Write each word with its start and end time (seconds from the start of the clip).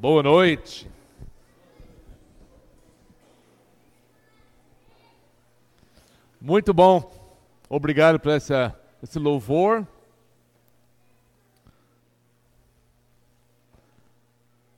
Boa 0.00 0.22
noite. 0.22 0.88
Muito 6.40 6.72
bom. 6.72 7.10
Obrigado 7.68 8.20
por 8.20 8.30
essa, 8.30 8.80
esse 9.02 9.18
louvor. 9.18 9.84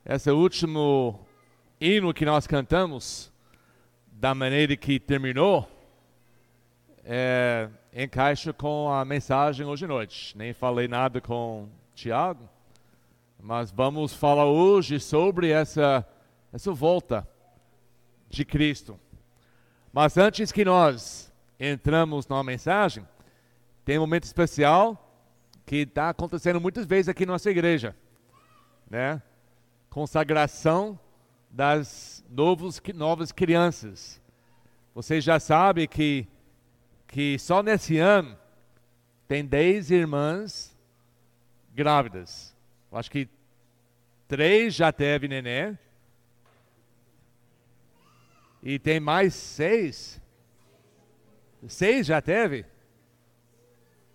Esse 0.07 0.31
último 0.31 1.21
hino 1.79 2.15
que 2.15 2.25
nós 2.25 2.47
cantamos, 2.47 3.31
da 4.13 4.35
maneira 4.35 4.75
que 4.75 4.99
terminou, 4.99 5.71
é, 7.05 7.69
encaixa 7.93 8.55
com 8.55 8.91
a 8.91 9.05
mensagem 9.05 9.67
hoje 9.67 9.85
à 9.85 9.89
noite. 9.89 10.35
Nem 10.35 10.55
falei 10.55 10.89
nada 10.89 11.21
com 11.21 11.69
Tiago, 11.95 12.49
mas 13.43 13.71
vamos 13.71 14.13
falar 14.13 14.47
hoje 14.47 15.01
sobre 15.01 15.51
essa, 15.51 16.07
essa 16.53 16.73
volta 16.73 17.27
de 18.29 18.45
Cristo. 18.45 18.99
Mas 19.93 20.17
antes 20.17 20.53
que 20.53 20.65
nós 20.65 21.33
entramos 21.59 22.27
na 22.27 22.43
mensagem, 22.43 23.07
tem 23.85 23.99
um 23.99 24.03
momento 24.03 24.25
especial 24.25 25.07
que 25.67 25.77
está 25.77 26.11
acontecendo 26.11 26.61
muitas 26.61 26.87
vezes 26.87 27.09
aqui 27.09 27.25
na 27.25 27.33
nossa 27.33 27.51
igreja, 27.51 27.97
né? 28.89 29.23
Consagração 29.89 30.99
das 31.51 32.25
novos, 32.31 32.81
novas 32.95 33.33
crianças. 33.33 34.21
Vocês 34.95 35.25
já 35.25 35.41
sabem 35.41 35.89
que, 35.89 36.27
que 37.09 37.39
só 37.39 37.63
nesse 37.63 37.99
ano 37.99 38.39
tem 39.27 39.45
10 39.45 39.91
irmãs 39.91 40.77
grávidas. 41.75 42.50
Acho 42.93 43.11
que 43.11 43.29
três 44.27 44.75
já 44.75 44.93
teve 44.93 45.29
neném. 45.29 45.79
E 48.63 48.79
tem 48.79 49.01
mais 49.01 49.35
seis. 49.35 50.21
Seis 51.67 52.07
já 52.07 52.21
teve? 52.21 52.65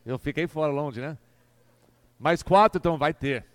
Eu 0.05 0.19
fiquei 0.19 0.47
fora 0.47 0.71
longe, 0.71 1.01
né? 1.01 1.17
Mais 2.19 2.43
quatro 2.43 2.77
então 2.77 2.97
vai 2.97 3.13
ter. 3.13 3.45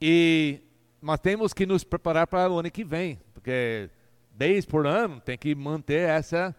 E 0.00 0.60
mas 1.00 1.20
temos 1.20 1.52
que 1.52 1.66
nos 1.66 1.84
preparar 1.84 2.26
para 2.26 2.50
o 2.50 2.58
ano 2.58 2.70
que 2.70 2.82
vem, 2.82 3.20
porque 3.32 3.88
dez 4.32 4.64
por 4.64 4.86
ano 4.86 5.20
tem 5.20 5.38
que 5.38 5.54
manter 5.54 6.08
essa 6.08 6.54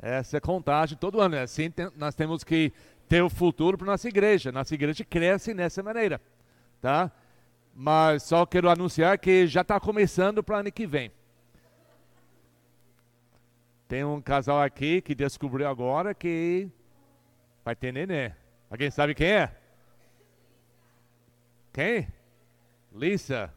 essa 0.00 0.40
contagem 0.40 0.98
todo 0.98 1.20
ano. 1.20 1.36
Assim 1.36 1.70
tem, 1.70 1.90
nós 1.96 2.14
temos 2.14 2.42
que 2.42 2.72
ter 3.08 3.22
o 3.22 3.30
futuro 3.30 3.78
para 3.78 3.86
nossa 3.86 4.08
igreja. 4.08 4.50
Nossa 4.50 4.74
igreja 4.74 5.04
cresce 5.04 5.54
nessa 5.54 5.82
maneira, 5.82 6.20
tá? 6.84 7.10
Mas 7.74 8.24
só 8.24 8.44
quero 8.44 8.68
anunciar 8.68 9.16
que 9.18 9.46
já 9.46 9.62
está 9.62 9.80
começando 9.80 10.44
para 10.44 10.58
ano 10.58 10.70
que 10.70 10.86
vem. 10.86 11.10
Tem 13.88 14.04
um 14.04 14.20
casal 14.20 14.60
aqui 14.60 15.00
que 15.00 15.14
descobriu 15.14 15.66
agora 15.66 16.12
que 16.12 16.68
vai 17.64 17.74
ter 17.74 17.90
neném. 17.90 18.34
Alguém 18.70 18.90
sabe 18.90 19.14
quem 19.14 19.28
é? 19.28 19.50
Quem? 21.72 22.06
Lisa. 22.92 23.50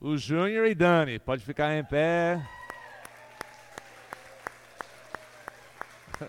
O 0.00 0.16
Júnior 0.16 0.66
e 0.66 0.74
Dani. 0.74 1.18
Pode 1.18 1.44
ficar 1.44 1.76
em 1.76 1.84
pé. 1.84 2.42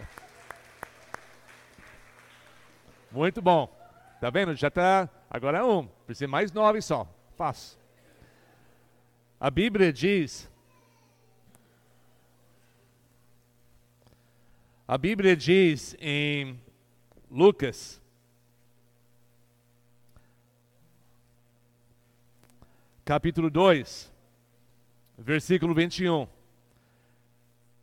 Muito 3.09 3.41
bom. 3.41 3.80
Tá 4.22 4.30
vendo? 4.30 4.55
Já 4.55 4.69
tá. 4.69 5.09
Agora 5.27 5.58
é 5.58 5.64
um. 5.64 5.88
Precisa 6.05 6.27
mais 6.27 6.52
nove 6.52 6.80
só. 6.80 7.11
Fácil. 7.36 7.80
A 9.39 9.50
Bíblia 9.50 9.91
diz. 9.91 10.47
A 14.88 14.95
Bíblia 14.95 15.35
diz 15.35 15.95
em 16.00 16.62
Lucas. 17.31 18.00
Capítulo 23.03 23.50
2, 23.50 24.13
versículo 25.18 25.74
21. 25.74 26.28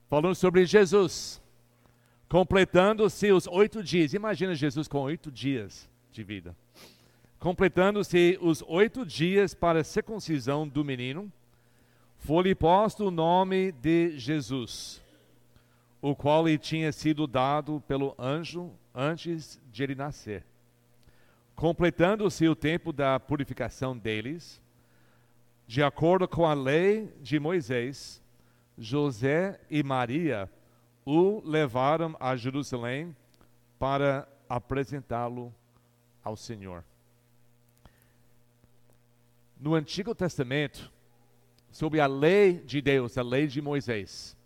Falando 0.08 0.36
sobre 0.36 0.64
Jesus 0.64 1.42
completando-se 2.28 3.32
os 3.32 3.48
oito 3.48 3.82
dias. 3.82 4.14
Imagina 4.14 4.54
Jesus 4.54 4.86
com 4.86 5.00
oito 5.00 5.32
dias 5.32 5.90
de 6.12 6.22
vida. 6.22 6.56
Completando-se 7.38 8.38
os 8.40 8.62
oito 8.66 9.06
dias 9.06 9.54
para 9.54 9.80
a 9.80 9.84
circuncisão 9.84 10.66
do 10.66 10.84
menino, 10.84 11.32
foi-lhe 12.18 12.54
posto 12.54 13.06
o 13.06 13.10
nome 13.10 13.70
de 13.72 14.18
Jesus, 14.18 15.00
o 16.02 16.16
qual 16.16 16.46
lhe 16.46 16.58
tinha 16.58 16.90
sido 16.90 17.26
dado 17.26 17.82
pelo 17.86 18.14
anjo 18.18 18.72
antes 18.94 19.60
de 19.72 19.82
ele 19.84 19.94
nascer. 19.94 20.44
Completando-se 21.54 22.48
o 22.48 22.56
tempo 22.56 22.92
da 22.92 23.18
purificação 23.20 23.96
deles, 23.96 24.60
de 25.66 25.82
acordo 25.82 26.26
com 26.26 26.44
a 26.44 26.54
lei 26.54 27.12
de 27.20 27.38
Moisés, 27.38 28.22
José 28.76 29.60
e 29.70 29.82
Maria 29.82 30.50
o 31.04 31.40
levaram 31.44 32.16
a 32.20 32.36
Jerusalém 32.36 33.16
para 33.78 34.28
apresentá-lo 34.48 35.54
ao 36.28 36.36
Senhor. 36.36 36.84
No 39.58 39.74
Antigo 39.74 40.14
Testamento, 40.14 40.92
sob 41.70 41.98
a 42.00 42.06
lei 42.06 42.60
de 42.60 42.80
Deus, 42.80 43.18
a 43.18 43.22
lei 43.22 43.46
de 43.46 43.60
Moisés, 43.60 44.36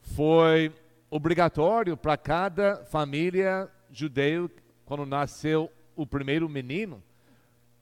foi 0.00 0.74
obrigatório 1.08 1.96
para 1.96 2.16
cada 2.16 2.84
família 2.86 3.70
judeu, 3.90 4.50
quando 4.84 5.06
nasceu 5.06 5.70
o 5.94 6.06
primeiro 6.06 6.48
menino, 6.48 7.02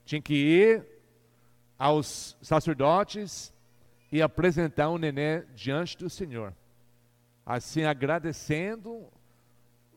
tinha 0.05 0.21
que 0.21 0.35
ir 0.35 0.85
aos 1.77 2.37
sacerdotes 2.41 3.51
e 4.11 4.21
apresentar 4.21 4.89
o 4.89 4.97
neném 4.97 5.43
diante 5.55 5.97
do 5.97 6.09
Senhor 6.09 6.53
assim 7.45 7.83
agradecendo 7.83 9.05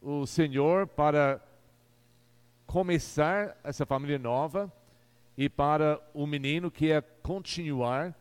o 0.03 0.27
Senhor 0.27 0.87
para 0.87 1.41
começar 2.67 3.57
essa 3.63 3.87
família 3.87 4.19
nova 4.19 4.73
e 5.37 5.49
para 5.49 6.01
o 6.13 6.27
menino 6.27 6.71
que 6.71 6.91
é 6.91 7.01
continuar 7.01 8.15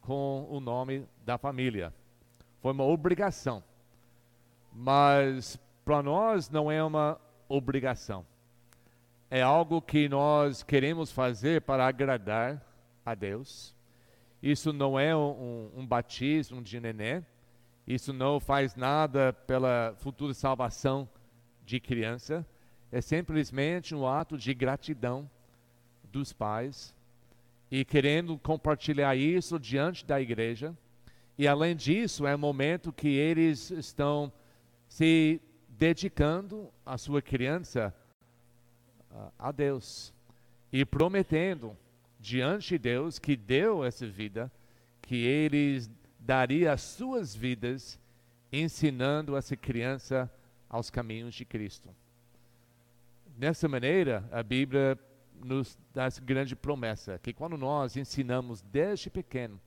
com 0.00 0.46
o 0.50 0.60
nome 0.60 1.06
da 1.24 1.38
família. 1.38 1.92
Foi 2.60 2.72
uma 2.72 2.84
obrigação. 2.84 3.62
Mas 4.72 5.58
para 5.84 6.02
nós 6.02 6.50
não 6.50 6.70
é 6.70 6.82
uma 6.82 7.20
obrigação. 7.48 8.26
É 9.30 9.42
algo 9.42 9.80
que 9.80 10.08
nós 10.08 10.62
queremos 10.62 11.10
fazer 11.10 11.62
para 11.62 11.86
agradar 11.86 12.62
a 13.04 13.14
Deus. 13.14 13.74
Isso 14.42 14.72
não 14.72 14.98
é 14.98 15.16
um, 15.16 15.70
um 15.74 15.86
batismo 15.86 16.62
de 16.62 16.78
neném 16.78 17.24
isso 17.86 18.12
não 18.12 18.40
faz 18.40 18.74
nada 18.74 19.32
pela 19.32 19.94
futura 19.98 20.34
salvação 20.34 21.08
de 21.64 21.78
criança. 21.78 22.44
É 22.96 23.00
simplesmente 23.02 23.94
um 23.94 24.06
ato 24.06 24.38
de 24.38 24.54
gratidão 24.54 25.30
dos 26.10 26.32
pais 26.32 26.94
e 27.70 27.84
querendo 27.84 28.38
compartilhar 28.38 29.14
isso 29.14 29.58
diante 29.60 30.02
da 30.02 30.18
igreja. 30.18 30.74
E 31.36 31.46
além 31.46 31.76
disso, 31.76 32.26
é 32.26 32.34
um 32.34 32.38
momento 32.38 32.90
que 32.90 33.08
eles 33.08 33.70
estão 33.70 34.32
se 34.88 35.42
dedicando 35.68 36.72
a 36.86 36.96
sua 36.96 37.20
criança 37.20 37.94
a 39.38 39.52
Deus 39.52 40.10
e 40.72 40.82
prometendo 40.82 41.76
diante 42.18 42.68
de 42.68 42.78
Deus 42.78 43.18
que 43.18 43.36
deu 43.36 43.84
essa 43.84 44.06
vida, 44.06 44.50
que 45.02 45.16
eles 45.16 45.90
daria 46.18 46.72
as 46.72 46.80
suas 46.80 47.36
vidas 47.36 48.00
ensinando 48.50 49.36
essa 49.36 49.54
criança 49.54 50.32
aos 50.66 50.88
caminhos 50.88 51.34
de 51.34 51.44
Cristo. 51.44 51.94
Dessa 53.36 53.68
maneira, 53.68 54.26
a 54.32 54.42
Bíblia 54.42 54.98
nos 55.44 55.78
dá 55.92 56.04
essa 56.06 56.22
grande 56.22 56.56
promessa, 56.56 57.18
que 57.18 57.34
quando 57.34 57.58
nós 57.58 57.94
ensinamos 57.94 58.62
desde 58.62 59.10
pequeno 59.10 59.60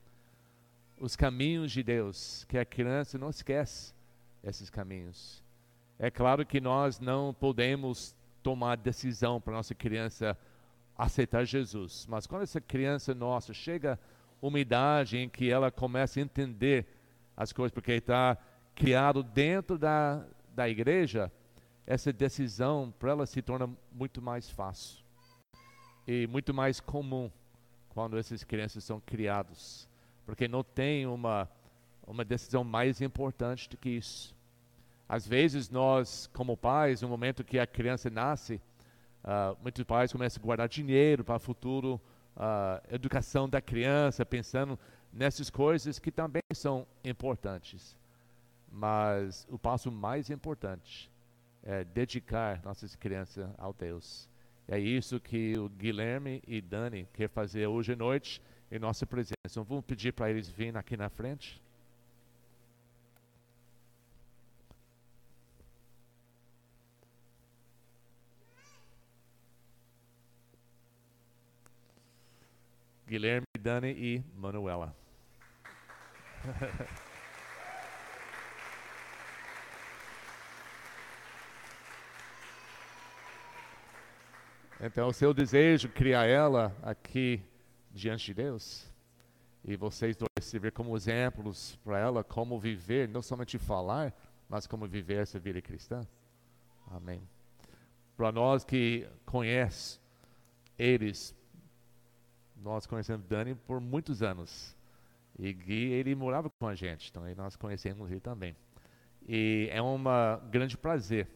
os 0.98 1.14
caminhos 1.14 1.70
de 1.70 1.80
Deus, 1.80 2.44
que 2.48 2.58
a 2.58 2.64
criança 2.64 3.16
não 3.16 3.30
esquece 3.30 3.94
esses 4.42 4.68
caminhos. 4.68 5.40
É 6.00 6.10
claro 6.10 6.44
que 6.44 6.60
nós 6.60 6.98
não 6.98 7.32
podemos 7.32 8.16
tomar 8.42 8.76
decisão 8.76 9.40
para 9.40 9.54
nossa 9.54 9.74
criança 9.74 10.36
aceitar 10.98 11.44
Jesus, 11.44 12.06
mas 12.08 12.26
quando 12.26 12.42
essa 12.42 12.60
criança 12.60 13.14
nossa 13.14 13.54
chega 13.54 14.00
uma 14.42 14.58
idade 14.58 15.16
em 15.16 15.28
que 15.28 15.48
ela 15.48 15.70
começa 15.70 16.18
a 16.18 16.22
entender 16.24 16.86
as 17.36 17.52
coisas, 17.52 17.72
porque 17.72 17.92
está 17.92 18.36
criado 18.74 19.22
dentro 19.22 19.78
da, 19.78 20.26
da 20.56 20.68
igreja, 20.68 21.30
essa 21.90 22.12
decisão 22.12 22.94
para 23.00 23.10
ela 23.10 23.26
se 23.26 23.42
torna 23.42 23.68
muito 23.90 24.22
mais 24.22 24.48
fácil 24.48 25.02
e 26.06 26.24
muito 26.28 26.54
mais 26.54 26.78
comum 26.78 27.28
quando 27.88 28.16
essas 28.16 28.44
crianças 28.44 28.84
são 28.84 29.00
criados, 29.00 29.88
porque 30.24 30.46
não 30.46 30.62
tem 30.62 31.04
uma, 31.04 31.50
uma 32.06 32.24
decisão 32.24 32.62
mais 32.62 33.00
importante 33.00 33.68
do 33.68 33.76
que 33.76 33.90
isso. 33.90 34.36
Às 35.08 35.26
vezes 35.26 35.68
nós, 35.68 36.30
como 36.32 36.56
pais, 36.56 37.02
no 37.02 37.08
momento 37.08 37.42
que 37.42 37.58
a 37.58 37.66
criança 37.66 38.08
nasce, 38.08 38.62
uh, 39.24 39.58
muitos 39.60 39.82
pais 39.82 40.12
começam 40.12 40.40
a 40.40 40.46
guardar 40.46 40.68
dinheiro 40.68 41.24
para 41.24 41.38
o 41.38 41.40
futuro, 41.40 42.00
uh, 42.36 42.94
educação 42.94 43.48
da 43.48 43.60
criança, 43.60 44.24
pensando 44.24 44.78
nessas 45.12 45.50
coisas 45.50 45.98
que 45.98 46.12
também 46.12 46.42
são 46.54 46.86
importantes. 47.02 47.98
Mas 48.70 49.44
o 49.50 49.58
passo 49.58 49.90
mais 49.90 50.30
importante 50.30 51.10
é 51.62 51.84
dedicar 51.84 52.62
nossas 52.64 52.96
crianças 52.96 53.48
ao 53.58 53.72
Deus. 53.72 54.28
É 54.66 54.78
isso 54.78 55.18
que 55.18 55.58
o 55.58 55.68
Guilherme 55.68 56.42
e 56.46 56.60
Dani 56.60 57.08
quer 57.12 57.28
fazer 57.28 57.66
hoje 57.66 57.92
à 57.92 57.96
noite 57.96 58.40
em 58.70 58.78
nossa 58.78 59.04
presença. 59.04 59.34
Então, 59.44 59.64
vamos 59.64 59.84
pedir 59.84 60.12
para 60.12 60.30
eles 60.30 60.48
virem 60.48 60.76
aqui 60.76 60.96
na 60.96 61.08
frente. 61.08 61.60
Guilherme, 73.08 73.44
Dani 73.58 73.90
e 73.90 74.22
Manuela. 74.36 74.94
Então, 84.82 85.08
o 85.08 85.12
seu 85.12 85.34
desejo 85.34 85.90
criar 85.90 86.24
ela 86.24 86.74
aqui 86.82 87.42
diante 87.90 88.24
de 88.24 88.34
Deus, 88.34 88.90
e 89.62 89.76
vocês 89.76 90.16
dois 90.16 90.28
servir 90.40 90.72
como 90.72 90.96
exemplos 90.96 91.78
para 91.84 91.98
ela 91.98 92.24
como 92.24 92.58
viver, 92.58 93.06
não 93.06 93.20
somente 93.20 93.58
falar, 93.58 94.14
mas 94.48 94.66
como 94.66 94.88
viver 94.88 95.18
essa 95.18 95.38
vida 95.38 95.60
cristã. 95.60 96.00
Amém. 96.90 97.20
Para 98.16 98.32
nós 98.32 98.64
que 98.64 99.06
conhecem 99.26 100.00
eles, 100.78 101.36
nós 102.56 102.86
conhecemos 102.86 103.26
Dani 103.26 103.54
por 103.54 103.82
muitos 103.82 104.22
anos. 104.22 104.74
E 105.38 105.52
Gui, 105.52 105.92
ele 105.92 106.14
morava 106.14 106.48
com 106.48 106.66
a 106.66 106.74
gente, 106.74 107.10
então 107.10 107.22
nós 107.36 107.54
conhecemos 107.54 108.10
ele 108.10 108.20
também. 108.20 108.56
E 109.28 109.68
é 109.70 109.82
um 109.82 110.02
grande 110.50 110.78
prazer 110.78 111.28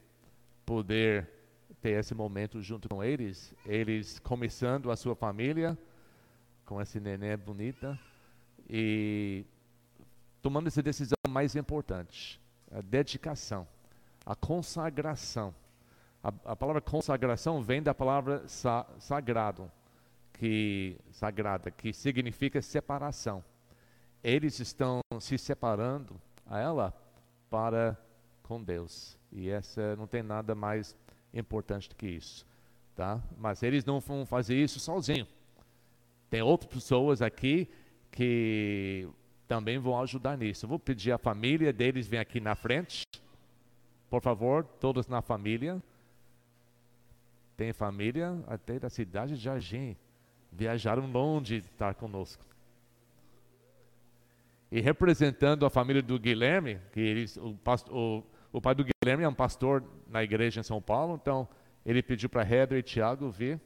poder 0.64 1.28
ter 1.80 1.98
esse 1.98 2.14
momento 2.14 2.60
junto 2.62 2.88
com 2.88 3.02
eles, 3.02 3.54
eles 3.66 4.18
começando 4.18 4.90
a 4.90 4.96
sua 4.96 5.14
família 5.14 5.76
com 6.64 6.80
essa 6.80 6.98
neném 6.98 7.36
bonita 7.36 7.98
e 8.68 9.44
tomando 10.40 10.66
essa 10.66 10.82
decisão 10.82 11.16
mais 11.28 11.54
importante, 11.56 12.40
a 12.70 12.80
dedicação, 12.80 13.66
a 14.24 14.34
consagração. 14.34 15.54
A, 16.22 16.28
a 16.52 16.56
palavra 16.56 16.80
consagração 16.80 17.62
vem 17.62 17.82
da 17.82 17.94
palavra 17.94 18.46
sa, 18.48 18.86
sagrado, 18.98 19.70
que 20.32 20.96
sagrada, 21.12 21.70
que 21.70 21.92
significa 21.92 22.62
separação. 22.62 23.44
Eles 24.22 24.58
estão 24.58 25.00
se 25.20 25.36
separando 25.36 26.18
a 26.46 26.58
ela 26.58 26.94
para 27.50 27.98
com 28.42 28.62
Deus. 28.62 29.18
E 29.30 29.50
essa 29.50 29.96
não 29.96 30.06
tem 30.06 30.22
nada 30.22 30.54
mais 30.54 30.96
importante 31.34 31.88
do 31.88 31.94
que 31.94 32.06
isso, 32.06 32.46
tá? 32.94 33.20
Mas 33.36 33.62
eles 33.62 33.84
não 33.84 34.00
vão 34.00 34.24
fazer 34.24 34.56
isso 34.56 34.78
sozinhos. 34.78 35.28
Tem 36.30 36.42
outras 36.42 36.72
pessoas 36.72 37.20
aqui 37.20 37.68
que 38.10 39.08
também 39.46 39.78
vão 39.78 40.00
ajudar 40.00 40.36
nisso. 40.38 40.64
Eu 40.64 40.68
vou 40.68 40.78
pedir 40.78 41.12
a 41.12 41.18
família 41.18 41.72
deles 41.72 42.06
vem 42.06 42.20
aqui 42.20 42.40
na 42.40 42.54
frente. 42.54 43.02
Por 44.08 44.22
favor, 44.22 44.64
todos 44.64 45.06
na 45.06 45.20
família. 45.20 45.82
Tem 47.56 47.72
família 47.72 48.42
até 48.46 48.78
da 48.78 48.88
cidade 48.88 49.36
de 49.36 49.42
Jardim. 49.42 49.96
Viajaram 50.50 51.10
longe 51.10 51.60
de 51.60 51.66
estar 51.66 51.94
conosco. 51.94 52.44
E 54.70 54.80
representando 54.80 55.64
a 55.64 55.70
família 55.70 56.02
do 56.02 56.18
Guilherme, 56.18 56.80
que 56.92 57.00
eles, 57.00 57.36
o, 57.36 57.54
pastor, 57.54 57.94
o, 57.94 58.24
o 58.52 58.60
pai 58.60 58.74
do 58.74 58.84
Guilherme 58.84 59.22
é 59.22 59.28
um 59.28 59.34
pastor 59.34 59.84
na 60.14 60.22
igreja 60.22 60.60
em 60.60 60.62
São 60.62 60.80
Paulo, 60.80 61.18
então 61.20 61.48
ele 61.84 62.00
pediu 62.00 62.28
para 62.28 62.48
Heather 62.48 62.78
e 62.78 62.82
Tiago 62.84 63.28
vir. 63.28 63.60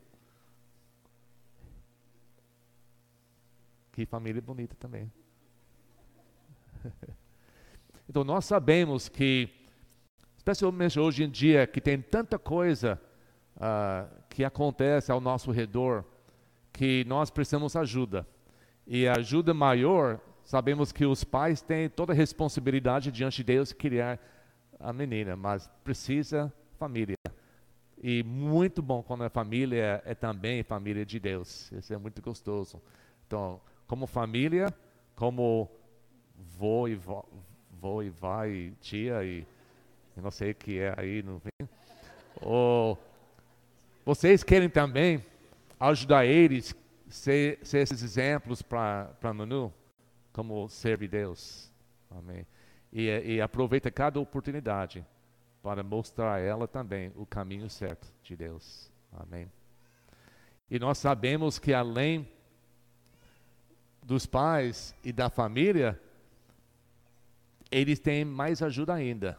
Que 3.92 4.06
família 4.06 4.40
bonita 4.40 4.74
também. 4.80 5.12
então 8.08 8.24
nós 8.24 8.46
sabemos 8.46 9.10
que, 9.10 9.50
especialmente 10.38 10.98
hoje 10.98 11.22
em 11.22 11.28
dia, 11.28 11.66
que 11.66 11.82
tem 11.82 12.00
tanta 12.00 12.38
coisa 12.38 12.98
uh, 13.56 14.08
que 14.30 14.42
acontece 14.42 15.12
ao 15.12 15.20
nosso 15.20 15.50
redor, 15.50 16.02
que 16.72 17.04
nós 17.04 17.28
precisamos 17.28 17.76
ajuda. 17.76 18.26
E 18.86 19.06
a 19.06 19.18
ajuda 19.18 19.52
maior, 19.52 20.18
sabemos 20.42 20.92
que 20.92 21.04
os 21.04 21.24
pais 21.24 21.60
têm 21.60 21.90
toda 21.90 22.14
a 22.14 22.16
responsabilidade 22.16 23.12
diante 23.12 23.38
de 23.38 23.44
Deus 23.44 23.70
criar 23.70 24.18
a 24.80 24.92
menina, 24.92 25.36
mas 25.36 25.68
precisa 25.82 26.52
família. 26.78 27.16
E 28.00 28.22
muito 28.22 28.80
bom 28.80 29.02
quando 29.02 29.24
a 29.24 29.30
família 29.30 30.02
é 30.04 30.14
também 30.14 30.62
família 30.62 31.04
de 31.04 31.18
Deus. 31.18 31.70
Isso 31.72 31.92
é 31.92 31.98
muito 31.98 32.22
gostoso. 32.22 32.80
Então, 33.26 33.60
como 33.86 34.06
família, 34.06 34.72
como 35.16 35.68
vô 36.36 36.86
e 36.86 36.94
vó, 36.94 37.24
vô 37.80 38.02
e 38.02 38.08
vai, 38.08 38.72
tia 38.80 39.24
e 39.24 39.44
eu 40.16 40.22
não 40.22 40.30
sei 40.30 40.52
o 40.52 40.54
que 40.54 40.78
é 40.78 40.94
aí, 40.96 41.22
não 41.22 41.38
vem. 41.38 41.68
Ou, 42.40 42.96
vocês 44.04 44.44
querem 44.44 44.68
também 44.68 45.24
ajudar 45.78 46.24
eles 46.24 46.74
ser, 47.08 47.58
ser 47.62 47.78
esses 47.78 48.02
exemplos 48.02 48.62
para 48.62 49.32
Manu, 49.34 49.72
como 50.32 50.68
serve 50.68 51.08
Deus. 51.08 51.72
Amém 52.10 52.46
e, 52.92 53.06
e 53.06 53.40
aproveita 53.40 53.90
cada 53.90 54.18
oportunidade 54.18 55.04
para 55.62 55.82
mostrar 55.82 56.34
a 56.34 56.38
ela 56.38 56.66
também 56.66 57.12
o 57.16 57.26
caminho 57.26 57.68
certo 57.68 58.06
de 58.22 58.36
Deus. 58.36 58.90
Amém. 59.12 59.50
E 60.70 60.78
nós 60.78 60.98
sabemos 60.98 61.58
que 61.58 61.72
além 61.72 62.28
dos 64.02 64.26
pais 64.26 64.94
e 65.04 65.12
da 65.12 65.28
família, 65.28 66.00
eles 67.70 67.98
têm 67.98 68.24
mais 68.24 68.62
ajuda 68.62 68.94
ainda. 68.94 69.38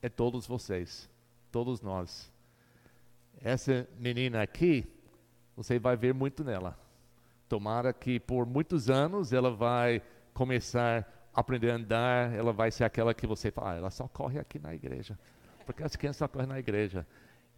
É 0.00 0.08
todos 0.08 0.46
vocês, 0.46 1.08
todos 1.50 1.80
nós. 1.80 2.30
Essa 3.40 3.88
menina 3.98 4.42
aqui, 4.42 4.86
você 5.56 5.78
vai 5.78 5.96
ver 5.96 6.14
muito 6.14 6.42
nela. 6.42 6.78
Tomara 7.48 7.92
que 7.92 8.18
por 8.18 8.46
muitos 8.46 8.88
anos 8.88 9.32
ela 9.32 9.50
vai 9.50 10.02
começar 10.32 11.21
aprender 11.34 11.70
a 11.70 11.76
andar, 11.76 12.34
ela 12.34 12.52
vai 12.52 12.70
ser 12.70 12.84
aquela 12.84 13.14
que 13.14 13.26
você 13.26 13.50
fala, 13.50 13.72
ah, 13.72 13.76
ela 13.76 13.90
só 13.90 14.06
corre 14.06 14.38
aqui 14.38 14.58
na 14.58 14.74
igreja. 14.74 15.18
Porque 15.64 15.82
as 15.82 15.96
crianças 15.96 16.18
só 16.18 16.28
correm 16.28 16.48
na 16.48 16.58
igreja. 16.58 17.06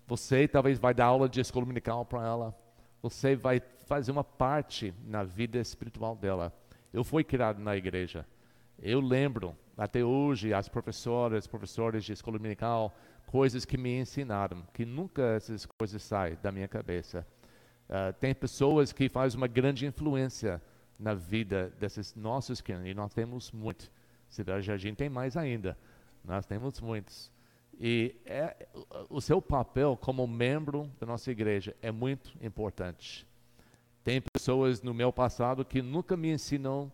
Você 0.07 0.47
talvez 0.47 0.79
vai 0.79 0.95
dar 0.95 1.07
aula 1.07 1.29
de 1.29 1.41
escola 1.41 1.65
dominical 1.65 2.05
para 2.05 2.25
ela. 2.25 2.55
Você 3.03 3.35
vai 3.35 3.61
fazer 3.87 4.13
uma 4.13 4.25
parte 4.25 4.95
na 5.07 5.25
vida 5.25 5.59
espiritual 5.59 6.15
dela. 6.15 6.53
Eu 6.93 7.03
fui 7.03 7.25
criado 7.25 7.61
na 7.61 7.77
igreja. 7.77 8.27
Eu 8.79 9.01
lembro 9.01 9.57
até 9.77 10.05
hoje 10.05 10.55
as 10.55 10.69
professoras, 10.69 11.47
professores 11.47 12.05
de 12.05 12.13
escola 12.13 12.39
dominical, 12.39 12.95
coisas 13.27 13.65
que 13.65 13.77
me 13.77 13.99
ensinaram, 13.99 14.63
que 14.73 14.85
nunca 14.85 15.23
essas 15.23 15.67
coisas 15.67 16.03
saem 16.03 16.37
da 16.43 16.53
minha 16.53 16.69
cabeça. 16.69 17.27
Uh, 17.89 18.13
tem 18.15 18.35
pessoas 18.35 18.93
que 18.93 19.09
fazem 19.09 19.37
uma 19.37 19.47
grande 19.47 19.87
influência 19.87 20.63
na 20.99 21.15
vida 21.15 21.73
desses 21.79 22.15
nossos 22.15 22.61
crianças. 22.61 22.89
E 22.89 22.95
nós 22.95 23.13
temos 23.13 23.51
muito. 23.53 23.91
Cidade 24.29 24.67
Jardim 24.67 24.95
tem 24.95 25.09
mais 25.09 25.37
ainda. 25.37 25.77
Nós 26.25 26.47
temos 26.47 26.81
muitos. 26.81 27.31
E 27.79 28.15
é, 28.25 28.69
o 29.11 29.21
seu 29.21 29.43
papel 29.43 29.97
como 30.01 30.27
membro 30.27 30.91
da 30.99 31.07
nossa 31.07 31.31
igreja 31.31 31.77
é 31.83 31.91
muito 31.91 32.33
importante. 32.41 33.27
Tem 34.03 34.21
pessoas 34.21 34.83
no 34.83 34.95
meu 34.95 35.13
passado 35.13 35.65
que 35.65 35.83
nunca 35.83 36.17
me 36.17 36.31
ensinam 36.31 36.93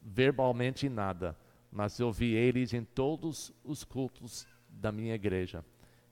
verbalmente 0.00 0.88
nada, 0.88 1.36
mas 1.70 1.98
eu 1.98 2.12
vi 2.12 2.32
eles 2.34 2.72
em 2.72 2.84
todos 2.84 3.52
os 3.64 3.84
cultos 3.84 4.46
da 4.68 4.92
minha 4.92 5.14
igreja. 5.14 5.64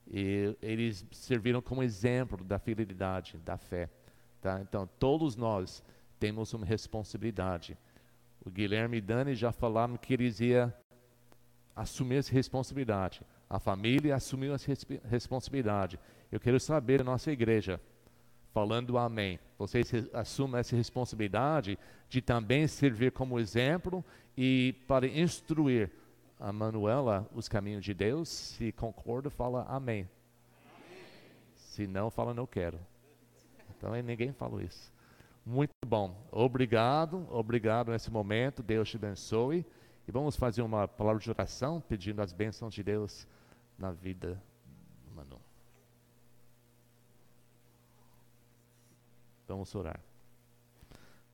E 0.05 0.55
eles 0.61 1.05
serviram 1.11 1.61
como 1.61 1.81
exemplo 1.81 2.43
da 2.43 2.59
fidelidade, 2.59 3.37
da 3.37 3.57
fé. 3.57 3.89
Tá? 4.41 4.59
Então, 4.61 4.87
todos 4.99 5.35
nós 5.37 5.81
temos 6.23 6.53
uma 6.53 6.65
responsabilidade. 6.65 7.77
O 8.45 8.49
Guilherme 8.49 8.95
e 8.95 9.01
Dani 9.01 9.35
já 9.35 9.51
falaram 9.51 9.97
que 9.97 10.13
eles 10.13 10.39
iam 10.39 10.71
assumir 11.75 12.15
essa 12.15 12.31
responsabilidade. 12.31 13.19
A 13.49 13.59
família 13.59 14.15
assumiu 14.15 14.53
essa 14.53 14.71
responsabilidade. 15.09 15.99
Eu 16.31 16.39
quero 16.39 16.57
saber 16.61 16.99
da 16.99 17.03
nossa 17.03 17.29
igreja, 17.29 17.77
falando 18.53 18.97
amém. 18.97 19.37
Você 19.57 19.81
assume 20.13 20.57
essa 20.57 20.77
responsabilidade 20.77 21.77
de 22.07 22.21
também 22.21 22.69
servir 22.69 23.11
como 23.11 23.37
exemplo 23.37 24.01
e 24.37 24.75
para 24.87 25.05
instruir 25.05 25.91
a 26.39 26.53
Manuela 26.53 27.29
os 27.33 27.49
caminhos 27.49 27.83
de 27.83 27.93
Deus. 27.93 28.29
Se 28.29 28.71
concorda, 28.71 29.29
fala 29.29 29.65
amém. 29.67 30.09
Se 31.53 31.85
não, 31.85 32.09
fala 32.09 32.33
não 32.33 32.47
quero. 32.47 32.79
Então 33.75 33.91
ninguém 34.01 34.31
falou 34.31 34.61
isso. 34.61 34.92
Muito 35.45 35.73
bom. 35.85 36.15
Obrigado, 36.31 37.27
obrigado 37.29 37.91
nesse 37.91 38.09
momento. 38.09 38.63
Deus 38.63 38.89
te 38.89 38.95
abençoe. 38.95 39.65
E 40.07 40.11
vamos 40.11 40.35
fazer 40.35 40.61
uma 40.61 40.87
palavra 40.87 41.21
de 41.21 41.29
oração 41.29 41.81
pedindo 41.81 42.21
as 42.21 42.31
bênçãos 42.31 42.73
de 42.73 42.83
Deus 42.83 43.27
na 43.77 43.91
vida 43.91 44.41
do 45.05 45.11
Manu. 45.11 45.39
Vamos 49.47 49.73
orar. 49.75 49.99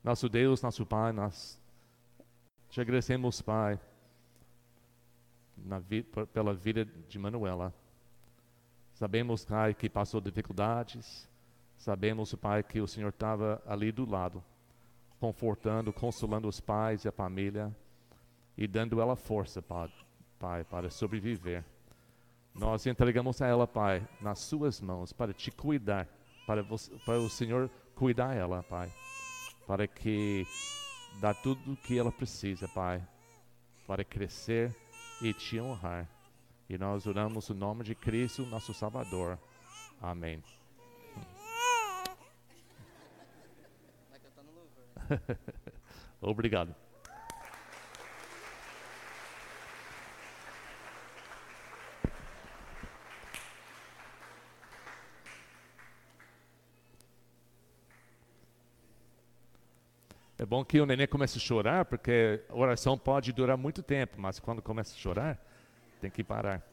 Nosso 0.03 0.27
Deus, 0.27 0.61
nosso 0.61 0.85
Pai, 0.85 1.11
nós 1.11 1.59
te 2.69 2.79
agradecemos, 2.81 3.41
Pai, 3.41 3.79
vi, 5.87 6.03
pela 6.33 6.53
vida 6.53 6.85
de 6.85 7.19
Manuela. 7.19 7.73
Sabemos, 8.93 9.45
Pai, 9.45 9.73
que 9.73 9.89
passou 9.89 10.21
dificuldades. 10.21 11.27
Sabemos, 11.79 12.36
Pai, 12.36 12.62
que 12.62 12.81
o 12.81 12.88
Senhor 12.88 13.07
estava 13.07 13.63
ali 13.65 13.89
do 13.89 14.05
lado, 14.05 14.43
confortando, 15.17 15.93
consolando 15.93 16.45
os 16.45 16.59
pais 16.59 17.05
e 17.05 17.07
a 17.07 17.12
família 17.12 17.74
e 18.57 18.67
dando 18.67 19.00
ela 19.00 19.15
força, 19.15 19.62
Pai, 19.62 19.89
pai 20.38 20.65
para 20.65 20.89
sobreviver. 20.89 21.63
Nós 22.53 22.86
entregamos 22.86 23.41
a 23.41 23.48
ela, 23.48 23.65
Pai, 23.65 24.05
nas 24.19 24.39
suas 24.39 24.81
mãos 24.81 25.13
para 25.13 25.31
te 25.31 25.51
cuidar, 25.51 26.05
para, 26.45 26.62
você, 26.62 26.91
para 27.05 27.17
o 27.17 27.29
Senhor 27.29 27.71
cuidar 27.95 28.36
ela, 28.36 28.62
Pai, 28.62 28.91
para 29.65 29.88
que 29.88 30.45
dá 31.21 31.33
tudo 31.33 31.71
o 31.71 31.77
que 31.77 31.98
ela 31.98 32.12
precisa, 32.12 32.67
Pai, 32.67 33.01
para 33.88 34.03
crescer 34.03 34.75
e 35.21 35.33
te 35.33 35.57
honrar. 35.62 36.09
E 36.69 36.77
nós 36.77 37.07
oramos 37.07 37.50
o 37.50 37.53
nome 37.53 37.86
de 37.86 37.95
Cristo, 37.95 38.45
nosso 38.45 38.74
Salvador. 38.74 39.39
Amém. 40.01 40.43
Obrigado. 46.21 46.75
É 60.37 60.45
bom 60.45 60.63
que 60.63 60.79
o 60.79 60.85
neném 60.85 61.05
comece 61.05 61.37
a 61.37 61.41
chorar, 61.41 61.83
porque 61.83 62.41
a 62.47 62.55
oração 62.55 62.97
pode 62.97 63.33
durar 63.33 63.57
muito 63.57 63.83
tempo, 63.83 64.15
mas 64.17 64.39
quando 64.39 64.61
começa 64.61 64.95
a 64.95 64.97
chorar, 64.97 65.37
tem 65.99 66.09
que 66.09 66.23
parar. 66.23 66.65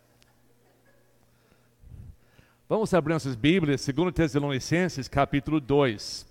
Vamos 2.68 2.94
abrir 2.94 3.14
nossas 3.14 3.34
Bíblias, 3.34 3.84
2 3.84 4.14
Tessalonicenses, 4.14 5.08
capítulo 5.08 5.60
2. 5.60 6.24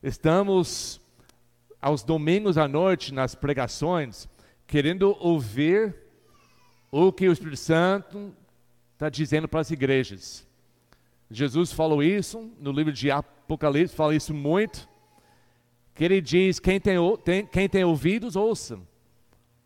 Estamos 0.00 1.03
aos 1.84 2.02
domingos 2.02 2.56
à 2.56 2.66
noite 2.66 3.12
nas 3.12 3.34
pregações, 3.34 4.26
querendo 4.66 5.14
ouvir 5.20 5.94
o 6.90 7.12
que 7.12 7.28
o 7.28 7.32
Espírito 7.32 7.58
Santo 7.58 8.34
está 8.94 9.10
dizendo 9.10 9.46
para 9.46 9.60
as 9.60 9.70
igrejas. 9.70 10.48
Jesus 11.30 11.72
falou 11.72 12.02
isso 12.02 12.50
no 12.58 12.72
livro 12.72 12.90
de 12.90 13.10
Apocalipse, 13.10 13.94
fala 13.94 14.16
isso 14.16 14.32
muito 14.32 14.88
que 15.94 16.02
ele 16.02 16.22
diz: 16.22 16.58
quem 16.58 16.80
tem, 16.80 16.96
tem, 17.22 17.46
quem 17.46 17.68
tem 17.68 17.84
ouvidos, 17.84 18.34
ouça 18.34 18.80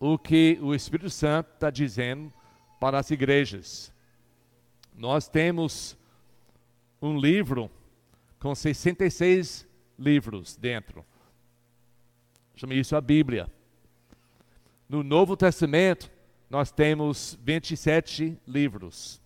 o 0.01 0.19
que 0.19 0.59
o 0.61 0.75
Espírito 0.75 1.11
Santo 1.11 1.51
está 1.55 1.71
dizendo 1.71 2.33
para 2.81 2.99
as 2.99 3.13
igrejas. 3.13 3.93
Nós 4.93 5.29
temos 5.29 5.97
um 7.01 7.17
livro 7.17 7.71
com 8.41 8.53
66 8.57 9.69
livros 9.97 10.57
dentro. 10.57 11.07
Chama 12.59 12.75
isso 12.75 12.97
a 12.97 13.01
Bíblia. 13.01 13.49
No 14.89 15.05
Novo 15.05 15.37
Testamento, 15.37 16.11
nós 16.51 16.73
temos 16.73 17.39
27 17.41 18.37
livros. 18.45 19.23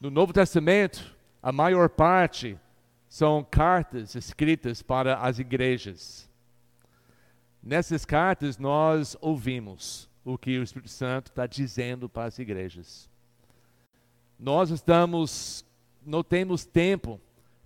No 0.00 0.10
Novo 0.10 0.32
Testamento, 0.32 1.14
a 1.42 1.52
maior 1.52 1.90
parte 1.90 2.58
são 3.10 3.44
cartas 3.44 4.14
escritas 4.14 4.80
para 4.80 5.18
as 5.18 5.38
igrejas. 5.38 6.30
Nessas 7.62 8.06
cartas 8.06 8.56
nós 8.56 9.14
ouvimos 9.20 10.08
o 10.24 10.38
que 10.38 10.58
o 10.58 10.62
Espírito 10.62 10.88
Santo 10.90 11.26
está 11.26 11.46
dizendo 11.46 12.08
para 12.08 12.24
as 12.24 12.38
igrejas. 12.38 13.06
Nós 14.40 14.70
estamos, 14.70 15.62
não 16.06 16.24
temos 16.24 16.64
tempo 16.64 17.20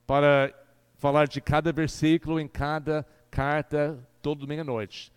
para 0.05 0.53
falar 0.99 1.29
de 1.29 1.41
cada 1.41 1.71
versículo 1.71 2.41
em 2.41 2.49
cada 2.49 3.07
carta 3.33 3.99
todo 4.21 4.41
domingo 4.41 4.61
à 4.61 4.65
noite. 4.65 5.11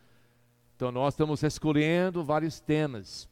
Então 0.75 0.89
nós 0.89 1.13
estamos 1.13 1.43
escolhendo 1.43 2.24
vários 2.24 2.62
temas 2.62 3.29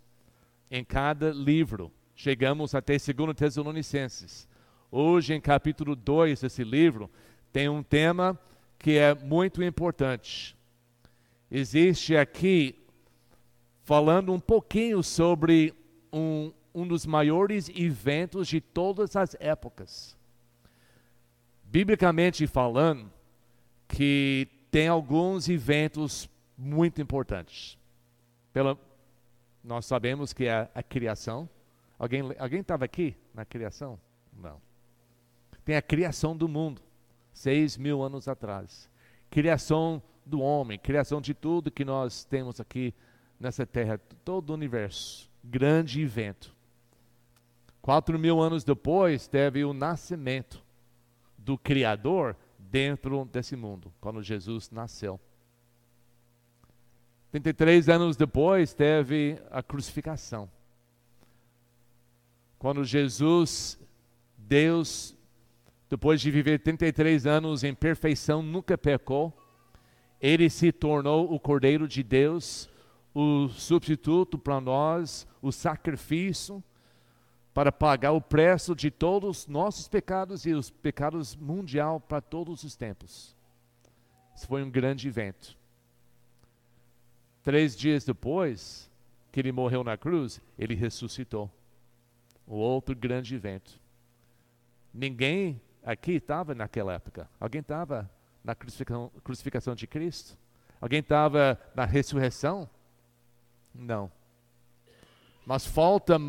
em 0.70 0.84
cada 0.84 1.32
livro. 1.32 1.90
Chegamos 2.14 2.76
até 2.76 2.98
2 2.98 3.36
Tessalonicenses. 3.36 4.48
Hoje, 4.92 5.34
em 5.34 5.42
capítulo 5.42 5.96
2 5.96 6.42
desse 6.42 6.64
livro, 6.64 7.10
tem 7.52 7.70
um 7.70 7.82
tema 7.82 8.38
que 8.78 8.98
é 8.98 9.16
muito 9.16 9.64
importante. 9.64 10.56
Existe 11.50 12.18
aqui, 12.18 12.76
falando 13.84 14.34
um 14.34 14.40
pouquinho 14.40 15.02
sobre 15.02 15.74
um, 16.12 16.52
um 16.76 16.86
dos 16.86 17.06
maiores 17.06 17.70
eventos 17.70 18.50
de 18.50 18.60
todas 18.60 19.16
as 19.16 19.36
épocas. 19.40 20.18
Biblicamente 21.64 22.46
falando, 22.46 23.10
que 23.88 24.48
tem 24.74 24.90
alguns 24.90 25.48
eventos 25.48 26.30
muito 26.58 27.02
importantes. 27.02 27.78
Pela, 28.52 28.78
nós 29.64 29.86
sabemos 29.86 30.34
que 30.34 30.46
é 30.46 30.70
a 30.76 30.84
criação. 30.84 31.48
Alguém 31.98 32.60
estava 32.60 32.84
aqui 32.84 33.16
na 33.34 33.46
criação? 33.46 33.98
Não 34.36 34.60
tem 35.64 35.76
a 35.76 35.82
criação 35.82 36.36
do 36.36 36.48
mundo, 36.48 36.82
seis 37.32 37.78
mil 37.78 38.02
anos 38.02 38.28
atrás. 38.28 38.90
Criação 39.30 40.02
do 40.26 40.42
homem, 40.42 40.78
criação 40.78 41.22
de 41.22 41.34
tudo 41.34 41.72
que 41.72 41.86
nós 41.86 42.24
temos 42.26 42.60
aqui 42.60 42.94
nessa 43.40 43.66
terra, 43.66 44.00
todo 44.24 44.52
o 44.52 44.54
universo. 44.54 45.30
Grande 45.44 46.02
evento. 46.02 46.56
Quatro 47.82 48.18
mil 48.18 48.40
anos 48.40 48.64
depois, 48.64 49.28
teve 49.28 49.66
o 49.66 49.74
nascimento 49.74 50.64
do 51.38 51.58
Criador 51.58 52.36
dentro 52.74 53.24
desse 53.26 53.56
mundo, 53.56 53.94
quando 54.02 54.24
Jesus 54.24 54.72
nasceu. 54.72 55.20
33 57.30 57.88
anos 57.88 58.18
depois, 58.18 58.74
teve 58.74 59.40
a 59.52 59.62
crucificação. 59.62 60.50
Quando 62.58 62.84
Jesus, 62.84 63.80
Deus 64.36 65.16
depois 65.88 66.20
de 66.20 66.32
viver 66.32 66.58
33 66.58 67.28
anos 67.28 67.64
em 67.64 67.76
perfeição, 67.76 68.42
nunca 68.42 68.76
pecou. 68.76 69.32
Ele 70.20 70.50
se 70.50 70.72
tornou 70.72 71.32
o 71.32 71.40
Cordeiro 71.40 71.88
de 71.88 72.02
Deus, 72.02 72.68
o 73.14 73.50
substituto 73.50 74.40
para 74.40 74.60
nós, 74.60 75.28
o 75.44 75.52
sacrifício 75.52 76.64
para 77.54 77.72
pagar 77.72 78.12
o 78.12 78.22
preço 78.22 78.76
de 78.76 78.90
todos 78.90 79.42
os 79.42 79.48
nossos 79.48 79.88
pecados 79.88 80.46
e 80.46 80.54
os 80.54 80.70
pecados 80.70 81.36
mundial 81.36 82.00
para 82.00 82.20
todos 82.20 82.64
os 82.64 82.76
tempos. 82.76 83.36
Isso 84.36 84.48
foi 84.48 84.64
um 84.64 84.72
grande 84.72 85.08
evento. 85.08 85.56
Três 87.44 87.76
dias 87.76 88.04
depois 88.04 88.90
que 89.32 89.40
ele 89.40 89.52
morreu 89.52 89.84
na 89.84 89.98
cruz, 89.98 90.42
ele 90.58 90.74
ressuscitou. 90.74 91.52
O 92.48 92.56
outro 92.56 92.96
grande 92.96 93.36
evento. 93.36 93.80
Ninguém 94.94 95.62
aqui 95.84 96.14
estava 96.14 96.56
naquela 96.56 96.94
época? 96.94 97.30
Alguém 97.40 97.62
estava 97.62 98.10
na 98.44 98.56
crucificação, 98.56 99.12
crucificação 99.24 99.76
de 99.76 99.88
Cristo? 99.88 100.38
Alguém 100.82 101.00
estava 101.00 101.60
na 101.76 101.86
ressurreição? 101.86 102.70
Não. 103.74 104.12
Mas 105.46 105.66
falta 105.66 106.20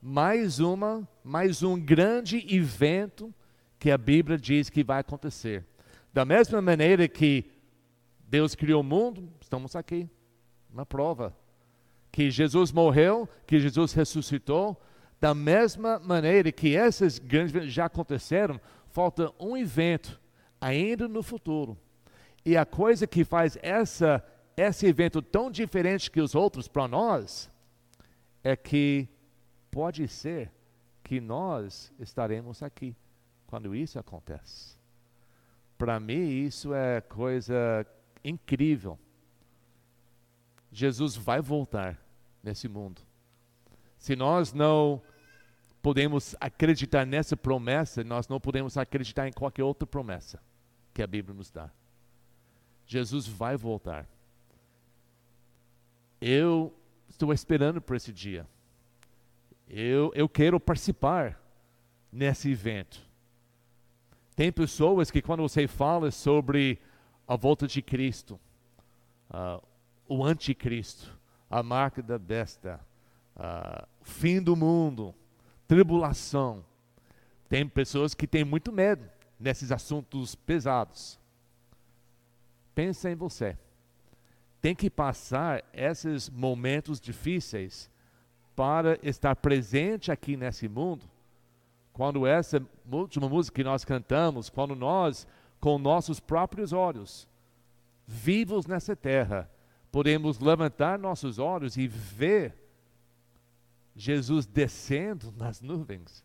mais 0.00 0.60
uma, 0.60 1.06
mais 1.22 1.62
um 1.62 1.78
grande 1.78 2.44
evento 2.54 3.34
que 3.78 3.90
a 3.90 3.98
Bíblia 3.98 4.38
diz 4.38 4.70
que 4.70 4.82
vai 4.82 5.00
acontecer. 5.00 5.66
Da 6.12 6.24
mesma 6.24 6.62
maneira 6.62 7.06
que 7.06 7.50
Deus 8.20 8.54
criou 8.54 8.80
o 8.80 8.84
mundo, 8.84 9.30
estamos 9.40 9.76
aqui, 9.76 10.08
na 10.72 10.86
prova. 10.86 11.36
Que 12.10 12.30
Jesus 12.30 12.72
morreu, 12.72 13.28
que 13.46 13.60
Jesus 13.60 13.92
ressuscitou, 13.92 14.80
da 15.20 15.34
mesma 15.34 15.98
maneira 15.98 16.50
que 16.50 16.68
esses 16.68 17.18
grandes 17.18 17.54
eventos 17.54 17.72
já 17.72 17.84
aconteceram, 17.84 18.58
falta 18.88 19.32
um 19.38 19.56
evento 19.56 20.18
ainda 20.60 21.06
no 21.06 21.22
futuro. 21.22 21.76
E 22.44 22.56
a 22.56 22.64
coisa 22.64 23.06
que 23.06 23.22
faz 23.22 23.58
essa, 23.60 24.24
esse 24.56 24.86
evento 24.86 25.20
tão 25.20 25.50
diferente 25.50 26.10
que 26.10 26.20
os 26.20 26.34
outros 26.34 26.66
para 26.66 26.88
nós 26.88 27.50
é 28.42 28.56
que 28.56 29.06
pode 29.70 30.06
ser 30.08 30.52
que 31.02 31.20
nós 31.20 31.92
estaremos 31.98 32.62
aqui 32.62 32.96
quando 33.46 33.74
isso 33.74 33.98
acontece. 33.98 34.78
Para 35.76 35.98
mim, 35.98 36.28
isso 36.44 36.74
é 36.74 37.00
coisa 37.00 37.86
incrível. 38.24 38.98
Jesus 40.70 41.16
vai 41.16 41.40
voltar 41.40 41.98
nesse 42.42 42.68
mundo. 42.68 43.00
Se 43.98 44.14
nós 44.14 44.52
não 44.52 45.02
podemos 45.82 46.36
acreditar 46.40 47.06
nessa 47.06 47.36
promessa, 47.36 48.04
nós 48.04 48.28
não 48.28 48.38
podemos 48.38 48.76
acreditar 48.76 49.26
em 49.26 49.32
qualquer 49.32 49.64
outra 49.64 49.86
promessa 49.86 50.40
que 50.92 51.02
a 51.02 51.06
Bíblia 51.06 51.34
nos 51.34 51.50
dá. 51.50 51.70
Jesus 52.86 53.26
vai 53.26 53.56
voltar. 53.56 54.06
Eu 56.20 56.74
estou 57.08 57.32
esperando 57.32 57.80
por 57.80 57.96
esse 57.96 58.12
dia. 58.12 58.46
Eu, 59.72 60.10
eu 60.16 60.28
quero 60.28 60.58
participar 60.58 61.40
nesse 62.10 62.50
evento. 62.50 63.00
Tem 64.34 64.50
pessoas 64.50 65.12
que, 65.12 65.22
quando 65.22 65.42
você 65.42 65.68
fala 65.68 66.10
sobre 66.10 66.80
a 67.26 67.36
volta 67.36 67.68
de 67.68 67.80
Cristo, 67.80 68.40
uh, 69.30 69.62
o 70.08 70.24
anticristo, 70.24 71.16
a 71.48 71.62
marca 71.62 72.02
da 72.02 72.18
besta, 72.18 72.80
uh, 73.36 73.86
fim 74.02 74.42
do 74.42 74.56
mundo, 74.56 75.14
tribulação. 75.68 76.64
Tem 77.48 77.68
pessoas 77.68 78.12
que 78.12 78.26
têm 78.26 78.44
muito 78.44 78.72
medo 78.72 79.08
nesses 79.38 79.70
assuntos 79.70 80.34
pesados. 80.34 81.16
Pensa 82.74 83.08
em 83.08 83.14
você. 83.14 83.56
Tem 84.60 84.74
que 84.74 84.90
passar 84.90 85.64
esses 85.72 86.28
momentos 86.28 87.00
difíceis 87.00 87.88
para 88.60 88.98
estar 89.02 89.34
presente 89.36 90.12
aqui 90.12 90.36
nesse 90.36 90.68
mundo. 90.68 91.06
Quando 91.94 92.26
essa 92.26 92.62
última 92.92 93.26
música 93.26 93.54
que 93.54 93.64
nós 93.64 93.86
cantamos, 93.86 94.50
quando 94.50 94.76
nós, 94.76 95.26
com 95.58 95.78
nossos 95.78 96.20
próprios 96.20 96.70
olhos, 96.70 97.26
vivos 98.06 98.66
nessa 98.66 98.94
terra, 98.94 99.50
podemos 99.90 100.40
levantar 100.40 100.98
nossos 100.98 101.38
olhos 101.38 101.78
e 101.78 101.88
ver 101.88 102.54
Jesus 103.96 104.44
descendo 104.44 105.32
nas 105.38 105.62
nuvens. 105.62 106.22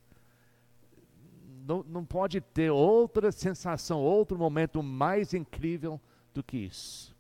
Não, 1.66 1.84
não 1.84 2.04
pode 2.04 2.42
ter 2.42 2.70
outra 2.70 3.32
sensação, 3.32 4.02
outro 4.02 4.38
momento 4.38 4.84
mais 4.84 5.34
incrível 5.34 6.02
do 6.34 6.44
que 6.44 6.58
isso. 6.58 7.16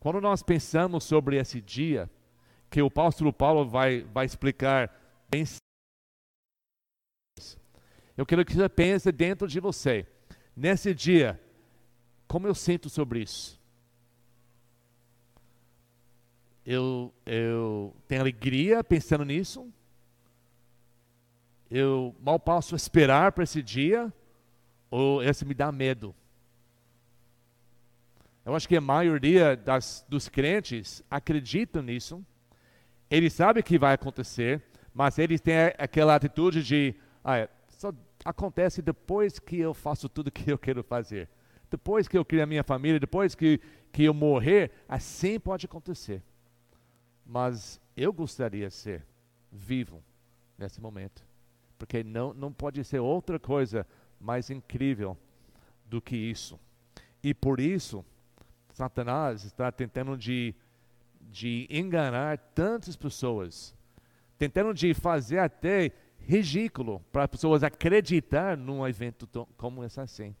Quando 0.00 0.20
nós 0.20 0.42
pensamos 0.42 1.04
sobre 1.04 1.36
esse 1.36 1.60
dia, 1.60 2.10
que 2.72 2.82
o 2.82 2.86
apóstolo 2.86 3.32
Paulo 3.32 3.68
vai, 3.68 4.00
vai 4.02 4.26
explicar 4.26 4.90
bem 5.30 5.44
eu 8.16 8.26
quero 8.26 8.44
que 8.44 8.54
você 8.54 8.68
pense 8.68 9.12
dentro 9.12 9.46
de 9.48 9.60
você, 9.60 10.06
nesse 10.56 10.94
dia, 10.94 11.40
como 12.26 12.46
eu 12.46 12.54
sinto 12.54 12.90
sobre 12.90 13.20
isso? 13.20 13.62
eu, 16.64 17.12
eu 17.26 17.94
tenho 18.06 18.20
alegria 18.20 18.82
pensando 18.84 19.24
nisso. 19.24 19.72
Eu 21.70 22.14
mal 22.20 22.38
posso 22.38 22.76
esperar 22.76 23.32
para 23.32 23.44
esse 23.44 23.62
dia, 23.62 24.12
ou 24.90 25.22
esse 25.22 25.44
me 25.44 25.54
dá 25.54 25.72
medo. 25.72 26.14
Eu 28.44 28.54
acho 28.54 28.68
que 28.68 28.76
a 28.76 28.80
maioria 28.80 29.56
das, 29.56 30.04
dos 30.08 30.28
crentes 30.28 31.02
acreditam 31.10 31.82
nisso. 31.82 32.24
Eles 33.12 33.34
sabem 33.34 33.62
que 33.62 33.78
vai 33.78 33.92
acontecer, 33.92 34.62
mas 34.94 35.18
eles 35.18 35.38
têm 35.38 35.54
aquela 35.76 36.14
atitude 36.14 36.62
de, 36.62 36.94
ah, 37.22 37.36
é, 37.36 37.48
só 37.68 37.92
acontece 38.24 38.80
depois 38.80 39.38
que 39.38 39.58
eu 39.58 39.74
faço 39.74 40.08
tudo 40.08 40.30
que 40.30 40.50
eu 40.50 40.56
quero 40.56 40.82
fazer. 40.82 41.28
Depois 41.70 42.08
que 42.08 42.16
eu 42.16 42.24
crio 42.24 42.42
a 42.42 42.46
minha 42.46 42.64
família, 42.64 42.98
depois 42.98 43.34
que, 43.34 43.60
que 43.92 44.04
eu 44.04 44.14
morrer, 44.14 44.70
assim 44.88 45.38
pode 45.38 45.66
acontecer. 45.66 46.22
Mas 47.26 47.78
eu 47.94 48.14
gostaria 48.14 48.68
de 48.68 48.74
ser 48.74 49.04
vivo 49.52 50.02
nesse 50.56 50.80
momento. 50.80 51.22
Porque 51.78 52.02
não, 52.02 52.32
não 52.32 52.50
pode 52.50 52.82
ser 52.82 53.00
outra 53.00 53.38
coisa 53.38 53.86
mais 54.18 54.48
incrível 54.48 55.18
do 55.84 56.00
que 56.00 56.16
isso. 56.16 56.58
E 57.22 57.34
por 57.34 57.60
isso, 57.60 58.02
Satanás 58.72 59.44
está 59.44 59.70
tentando 59.70 60.16
de, 60.16 60.54
de 61.32 61.66
enganar 61.70 62.36
tantas 62.54 62.94
pessoas, 62.94 63.74
tentando 64.38 64.74
de 64.74 64.92
fazer 64.92 65.38
até 65.38 65.90
ridículo 66.18 67.00
para 67.10 67.26
pessoas 67.26 67.64
acreditar 67.64 68.54
num 68.54 68.86
evento 68.86 69.26
como 69.56 69.82
esse 69.82 69.98
assim. 69.98 70.36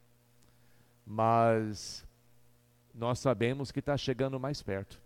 Mas 1.04 2.06
nós 2.94 3.18
sabemos 3.18 3.72
que 3.72 3.78
está 3.78 3.96
chegando 3.96 4.38
mais 4.38 4.62
perto. 4.62 5.00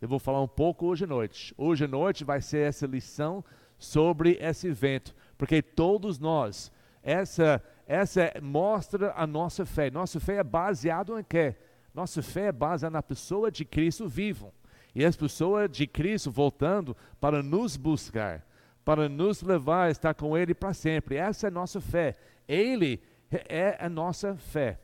Eu 0.00 0.08
vou 0.08 0.20
falar 0.20 0.40
um 0.40 0.48
pouco 0.48 0.86
hoje 0.86 1.02
à 1.02 1.06
noite. 1.06 1.52
Hoje 1.58 1.84
à 1.84 1.88
noite 1.88 2.24
vai 2.24 2.40
ser 2.40 2.68
essa 2.68 2.86
lição 2.86 3.44
sobre 3.76 4.38
esse 4.40 4.68
evento, 4.68 5.12
porque 5.36 5.60
todos 5.60 6.16
nós, 6.20 6.70
essa, 7.02 7.60
essa 7.88 8.32
mostra 8.40 9.12
a 9.16 9.26
nossa 9.26 9.66
fé. 9.66 9.90
Nossa 9.90 10.20
fé 10.20 10.36
é 10.36 10.44
baseada 10.44 11.18
em 11.18 11.24
quê? 11.24 11.56
Nossa 11.92 12.22
fé 12.22 12.46
é 12.46 12.52
baseada 12.52 12.92
na 12.92 13.02
pessoa 13.02 13.50
de 13.50 13.64
Cristo 13.64 14.08
vivo. 14.08 14.52
E 14.94 15.04
as 15.04 15.16
pessoas 15.16 15.70
de 15.70 15.86
Cristo 15.86 16.30
voltando 16.30 16.96
para 17.20 17.42
nos 17.42 17.76
buscar, 17.76 18.46
para 18.84 19.08
nos 19.08 19.42
levar 19.42 19.86
a 19.86 19.90
estar 19.90 20.14
com 20.14 20.36
Ele 20.36 20.54
para 20.54 20.74
sempre. 20.74 21.16
Essa 21.16 21.46
é 21.46 21.48
a 21.48 21.52
nossa 21.52 21.80
fé. 21.80 22.16
Ele 22.46 23.00
é 23.48 23.76
a 23.80 23.88
nossa 23.88 24.36
fé. 24.36 24.78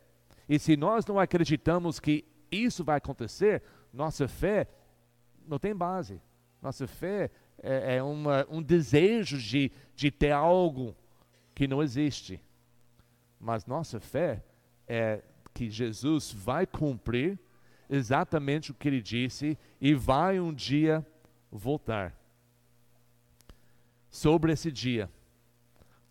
E 0.48 0.58
se 0.58 0.76
nós 0.76 1.04
não 1.04 1.18
acreditamos 1.18 2.00
que 2.00 2.24
isso 2.50 2.82
vai 2.82 2.96
acontecer, 2.96 3.62
nossa 3.92 4.26
fé 4.26 4.66
não 5.46 5.58
tem 5.58 5.74
base. 5.74 6.20
Nossa 6.62 6.86
fé 6.86 7.30
é, 7.62 7.96
é 7.96 8.02
uma, 8.02 8.46
um 8.48 8.62
desejo 8.62 9.38
de, 9.38 9.70
de 9.94 10.10
ter 10.10 10.32
algo 10.32 10.96
que 11.54 11.68
não 11.68 11.82
existe. 11.82 12.40
Mas 13.38 13.66
nossa 13.66 14.00
fé 14.00 14.42
é 14.86 15.22
que 15.52 15.70
Jesus 15.70 16.32
vai 16.32 16.66
cumprir 16.66 17.38
exatamente 17.88 18.70
o 18.70 18.74
que 18.74 18.88
ele 18.88 19.00
disse 19.00 19.58
e 19.80 19.94
vai 19.94 20.38
um 20.38 20.52
dia 20.52 21.06
voltar. 21.50 22.14
Sobre 24.10 24.52
esse 24.52 24.70
dia, 24.72 25.10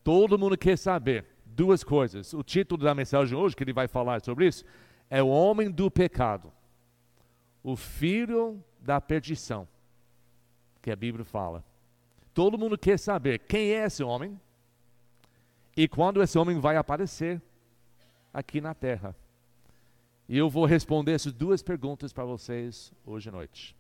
todo 0.04 0.38
mundo 0.38 0.58
quer 0.58 0.78
saber 0.78 1.26
duas 1.46 1.84
coisas. 1.84 2.34
O 2.34 2.44
título 2.44 2.84
da 2.84 2.94
mensagem 2.94 3.38
hoje, 3.38 3.56
que 3.56 3.64
ele 3.64 3.74
vai 3.74 3.88
falar 3.88 4.22
sobre 4.22 4.48
isso, 4.48 4.64
é 5.10 5.22
o 5.22 5.28
homem 5.28 5.70
do 5.70 5.90
pecado. 5.90 6.52
O 7.64 7.76
filho 7.76 8.64
da 8.80 9.02
perdição, 9.02 9.68
que 10.82 10.92
a 10.92 10.96
Bíblia 10.96 11.26
fala. 11.26 11.66
Todo 12.34 12.58
mundo 12.58 12.78
quer 12.78 13.00
saber 13.00 13.40
quem 13.40 13.72
é 13.72 13.86
esse 13.86 14.04
homem 14.04 14.40
e 15.76 15.88
quando 15.88 16.22
esse 16.22 16.38
homem 16.38 16.60
vai 16.60 16.78
aparecer 16.78 17.42
aqui 18.34 18.62
na 18.62 18.74
terra. 18.74 19.16
E 20.28 20.38
eu 20.38 20.50
vou 20.50 20.66
responder 20.66 21.14
essas 21.14 21.34
duas 21.34 21.62
perguntas 21.62 22.12
para 22.12 22.26
vocês 22.26 22.92
hoje 23.06 23.30
à 23.30 23.32
noite. 23.32 23.76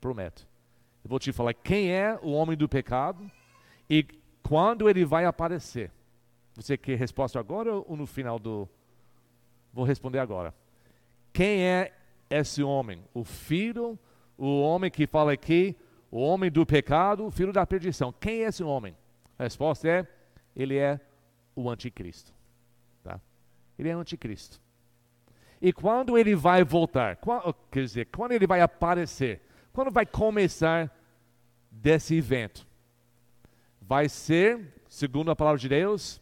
Prometo. 0.00 0.46
Eu 1.04 1.10
vou 1.10 1.18
te 1.18 1.32
falar 1.32 1.54
quem 1.54 1.92
é 1.92 2.18
o 2.22 2.32
homem 2.32 2.56
do 2.56 2.68
pecado 2.68 3.30
e 3.88 4.04
quando 4.42 4.88
ele 4.88 5.04
vai 5.04 5.24
aparecer. 5.24 5.92
Você 6.54 6.76
quer 6.76 6.96
resposta 6.96 7.38
agora 7.38 7.74
ou 7.74 7.96
no 7.96 8.06
final 8.06 8.38
do. 8.38 8.68
Vou 9.72 9.84
responder 9.84 10.18
agora. 10.18 10.54
Quem 11.32 11.62
é 11.62 11.92
esse 12.30 12.62
homem? 12.62 13.04
O 13.14 13.22
filho 13.22 13.98
o 14.38 14.60
homem 14.60 14.90
que 14.90 15.06
fala 15.06 15.32
aqui, 15.32 15.76
o 16.10 16.18
homem 16.18 16.50
do 16.50 16.66
pecado, 16.66 17.26
o 17.26 17.30
filho 17.30 17.52
da 17.52 17.66
perdição. 17.66 18.12
Quem 18.12 18.44
é 18.44 18.48
esse 18.48 18.62
homem? 18.62 18.96
A 19.38 19.44
resposta 19.44 19.88
é: 19.88 20.06
ele 20.54 20.76
é 20.76 21.00
o 21.54 21.70
anticristo. 21.70 22.32
Tá? 23.02 23.20
Ele 23.78 23.88
é 23.88 23.96
o 23.96 24.00
anticristo. 24.00 24.60
E 25.60 25.72
quando 25.72 26.18
ele 26.18 26.34
vai 26.34 26.62
voltar? 26.64 27.16
Quando, 27.16 27.54
quer 27.70 27.80
dizer, 27.80 28.06
quando 28.06 28.32
ele 28.32 28.46
vai 28.46 28.60
aparecer? 28.60 29.42
Quando 29.72 29.90
vai 29.90 30.06
começar 30.06 30.94
desse 31.70 32.16
evento? 32.16 32.66
Vai 33.80 34.08
ser, 34.08 34.74
segundo 34.88 35.30
a 35.30 35.36
palavra 35.36 35.58
de 35.58 35.68
Deus, 35.68 36.20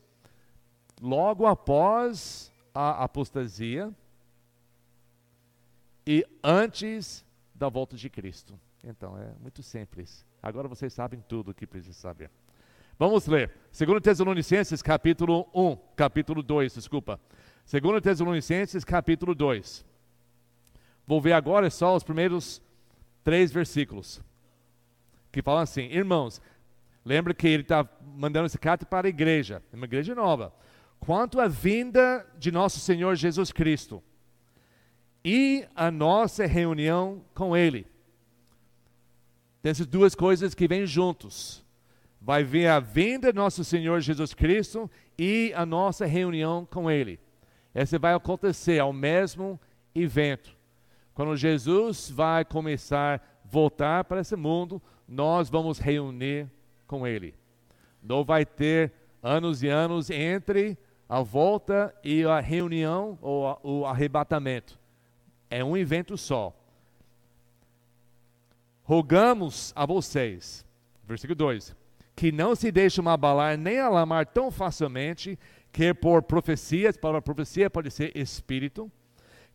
logo 1.00 1.46
após 1.46 2.52
a 2.74 3.04
apostasia 3.04 3.92
e 6.06 6.24
antes 6.42 7.24
da 7.54 7.68
volta 7.68 7.96
de 7.96 8.10
Cristo. 8.10 8.58
Então, 8.82 9.16
é 9.18 9.32
muito 9.40 9.62
simples. 9.62 10.26
Agora 10.42 10.68
vocês 10.68 10.92
sabem 10.92 11.22
tudo 11.26 11.50
o 11.50 11.54
que 11.54 11.66
precisa 11.66 11.94
saber. 11.94 12.30
Vamos 12.98 13.26
ler. 13.26 13.50
2 13.76 14.02
Tessalonicenses, 14.02 14.82
capítulo 14.82 15.48
1, 15.54 15.76
capítulo 15.96 16.42
2, 16.42 16.74
desculpa. 16.74 17.18
2 17.70 18.02
Tessalonicenses, 18.02 18.84
capítulo 18.84 19.34
2. 19.34 19.84
Vou 21.06 21.20
ver 21.20 21.32
agora 21.32 21.70
só 21.70 21.96
os 21.96 22.02
primeiros 22.02 22.62
três 23.22 23.50
versículos. 23.52 24.20
Que 25.32 25.42
falam 25.42 25.62
assim: 25.62 25.82
Irmãos, 25.82 26.40
lembra 27.04 27.34
que 27.34 27.48
ele 27.48 27.62
está 27.62 27.88
mandando 28.16 28.46
essa 28.46 28.58
carta 28.58 28.86
para 28.86 29.06
a 29.06 29.10
igreja, 29.10 29.62
uma 29.72 29.86
igreja 29.86 30.14
nova. 30.14 30.54
Quanto 31.00 31.40
à 31.40 31.48
vinda 31.48 32.26
de 32.38 32.50
nosso 32.50 32.80
Senhor 32.80 33.14
Jesus 33.14 33.52
Cristo 33.52 34.02
e 35.24 35.66
a 35.74 35.90
nossa 35.90 36.46
reunião 36.46 37.22
com 37.34 37.56
Ele. 37.56 37.86
Tem 39.60 39.70
essas 39.70 39.86
duas 39.86 40.14
coisas 40.14 40.54
que 40.54 40.68
vêm 40.68 40.86
juntos 40.86 41.64
vai 42.24 42.42
vir 42.42 42.66
a 42.68 42.80
vinda 42.80 43.30
de 43.30 43.36
nosso 43.36 43.62
Senhor 43.62 44.00
Jesus 44.00 44.32
Cristo 44.32 44.90
e 45.18 45.52
a 45.54 45.66
nossa 45.66 46.06
reunião 46.06 46.66
com 46.70 46.90
Ele. 46.90 47.20
Essa 47.74 47.98
vai 47.98 48.14
acontecer 48.14 48.78
ao 48.78 48.92
mesmo 48.92 49.60
evento. 49.94 50.56
Quando 51.12 51.36
Jesus 51.36 52.08
vai 52.10 52.44
começar 52.44 53.20
a 53.20 53.48
voltar 53.48 54.04
para 54.04 54.20
esse 54.20 54.36
mundo, 54.36 54.80
nós 55.08 55.50
vamos 55.50 55.78
reunir 55.78 56.48
com 56.86 57.06
Ele. 57.06 57.34
Não 58.02 58.24
vai 58.24 58.44
ter 58.44 58.92
anos 59.22 59.62
e 59.62 59.68
anos 59.68 60.10
entre 60.10 60.78
a 61.08 61.20
volta 61.20 61.94
e 62.02 62.24
a 62.24 62.40
reunião 62.40 63.18
ou 63.20 63.58
o 63.62 63.86
arrebatamento. 63.86 64.78
É 65.50 65.64
um 65.64 65.76
evento 65.76 66.16
só. 66.16 66.54
Rogamos 68.82 69.72
a 69.74 69.86
vocês, 69.86 70.64
versículo 71.04 71.36
2, 71.36 71.74
que 72.14 72.30
não 72.30 72.54
se 72.54 72.70
deixam 72.70 73.08
abalar 73.08 73.56
nem 73.56 73.78
alarmar 73.78 74.26
tão 74.26 74.50
facilmente, 74.50 75.38
quer 75.74 75.92
por 75.92 76.22
profecias, 76.22 76.96
para 76.96 77.20
profecia 77.20 77.68
pode 77.68 77.90
ser 77.90 78.16
espírito, 78.16 78.88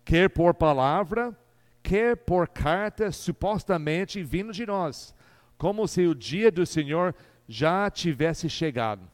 quer 0.03 0.29
por 0.29 0.53
palavra, 0.53 1.33
quer 1.81 2.17
por 2.17 2.45
carta 2.49 3.09
supostamente 3.09 4.21
vindo 4.21 4.51
de 4.51 4.65
nós, 4.65 5.15
como 5.57 5.87
se 5.87 6.05
o 6.05 6.13
dia 6.13 6.51
do 6.51 6.65
Senhor 6.65 7.15
já 7.47 7.89
tivesse 7.89 8.49
chegado. 8.49 9.09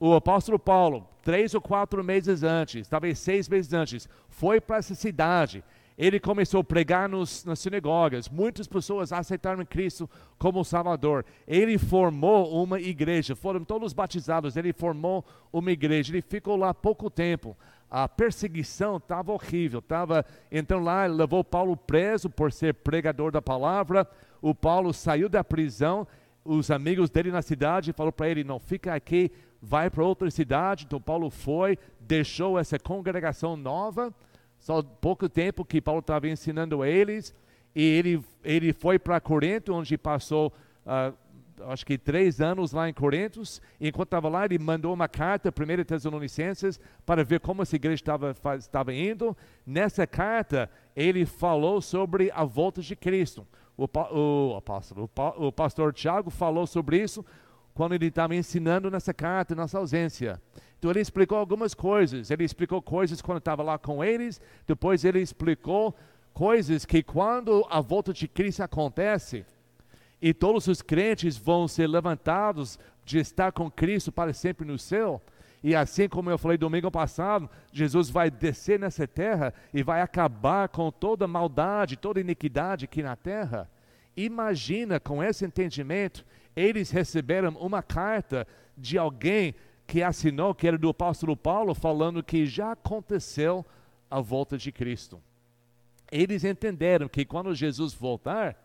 O 0.00 0.14
apóstolo 0.14 0.58
Paulo, 0.58 1.06
três 1.22 1.52
ou 1.54 1.60
quatro 1.60 2.02
meses 2.02 2.42
antes, 2.42 2.88
talvez 2.88 3.18
seis 3.18 3.46
meses 3.46 3.74
antes, 3.74 4.08
foi 4.30 4.62
para 4.62 4.78
essa 4.78 4.94
cidade 4.94 5.62
ele 5.96 6.18
começou 6.18 6.60
a 6.60 6.64
pregar 6.64 7.08
nos, 7.08 7.44
nas 7.44 7.58
sinagogas. 7.58 8.28
Muitas 8.28 8.66
pessoas 8.66 9.12
aceitaram 9.12 9.64
Cristo 9.64 10.08
como 10.38 10.64
Salvador. 10.64 11.24
Ele 11.46 11.76
formou 11.78 12.62
uma 12.62 12.80
igreja. 12.80 13.36
Foram 13.36 13.64
todos 13.64 13.92
batizados. 13.92 14.56
Ele 14.56 14.72
formou 14.72 15.24
uma 15.52 15.70
igreja. 15.70 16.12
Ele 16.12 16.22
ficou 16.22 16.56
lá 16.56 16.72
pouco 16.72 17.10
tempo. 17.10 17.56
A 17.90 18.08
perseguição 18.08 18.96
estava 18.96 19.32
horrível. 19.32 19.82
Tava, 19.82 20.24
então 20.50 20.80
lá 20.80 21.04
levou 21.04 21.44
Paulo 21.44 21.76
preso 21.76 22.30
por 22.30 22.50
ser 22.50 22.74
pregador 22.74 23.30
da 23.30 23.42
palavra. 23.42 24.08
O 24.40 24.54
Paulo 24.54 24.94
saiu 24.94 25.28
da 25.28 25.44
prisão. 25.44 26.06
Os 26.44 26.70
amigos 26.70 27.10
dele 27.10 27.30
na 27.30 27.42
cidade 27.42 27.92
falaram 27.92 28.12
para 28.12 28.28
ele: 28.28 28.42
não 28.42 28.58
fica 28.58 28.94
aqui, 28.94 29.30
vai 29.60 29.90
para 29.90 30.02
outra 30.02 30.30
cidade. 30.30 30.86
Então 30.86 31.00
Paulo 31.00 31.28
foi, 31.28 31.78
deixou 32.00 32.58
essa 32.58 32.78
congregação 32.78 33.56
nova 33.56 34.12
só 34.62 34.80
pouco 34.80 35.28
tempo 35.28 35.64
que 35.64 35.80
Paulo 35.80 35.98
estava 35.98 36.28
ensinando 36.28 36.82
a 36.82 36.88
eles, 36.88 37.34
e 37.74 37.82
ele, 37.82 38.24
ele 38.44 38.72
foi 38.72 38.96
para 38.96 39.20
Corinto, 39.20 39.74
onde 39.74 39.98
passou, 39.98 40.52
uh, 40.86 41.12
acho 41.66 41.84
que 41.84 41.98
três 41.98 42.40
anos 42.40 42.70
lá 42.70 42.88
em 42.88 42.92
Corinto. 42.94 43.42
Enquanto 43.80 44.06
estava 44.06 44.28
lá, 44.28 44.44
ele 44.44 44.60
mandou 44.60 44.94
uma 44.94 45.08
carta, 45.08 45.50
1 45.50 45.84
Tessalonicenses, 45.84 46.78
para 47.04 47.24
ver 47.24 47.40
como 47.40 47.62
essa 47.62 47.74
igreja 47.74 47.96
estava, 47.96 48.36
estava 48.56 48.94
indo. 48.94 49.36
Nessa 49.66 50.06
carta, 50.06 50.70
ele 50.94 51.26
falou 51.26 51.82
sobre 51.82 52.30
a 52.32 52.44
volta 52.44 52.80
de 52.80 52.94
Cristo. 52.94 53.44
O, 53.76 53.88
o 54.14 54.56
apóstolo, 54.56 55.10
o, 55.12 55.46
o 55.48 55.52
pastor 55.52 55.92
Tiago 55.92 56.30
falou 56.30 56.68
sobre 56.68 57.02
isso 57.02 57.24
quando 57.74 57.94
ele 57.94 58.06
estava 58.06 58.36
ensinando 58.36 58.88
nessa 58.92 59.12
carta, 59.12 59.56
nessa 59.56 59.78
ausência. 59.78 60.40
Então 60.82 60.90
ele 60.90 60.98
explicou 60.98 61.38
algumas 61.38 61.74
coisas. 61.74 62.28
Ele 62.28 62.42
explicou 62.42 62.82
coisas 62.82 63.22
quando 63.22 63.38
estava 63.38 63.62
lá 63.62 63.78
com 63.78 64.02
eles, 64.02 64.40
depois 64.66 65.04
ele 65.04 65.20
explicou 65.20 65.96
coisas 66.34 66.84
que 66.84 67.04
quando 67.04 67.64
a 67.70 67.80
volta 67.80 68.12
de 68.12 68.26
Cristo 68.26 68.64
acontece 68.64 69.46
e 70.20 70.34
todos 70.34 70.66
os 70.66 70.82
crentes 70.82 71.36
vão 71.36 71.68
ser 71.68 71.86
levantados 71.86 72.80
de 73.04 73.18
estar 73.18 73.52
com 73.52 73.70
Cristo 73.70 74.10
para 74.10 74.32
sempre 74.32 74.66
no 74.66 74.76
céu, 74.76 75.22
e 75.62 75.72
assim 75.76 76.08
como 76.08 76.30
eu 76.30 76.38
falei 76.38 76.58
domingo 76.58 76.90
passado, 76.90 77.48
Jesus 77.72 78.10
vai 78.10 78.28
descer 78.28 78.80
nessa 78.80 79.06
terra 79.06 79.54
e 79.72 79.84
vai 79.84 80.00
acabar 80.00 80.68
com 80.68 80.90
toda 80.90 81.28
maldade, 81.28 81.96
toda 81.96 82.20
iniquidade 82.20 82.86
aqui 82.86 83.04
na 83.04 83.14
terra. 83.14 83.70
Imagina 84.16 84.98
com 84.98 85.22
esse 85.22 85.44
entendimento, 85.44 86.24
eles 86.56 86.90
receberam 86.90 87.50
uma 87.50 87.84
carta 87.84 88.48
de 88.76 88.98
alguém 88.98 89.54
que 89.92 90.02
assinou, 90.02 90.54
que 90.54 90.66
era 90.66 90.78
do 90.78 90.88
apóstolo 90.88 91.36
Paulo, 91.36 91.74
falando 91.74 92.22
que 92.22 92.46
já 92.46 92.72
aconteceu 92.72 93.62
a 94.10 94.22
volta 94.22 94.56
de 94.56 94.72
Cristo. 94.72 95.22
Eles 96.10 96.44
entenderam 96.44 97.10
que 97.10 97.26
quando 97.26 97.54
Jesus 97.54 97.92
voltar, 97.92 98.56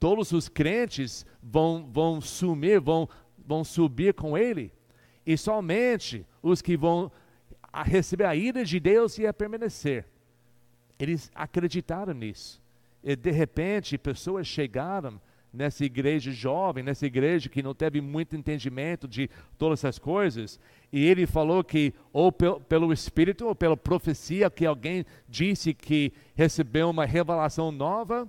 todos 0.00 0.32
os 0.32 0.48
crentes 0.48 1.26
vão, 1.42 1.86
vão 1.92 2.22
sumir, 2.22 2.80
vão, 2.80 3.06
vão 3.36 3.62
subir 3.64 4.14
com 4.14 4.38
ele, 4.38 4.72
e 5.26 5.36
somente 5.36 6.24
os 6.42 6.62
que 6.62 6.74
vão 6.74 7.12
receber 7.84 8.24
a 8.24 8.34
ira 8.34 8.64
de 8.64 8.80
Deus 8.80 9.18
ia 9.18 9.34
permanecer. 9.34 10.06
Eles 10.98 11.30
acreditaram 11.34 12.14
nisso. 12.14 12.62
E 13.04 13.14
de 13.14 13.30
repente, 13.30 13.98
pessoas 13.98 14.46
chegaram 14.46 15.20
nessa 15.56 15.84
igreja 15.84 16.30
jovem, 16.30 16.84
nessa 16.84 17.06
igreja 17.06 17.48
que 17.48 17.62
não 17.62 17.74
teve 17.74 18.00
muito 18.00 18.36
entendimento 18.36 19.08
de 19.08 19.30
todas 19.56 19.80
essas 19.80 19.98
coisas, 19.98 20.60
e 20.92 21.04
ele 21.04 21.26
falou 21.26 21.64
que 21.64 21.94
ou 22.12 22.30
pelo 22.30 22.92
Espírito 22.92 23.46
ou 23.46 23.54
pela 23.54 23.76
profecia 23.76 24.50
que 24.50 24.66
alguém 24.66 25.04
disse 25.28 25.72
que 25.72 26.12
recebeu 26.34 26.90
uma 26.90 27.06
revelação 27.06 27.72
nova, 27.72 28.28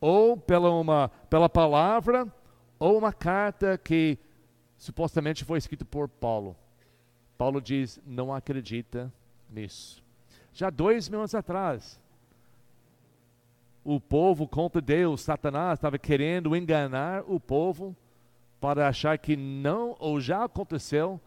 ou 0.00 0.36
pela, 0.36 0.70
uma, 0.70 1.08
pela 1.30 1.48
palavra, 1.48 2.26
ou 2.78 2.98
uma 2.98 3.12
carta 3.12 3.78
que 3.78 4.18
supostamente 4.76 5.44
foi 5.44 5.58
escrita 5.58 5.84
por 5.84 6.08
Paulo. 6.08 6.56
Paulo 7.38 7.60
diz: 7.60 8.00
não 8.04 8.34
acredita 8.34 9.12
nisso. 9.48 10.04
Já 10.52 10.70
dois 10.70 11.08
mil 11.08 11.20
anos 11.20 11.34
atrás, 11.34 12.00
o 13.86 14.00
povo 14.00 14.48
contra 14.48 14.80
Deus, 14.80 15.20
Satanás 15.20 15.78
estava 15.78 15.96
querendo 15.96 16.56
enganar 16.56 17.22
o 17.24 17.38
povo 17.38 17.94
para 18.60 18.88
achar 18.88 19.16
que 19.16 19.36
não 19.36 19.94
ou 20.00 20.20
já 20.20 20.42
aconteceu 20.42 21.20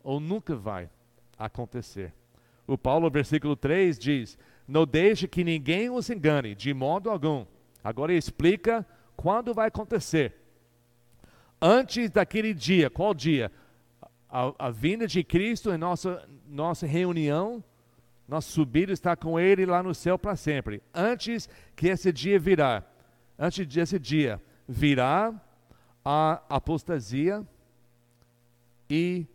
ou 0.00 0.20
nunca 0.20 0.54
vai 0.54 0.88
acontecer. 1.36 2.14
O 2.68 2.78
Paulo, 2.78 3.10
versículo 3.10 3.56
3 3.56 3.98
diz: 3.98 4.38
Não 4.66 4.86
deixe 4.86 5.26
que 5.26 5.42
ninguém 5.42 5.90
os 5.90 6.08
engane, 6.08 6.54
de 6.54 6.72
modo 6.72 7.10
algum. 7.10 7.44
Agora 7.82 8.12
ele 8.12 8.20
explica 8.20 8.86
quando 9.16 9.52
vai 9.52 9.66
acontecer. 9.66 10.36
Antes 11.60 12.12
daquele 12.12 12.54
dia, 12.54 12.88
qual 12.88 13.12
dia? 13.12 13.50
A, 14.30 14.66
a 14.66 14.70
vinda 14.70 15.08
de 15.08 15.24
Cristo 15.24 15.72
em 15.72 15.78
nossa, 15.78 16.24
nossa 16.46 16.86
reunião 16.86 17.62
nosso 18.26 18.50
subir 18.50 18.88
está 18.90 19.14
com 19.14 19.38
Ele 19.38 19.66
lá 19.66 19.82
no 19.82 19.94
céu 19.94 20.18
para 20.18 20.36
sempre. 20.36 20.82
Antes 20.92 21.48
que 21.76 21.88
esse 21.88 22.12
dia 22.12 22.38
virá, 22.38 22.82
antes 23.38 23.66
desse 23.66 23.98
dia, 23.98 24.42
virá 24.66 25.34
a 26.04 26.42
apostasia 26.48 27.46
e 28.88 29.26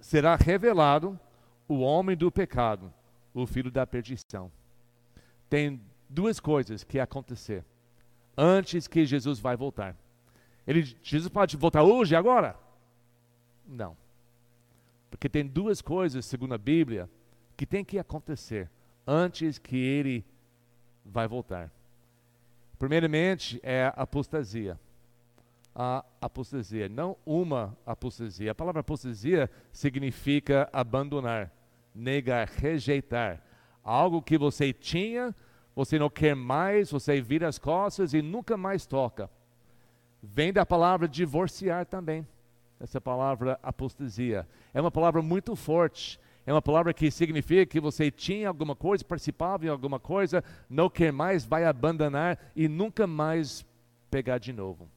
será 0.00 0.34
revelado 0.34 1.18
o 1.68 1.80
homem 1.80 2.16
do 2.16 2.32
pecado, 2.32 2.92
o 3.32 3.46
filho 3.46 3.70
da 3.70 3.86
perdição. 3.86 4.50
Tem 5.48 5.80
duas 6.08 6.40
coisas 6.40 6.82
que 6.82 6.98
acontecer 6.98 7.64
antes 8.36 8.88
que 8.88 9.04
Jesus 9.04 9.38
vai 9.38 9.56
voltar. 9.56 9.96
Ele, 10.66 10.82
Jesus 11.02 11.28
pode 11.28 11.56
voltar 11.56 11.82
hoje, 11.82 12.16
agora? 12.16 12.56
Não. 13.66 13.96
Porque 15.10 15.28
tem 15.28 15.46
duas 15.46 15.82
coisas, 15.82 16.24
segundo 16.24 16.54
a 16.54 16.58
Bíblia, 16.58 17.10
que 17.56 17.66
tem 17.66 17.84
que 17.84 17.98
acontecer 17.98 18.70
antes 19.06 19.58
que 19.58 19.76
ele 19.76 20.24
vai 21.04 21.26
voltar. 21.26 21.70
Primeiramente 22.78 23.60
é 23.62 23.84
a 23.84 23.88
apostasia. 23.88 24.78
A 25.74 26.04
apostasia, 26.20 26.88
não 26.88 27.16
uma 27.26 27.76
apostasia. 27.84 28.52
A 28.52 28.54
palavra 28.54 28.80
apostasia 28.80 29.50
significa 29.72 30.68
abandonar, 30.72 31.52
negar, 31.94 32.48
rejeitar. 32.48 33.42
Algo 33.84 34.22
que 34.22 34.38
você 34.38 34.72
tinha, 34.72 35.34
você 35.74 35.98
não 35.98 36.10
quer 36.10 36.34
mais, 36.34 36.90
você 36.90 37.20
vira 37.20 37.48
as 37.48 37.58
costas 37.58 38.14
e 38.14 38.22
nunca 38.22 38.56
mais 38.56 38.86
toca. 38.86 39.30
vem 40.22 40.52
da 40.52 40.66
palavra 40.66 41.08
divorciar 41.08 41.86
também. 41.86 42.26
Essa 42.80 43.00
palavra 43.00 43.60
apostasia. 43.62 44.48
É 44.72 44.80
uma 44.80 44.90
palavra 44.90 45.20
muito 45.20 45.54
forte. 45.54 46.18
É 46.46 46.52
uma 46.52 46.62
palavra 46.62 46.94
que 46.94 47.10
significa 47.10 47.66
que 47.66 47.78
você 47.78 48.10
tinha 48.10 48.48
alguma 48.48 48.74
coisa, 48.74 49.04
participava 49.04 49.66
em 49.66 49.68
alguma 49.68 50.00
coisa, 50.00 50.42
não 50.68 50.88
quer 50.88 51.12
mais, 51.12 51.44
vai 51.44 51.64
abandonar 51.64 52.38
e 52.56 52.66
nunca 52.66 53.06
mais 53.06 53.64
pegar 54.10 54.38
de 54.38 54.52
novo. 54.52 54.88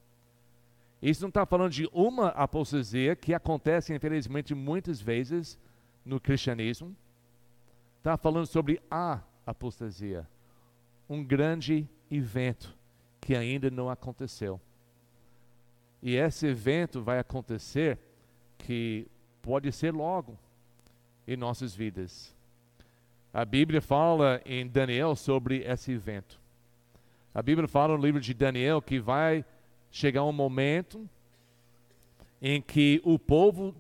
Isso 1.02 1.22
não 1.22 1.28
está 1.28 1.46
falando 1.46 1.72
de 1.72 1.90
uma 1.92 2.30
apostasia 2.30 3.14
que 3.14 3.34
acontece, 3.34 3.94
infelizmente, 3.94 4.56
muitas 4.56 5.02
vezes 5.02 5.60
no 6.06 6.18
cristianismo. 6.18 6.96
Está 7.98 8.16
falando 8.16 8.46
sobre 8.46 8.82
a 8.90 9.20
apostasia. 9.46 10.26
Um 11.10 11.22
grande 11.22 11.88
evento 12.10 12.74
que 13.20 13.36
ainda 13.36 13.70
não 13.70 13.90
aconteceu. 13.90 14.62
E 16.06 16.18
esse 16.18 16.48
evento 16.48 17.02
vai 17.02 17.18
acontecer 17.18 17.98
que 18.58 19.08
pode 19.42 19.72
ser 19.72 19.94
logo 19.94 20.38
em 21.26 21.38
nossas 21.38 21.74
vidas. 21.74 22.36
A 23.34 23.46
Bíblia 23.46 23.82
fala 23.82 24.42
em 24.46 24.68
Daniel 24.68 25.16
sobre 25.16 25.64
esse 25.64 25.94
evento. 25.94 26.38
A 27.34 27.42
Bíblia 27.42 27.70
fala 27.70 27.96
no 27.96 28.04
livro 28.04 28.20
de 28.20 28.34
Daniel 28.34 28.82
que 28.82 29.00
vai 29.00 29.46
chegar 29.90 30.26
um 30.26 30.34
momento 30.34 31.10
em 32.42 32.62
que 32.62 33.02
o 33.06 33.18
povo, 33.18 33.74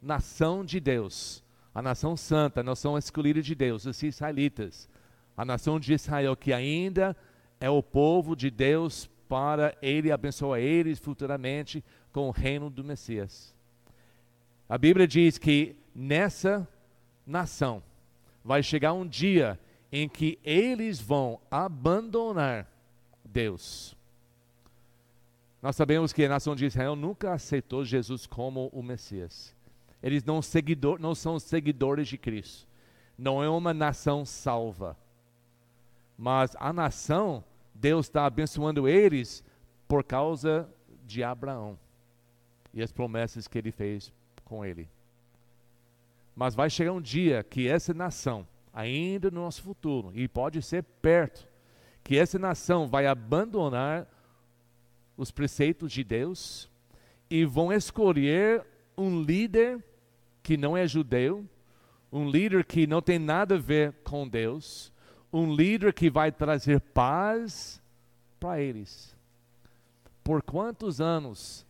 nação 0.00 0.64
de 0.64 0.78
Deus, 0.78 1.42
a 1.74 1.82
nação 1.82 2.16
santa, 2.16 2.60
a 2.60 2.62
nação 2.62 2.96
escolhida 2.96 3.42
de 3.42 3.52
Deus, 3.52 3.84
os 3.84 4.00
israelitas, 4.00 4.88
a 5.36 5.44
nação 5.44 5.80
de 5.80 5.92
Israel 5.92 6.36
que 6.36 6.52
ainda 6.52 7.16
é 7.58 7.68
o 7.68 7.82
povo 7.82 8.36
de 8.36 8.48
Deus 8.48 9.10
para 9.34 9.76
ele 9.82 10.12
abençoar 10.12 10.60
eles 10.60 11.00
futuramente 11.00 11.82
com 12.12 12.28
o 12.28 12.30
reino 12.30 12.70
do 12.70 12.84
Messias. 12.84 13.52
A 14.68 14.78
Bíblia 14.78 15.08
diz 15.08 15.38
que 15.38 15.74
nessa 15.92 16.68
nação 17.26 17.82
vai 18.44 18.62
chegar 18.62 18.92
um 18.92 19.04
dia 19.04 19.58
em 19.90 20.08
que 20.08 20.38
eles 20.44 21.00
vão 21.00 21.40
abandonar 21.50 22.68
Deus. 23.24 23.96
Nós 25.60 25.74
sabemos 25.74 26.12
que 26.12 26.24
a 26.24 26.28
nação 26.28 26.54
de 26.54 26.66
Israel 26.66 26.94
nunca 26.94 27.32
aceitou 27.32 27.84
Jesus 27.84 28.28
como 28.28 28.70
o 28.72 28.84
Messias. 28.84 29.52
Eles 30.00 30.22
não, 30.22 30.40
seguidor, 30.40 31.00
não 31.00 31.12
são 31.12 31.40
seguidores 31.40 32.06
de 32.06 32.16
Cristo. 32.16 32.68
Não 33.18 33.42
é 33.42 33.48
uma 33.48 33.74
nação 33.74 34.24
salva. 34.24 34.96
Mas 36.16 36.54
a 36.60 36.72
nação 36.72 37.42
Deus 37.74 38.06
está 38.06 38.24
abençoando 38.26 38.88
eles 38.88 39.44
por 39.88 40.04
causa 40.04 40.68
de 41.04 41.22
Abraão 41.22 41.78
e 42.72 42.82
as 42.82 42.92
promessas 42.92 43.46
que 43.46 43.58
ele 43.58 43.70
fez 43.70 44.12
com 44.44 44.64
ele. 44.64 44.88
Mas 46.34 46.54
vai 46.54 46.68
chegar 46.68 46.92
um 46.92 47.00
dia 47.00 47.44
que 47.44 47.68
essa 47.68 47.94
nação, 47.94 48.46
ainda 48.72 49.30
no 49.30 49.42
nosso 49.42 49.62
futuro, 49.62 50.10
e 50.14 50.26
pode 50.26 50.60
ser 50.62 50.82
perto, 50.82 51.46
que 52.02 52.18
essa 52.18 52.38
nação 52.38 52.86
vai 52.86 53.06
abandonar 53.06 54.06
os 55.16 55.30
preceitos 55.30 55.92
de 55.92 56.02
Deus 56.02 56.68
e 57.30 57.44
vão 57.44 57.72
escolher 57.72 58.64
um 58.96 59.22
líder 59.22 59.82
que 60.42 60.56
não 60.56 60.76
é 60.76 60.86
judeu, 60.86 61.48
um 62.12 62.28
líder 62.28 62.64
que 62.64 62.86
não 62.86 63.00
tem 63.00 63.18
nada 63.18 63.54
a 63.54 63.58
ver 63.58 63.92
com 64.04 64.28
Deus, 64.28 64.92
um 65.34 65.52
líder 65.52 65.92
que 65.92 66.08
vai 66.08 66.30
trazer 66.30 66.80
paz 66.80 67.82
para 68.38 68.60
eles. 68.60 69.12
Por 70.22 70.40
quantos 70.40 71.00
anos 71.00 71.66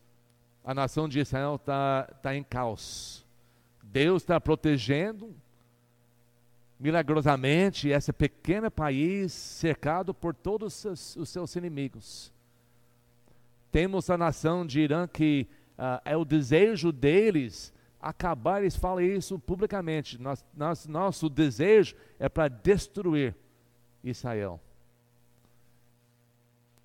a 0.62 0.74
nação 0.74 1.08
de 1.08 1.18
Israel 1.18 1.54
está 1.54 2.02
tá 2.22 2.36
em 2.36 2.42
caos? 2.42 3.24
Deus 3.82 4.22
está 4.22 4.38
protegendo 4.38 5.34
milagrosamente 6.78 7.88
esse 7.88 8.12
pequeno 8.12 8.70
país 8.70 9.32
cercado 9.32 10.12
por 10.12 10.34
todos 10.34 10.84
os, 10.84 11.26
seus 11.26 11.56
inimigos. 11.56 12.30
Temos 13.72 14.10
a 14.10 14.18
nação 14.18 14.66
de 14.66 14.80
Irã 14.80 15.08
que 15.08 15.48
uh, 15.78 16.02
é 16.04 16.14
o 16.14 16.24
desejo 16.24 16.92
deles 16.92 17.72
acabar, 17.98 18.60
eles 18.60 18.76
falam 18.76 19.00
isso 19.02 19.38
publicamente. 19.38 20.20
Nosso 20.86 21.30
desejo 21.30 21.96
é 22.18 22.28
para 22.28 22.48
destruir 22.48 23.34
Israel. 24.04 24.60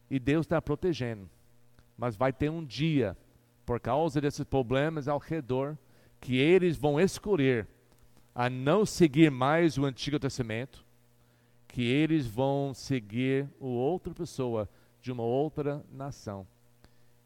E 0.09 0.17
Deus 0.17 0.45
está 0.45 0.61
protegendo. 0.61 1.29
Mas 1.97 2.15
vai 2.15 2.33
ter 2.33 2.49
um 2.49 2.63
dia, 2.63 3.15
por 3.65 3.79
causa 3.79 4.21
desses 4.21 4.45
problemas 4.45 5.07
ao 5.07 5.19
redor, 5.19 5.77
que 6.19 6.37
eles 6.37 6.77
vão 6.77 6.99
escolher 6.99 7.67
a 8.33 8.49
não 8.49 8.85
seguir 8.85 9.29
mais 9.29 9.77
o 9.77 9.85
Antigo 9.85 10.17
Testamento, 10.17 10.85
que 11.67 11.83
eles 11.83 12.25
vão 12.25 12.73
seguir 12.73 13.49
outra 13.59 14.13
pessoa 14.13 14.69
de 15.01 15.11
uma 15.11 15.23
outra 15.23 15.83
nação. 15.91 16.47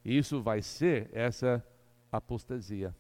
Isso 0.04 0.42
vai 0.42 0.62
ser 0.62 1.10
essa 1.14 1.66
apostasia. 2.12 2.94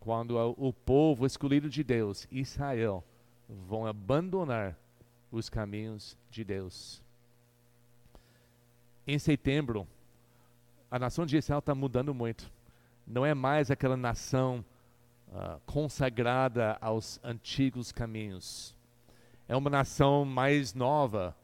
Quando 0.00 0.36
o 0.56 0.72
povo 0.72 1.26
escolhido 1.26 1.68
de 1.68 1.84
Deus, 1.84 2.26
Israel, 2.32 3.04
vão 3.48 3.86
abandonar 3.86 4.76
os 5.30 5.48
caminhos 5.48 6.16
de 6.30 6.44
Deus. 6.44 7.02
Em 9.06 9.18
setembro, 9.18 9.86
a 10.90 10.98
nação 10.98 11.24
de 11.24 11.36
Israel 11.36 11.60
está 11.60 11.74
mudando 11.74 12.12
muito. 12.12 12.50
Não 13.06 13.24
é 13.24 13.34
mais 13.34 13.70
aquela 13.70 13.96
nação 13.96 14.64
uh, 15.28 15.60
consagrada 15.66 16.76
aos 16.80 17.20
antigos 17.22 17.92
caminhos. 17.92 18.74
É 19.48 19.56
uma 19.56 19.70
nação 19.70 20.24
mais 20.24 20.74
nova, 20.74 21.36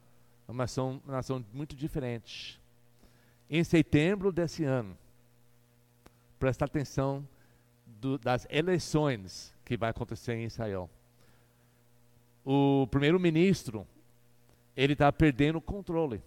uma 0.47 0.65
nação, 0.65 1.01
uma 1.05 1.15
nação 1.15 1.45
muito 1.53 1.75
diferente. 1.75 2.61
Em 3.49 3.63
setembro 3.65 4.33
desse 4.33 4.65
ano, 4.65 4.97
presta 6.39 6.65
atenção 6.65 7.27
do, 7.85 8.19
das 8.19 8.47
eleições 8.51 9.55
que 9.65 9.77
vai 9.77 9.91
acontecer 9.91 10.35
em 10.35 10.45
Israel 10.45 10.91
o 12.47 12.87
primeiro-ministro, 12.87 13.85
ele 14.77 14.93
está 14.93 15.11
perdendo 15.11 15.59
o 15.59 15.61
controle. 15.61 16.23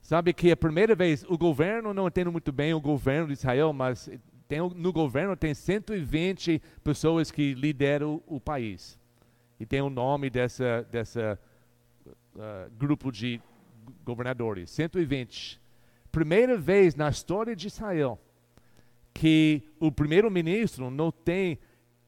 Sabe 0.00 0.32
que 0.32 0.50
é 0.50 0.52
a 0.52 0.56
primeira 0.56 0.94
vez, 0.94 1.24
o 1.28 1.36
governo, 1.36 1.92
não 1.92 2.06
entendo 2.06 2.30
muito 2.30 2.52
bem 2.52 2.72
o 2.72 2.80
governo 2.80 3.26
de 3.26 3.32
Israel, 3.32 3.72
mas 3.72 4.08
tem, 4.46 4.60
no 4.60 4.92
governo 4.92 5.36
tem 5.36 5.52
120 5.52 6.62
pessoas 6.84 7.32
que 7.32 7.52
lideram 7.52 8.22
o 8.28 8.40
país. 8.40 8.96
E 9.58 9.66
tem 9.66 9.80
o 9.80 9.90
nome 9.90 10.30
dessa, 10.30 10.86
dessa 10.88 11.36
uh, 12.06 12.70
grupo 12.78 13.10
de 13.10 13.40
governadores, 14.04 14.70
120. 14.70 15.60
Primeira 16.12 16.56
vez 16.56 16.94
na 16.94 17.08
história 17.08 17.56
de 17.56 17.66
Israel 17.66 18.20
que 19.12 19.64
o 19.80 19.90
primeiro-ministro 19.90 20.92
não 20.92 21.10
tem 21.10 21.58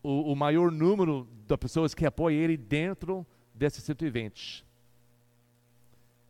o, 0.03 0.33
o 0.33 0.37
maior 0.37 0.71
número 0.71 1.27
de 1.47 1.57
pessoas 1.57 1.95
que 1.95 2.07
apoiam 2.07 2.39
ele 2.39 2.57
dentro 2.57 3.27
desses 3.55 3.83
120. 3.85 4.65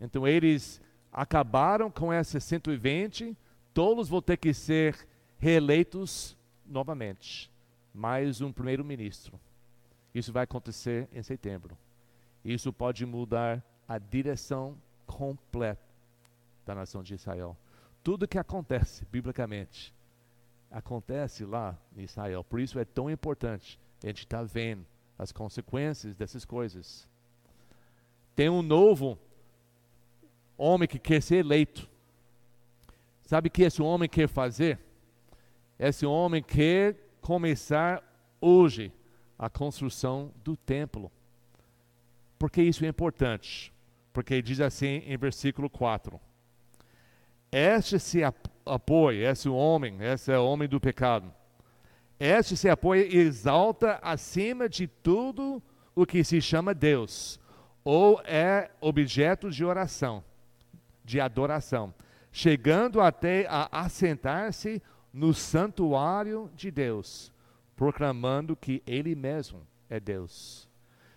Então 0.01 0.27
eles 0.27 0.81
acabaram 1.13 1.91
com 1.91 2.13
esses 2.13 2.43
120, 2.45 3.37
todos 3.75 4.09
vão 4.09 4.23
ter 4.23 4.37
que 4.37 4.55
ser 4.55 5.07
reeleitos 5.39 6.37
novamente. 6.67 7.51
Mais 7.93 8.41
um 8.41 8.53
primeiro-ministro. 8.53 9.39
Isso 10.15 10.33
vai 10.33 10.45
acontecer 10.45 11.09
em 11.13 11.23
setembro. 11.23 11.77
Isso 12.45 12.73
pode 12.73 13.05
mudar 13.05 13.63
a 13.87 13.99
direção 13.99 14.77
completa 15.07 15.83
da 16.65 16.75
nação 16.75 17.03
de 17.03 17.15
Israel. 17.15 17.57
Tudo 18.03 18.29
que 18.29 18.39
acontece, 18.39 19.05
biblicamente, 19.11 19.93
acontece 20.71 21.45
lá 21.45 21.77
em 21.97 22.03
Israel. 22.03 22.45
Por 22.45 22.61
isso 22.61 22.79
é 22.79 22.85
tão 22.85 23.11
importante 23.11 23.79
a 24.03 24.07
gente 24.07 24.21
estar 24.21 24.39
tá 24.39 24.45
vendo 24.45 24.87
as 25.19 25.33
consequências 25.33 26.15
dessas 26.15 26.45
coisas. 26.45 27.09
Tem 28.35 28.49
um 28.49 28.63
novo 28.63 29.19
homem 30.57 30.89
que 30.89 30.99
quer 30.99 31.21
ser 31.21 31.37
eleito. 31.37 31.89
Sabe 33.23 33.49
o 33.49 33.51
que 33.51 33.63
esse 33.63 33.83
homem 33.83 34.09
quer 34.09 34.29
fazer? 34.29 34.79
Esse 35.79 36.07
homem 36.07 36.43
quer 36.43 36.97
começar 37.21 38.03
hoje 38.41 38.93
a 39.39 39.49
construção 39.49 40.33
do 40.45 40.57
templo. 40.57 41.11
Por 42.39 42.51
que 42.51 42.63
isso 42.63 42.85
é 42.85 42.89
importante? 42.89 43.73
Porque 44.13 44.43
diz 44.43 44.61
assim 44.61 45.03
em 45.07 45.17
versículo 45.17 45.69
4: 45.69 46.21
Este 47.53 47.99
se 47.99 48.21
apoia, 48.65 49.31
esse 49.31 49.49
homem, 49.49 49.97
esse 50.01 50.31
é 50.33 50.39
o 50.39 50.47
homem 50.47 50.69
do 50.69 50.81
pecado, 50.81 51.33
este 52.19 52.57
se 52.57 52.69
apoia 52.69 53.05
e 53.05 53.17
exalta 53.17 53.99
acima 54.03 54.69
de 54.69 54.87
tudo 54.87 55.63
o 55.95 56.07
que 56.07 56.23
se 56.23 56.41
chama 56.41 56.75
Deus, 56.75 57.41
ou 57.83 58.21
é 58.25 58.71
objeto 58.81 59.51
de 59.51 59.65
oração, 59.65 60.23
de 61.05 61.21
adoração, 61.21 61.93
chegando 62.31 63.01
até 63.01 63.47
a 63.49 63.69
assentar-se 63.73 64.81
no 65.13 65.35
santuário 65.35 66.51
de 66.55 66.71
Deus, 66.71 67.33
proclamando 67.75 68.55
que 68.55 68.83
Ele 68.87 69.15
mesmo 69.15 69.67
é 69.89 69.99
Deus. 69.99 70.69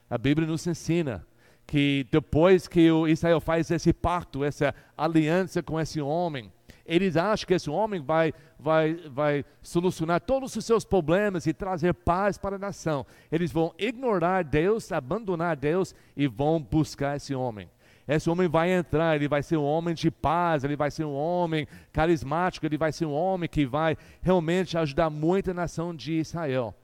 A 0.10 0.17
Bíblia 0.17 0.48
nos 0.48 0.65
ensina 0.65 1.28
que 1.65 2.06
depois 2.12 2.67
que 2.67 2.91
o 2.91 3.08
Israel 3.08 3.39
faz 3.39 3.71
esse 3.71 3.93
pacto, 3.93 4.43
essa 4.43 4.73
aliança 4.97 5.63
com 5.63 5.80
esse 5.80 6.02
homem, 6.02 6.52
eles 6.86 7.15
acham 7.15 7.47
que 7.47 7.54
esse 7.54 7.69
homem 7.69 8.02
vai, 8.02 8.34
vai, 8.60 8.95
vai 9.10 9.45
solucionar 9.62 10.19
todos 10.19 10.56
os 10.56 10.65
seus 10.65 10.84
problemas 10.84 11.47
e 11.47 11.54
trazer 11.54 11.93
paz 11.93 12.38
para 12.38 12.58
a 12.58 12.60
nação. 12.60 13.06
Eles 13.32 13.52
vão 13.52 13.73
ignorar 13.78 14.43
Deus, 14.43 14.91
abandonar 14.91 15.56
Deus 15.56 15.95
e 16.15 16.28
vão 16.28 16.62
buscar 16.62 17.15
esse 17.15 17.34
homem. 17.34 17.69
Esse 18.06 18.30
homem 18.30 18.49
vai 18.49 18.69
entrar, 18.69 19.15
ele 19.15 19.30
vai 19.30 19.41
ser 19.41 19.56
um 19.56 19.63
homem 19.63 19.95
de 19.95 20.12
paz, 20.12 20.65
ele 20.65 20.76
vai 20.76 20.91
ser 20.91 21.06
um 21.06 21.13
homem 21.13 21.65
carismático, 21.93 22.65
ele 22.65 22.78
vai 22.78 22.91
ser 22.91 23.06
um 23.06 23.13
homem 23.13 23.47
que 23.47 23.65
vai 23.65 23.97
realmente 24.21 24.78
ajudar 24.78 25.10
muito 25.10 25.52
a 25.52 25.54
nação 25.54 25.95
de 25.95 26.19
Israel. 26.19 26.76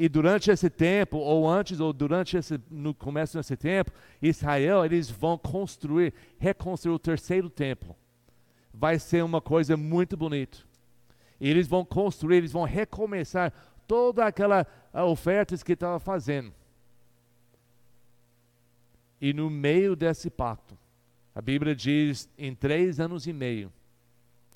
E 0.00 0.08
durante 0.08 0.48
esse 0.48 0.70
tempo, 0.70 1.18
ou 1.18 1.50
antes, 1.50 1.80
ou 1.80 1.92
durante 1.92 2.36
esse, 2.36 2.60
no 2.70 2.94
começo 2.94 3.36
desse 3.36 3.56
tempo, 3.56 3.90
Israel, 4.22 4.84
eles 4.84 5.10
vão 5.10 5.36
construir, 5.36 6.14
reconstruir 6.38 6.94
o 6.94 7.00
terceiro 7.00 7.50
templo. 7.50 7.96
Vai 8.72 9.00
ser 9.00 9.24
uma 9.24 9.40
coisa 9.40 9.76
muito 9.76 10.16
bonita. 10.16 10.58
E 11.40 11.50
eles 11.50 11.66
vão 11.66 11.84
construir, 11.84 12.36
eles 12.36 12.52
vão 12.52 12.62
recomeçar 12.62 13.52
toda 13.88 14.24
aquela 14.24 14.64
ofertas 14.92 15.64
que 15.64 15.72
estava 15.72 15.98
fazendo. 15.98 16.52
E 19.20 19.32
no 19.32 19.50
meio 19.50 19.96
desse 19.96 20.30
pacto, 20.30 20.78
a 21.34 21.42
Bíblia 21.42 21.74
diz, 21.74 22.30
em 22.38 22.54
três 22.54 23.00
anos 23.00 23.26
e 23.26 23.32
meio, 23.32 23.72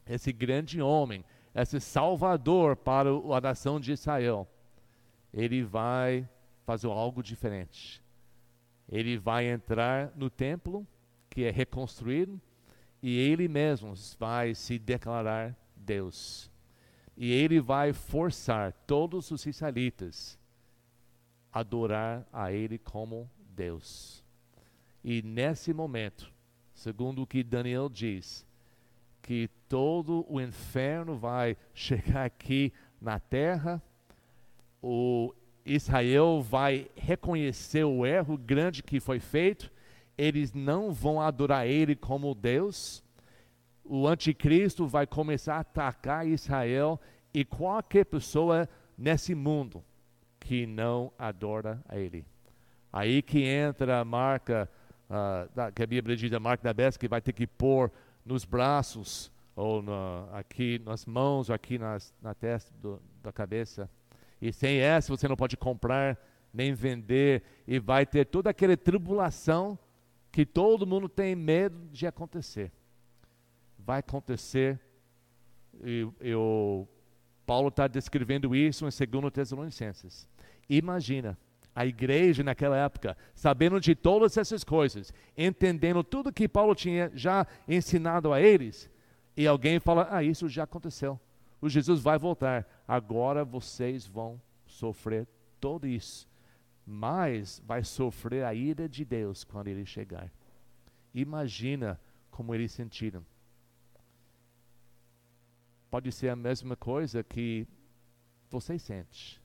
esse 0.07 0.33
grande 0.33 0.81
homem, 0.81 1.25
esse 1.53 1.81
salvador 1.81 2.77
para 2.77 3.09
a 3.11 3.41
nação 3.41 3.81
de 3.81 3.91
Israel, 3.91 4.47
ele 5.33 5.63
vai 5.63 6.29
fazer 6.65 6.89
algo 6.89 7.23
diferente. 7.23 8.03
Ele 8.89 9.17
vai 9.17 9.47
entrar 9.47 10.13
no 10.15 10.29
templo, 10.29 10.87
que 11.31 11.45
é 11.45 11.51
reconstruído, 11.51 12.41
e 13.03 13.17
ele 13.19 13.49
mesmo 13.49 13.95
vai 14.19 14.55
se 14.55 14.79
declarar 14.79 15.57
Deus. 15.75 16.51
E 17.17 17.31
ele 17.31 17.61
vai 17.61 17.93
forçar 17.93 18.73
todos 18.87 19.31
os 19.31 19.45
israelitas 19.47 20.39
a 21.53 21.61
adorar 21.61 22.27
a 22.33 22.53
ele 22.53 22.79
como 22.79 23.31
Deus. 23.55 24.25
E 25.05 25.21
nesse 25.23 25.73
momento, 25.73 26.33
segundo 26.75 27.23
o 27.23 27.27
que 27.27 27.43
Daniel 27.43 27.89
diz, 27.89 28.47
que 29.21 29.49
todo 29.69 30.25
o 30.29 30.41
inferno 30.41 31.17
vai 31.17 31.57
chegar 31.75 32.25
aqui 32.25 32.73
na 33.01 33.19
terra, 33.19 33.83
o 34.83 35.33
Israel 35.65 36.43
vai 36.43 36.91
reconhecer 36.97 37.85
o 37.85 38.05
erro 38.05 38.37
grande 38.37 38.83
que 38.83 38.99
foi 38.99 39.21
feito, 39.21 39.71
eles 40.19 40.53
não 40.53 40.93
vão 40.93 41.21
adorar 41.21 41.67
ele 41.67 41.95
como 41.95 42.35
Deus. 42.35 43.03
O 43.85 44.07
anticristo 44.07 44.87
vai 44.87 45.07
começar 45.07 45.57
a 45.57 45.61
atacar 45.61 46.27
Israel 46.27 47.01
e 47.33 47.45
qualquer 47.45 48.05
pessoa 48.05 48.69
nesse 48.99 49.35
mundo 49.35 49.83
que 50.41 50.67
não 50.67 51.13
adora 51.19 51.83
a 51.89 51.97
ele. 51.97 52.25
Aí 52.93 53.23
que 53.23 53.43
entra 53.45 54.01
a 54.01 54.05
marca 54.05 54.69
uh, 55.09 55.73
que 55.73 55.83
a 55.83 55.87
Bíblia 55.87 56.17
diz 56.17 56.33
a 56.33 56.41
marca 56.41 56.65
da 56.65 56.75
besta 56.75 57.01
que 57.01 57.09
vai 57.09 57.21
ter 57.21 57.33
que 57.33 57.47
pôr 57.47 57.91
nos 58.25 58.45
braços 58.45 59.33
ou 59.55 59.83
aqui 60.33 60.81
nas 60.85 61.07
mãos 61.07 61.49
ou 61.49 61.55
aqui 61.55 61.79
nas, 61.79 62.13
na 62.21 62.35
testa 62.35 62.73
do, 62.81 63.01
da 63.23 63.33
cabeça. 63.33 63.89
E 64.43 64.53
sem 64.53 64.79
essa 64.79 65.17
você 65.17 65.29
não 65.29 65.37
pode 65.37 65.57
comprar 65.57 66.19
nem 66.53 66.75
vender 66.75 67.45
e 67.65 67.79
vai 67.79 68.05
ter 68.05 68.27
toda 68.27 68.51
aquela 68.51 68.77
tribulação 68.77 69.79
que 70.33 70.45
todo 70.45 70.85
mundo 70.85 71.09
tem 71.09 71.37
medo 71.37 71.79
de 71.93 72.09
acontecer. 72.09 72.73
Vai 73.79 74.01
acontecer. 74.01 74.81
E, 75.85 76.09
e 76.21 76.35
o 76.35 76.89
Paulo 77.47 77.69
está 77.69 77.87
descrevendo 77.87 78.53
isso 78.53 78.85
em 78.85 79.21
2 79.21 79.33
Tessalonicenses. 79.33 80.29
Imagina 80.69 81.39
a 81.73 81.87
igreja 81.87 82.43
naquela 82.43 82.77
época, 82.77 83.17
sabendo 83.35 83.81
de 83.81 83.95
todas 83.95 84.37
essas 84.37 84.65
coisas, 84.65 85.15
entendendo 85.39 86.03
tudo 86.03 86.33
que 86.33 86.49
Paulo 86.49 86.75
tinha 86.75 87.13
já 87.15 87.47
ensinado 87.69 88.33
a 88.33 88.41
eles, 88.41 88.91
e 89.37 89.47
alguém 89.47 89.79
fala: 89.79 90.09
Ah, 90.11 90.23
isso 90.23 90.49
já 90.49 90.65
aconteceu. 90.65 91.19
O 91.61 91.69
Jesus 91.69 92.01
vai 92.01 92.19
voltar. 92.19 92.67
Agora 92.87 93.45
vocês 93.45 94.07
vão 94.07 94.41
sofrer 94.67 95.27
tudo 95.61 95.87
isso. 95.87 96.29
Mas 96.85 97.63
vai 97.65 97.85
sofrer 97.85 98.45
a 98.45 98.55
ira 98.55 98.89
de 98.89 99.05
Deus 99.05 99.45
quando 99.45 99.69
ele 99.69 99.87
chegar. 99.87 100.31
Imagina 101.15 102.01
como 102.31 102.55
eles 102.55 102.73
sentiram. 102.73 103.25
Pode 105.91 106.11
ser 106.11 106.31
a 106.31 106.37
mesma 106.37 106.75
coisa 106.75 107.23
que 107.23 107.67
você 108.51 108.79
sente 108.79 109.41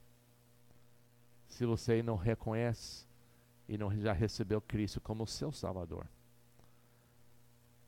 se 1.47 1.65
você 1.65 2.03
não 2.03 2.15
reconhece 2.15 3.05
e 3.67 3.77
não 3.77 3.93
já 3.95 4.13
recebeu 4.13 4.61
Cristo 4.61 5.01
como 5.01 5.25
seu 5.27 5.51
Salvador. 5.51 6.07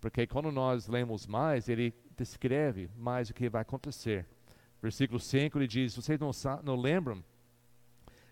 Porque 0.01 0.25
quando 0.25 0.51
nós 0.51 0.87
lemos 0.87 1.27
mais, 1.27 1.69
ele 1.69 1.93
descreve 2.17 2.89
mais 2.97 3.29
o 3.29 3.33
que 3.33 3.49
vai 3.49 3.61
acontecer. 3.61 4.25
Versículo 4.81 5.19
5 5.19 5.57
ele 5.57 5.67
diz: 5.67 5.95
Vocês 5.95 6.19
não, 6.19 6.31
não 6.63 6.75
lembram 6.75 7.23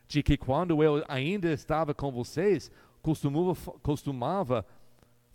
de 0.08 0.24
que 0.24 0.38
quando 0.38 0.82
eu 0.82 1.04
ainda 1.08 1.52
estava 1.52 1.94
com 1.94 2.12
vocês, 2.12 2.72
costumava, 3.02 3.56
costumava 3.82 4.66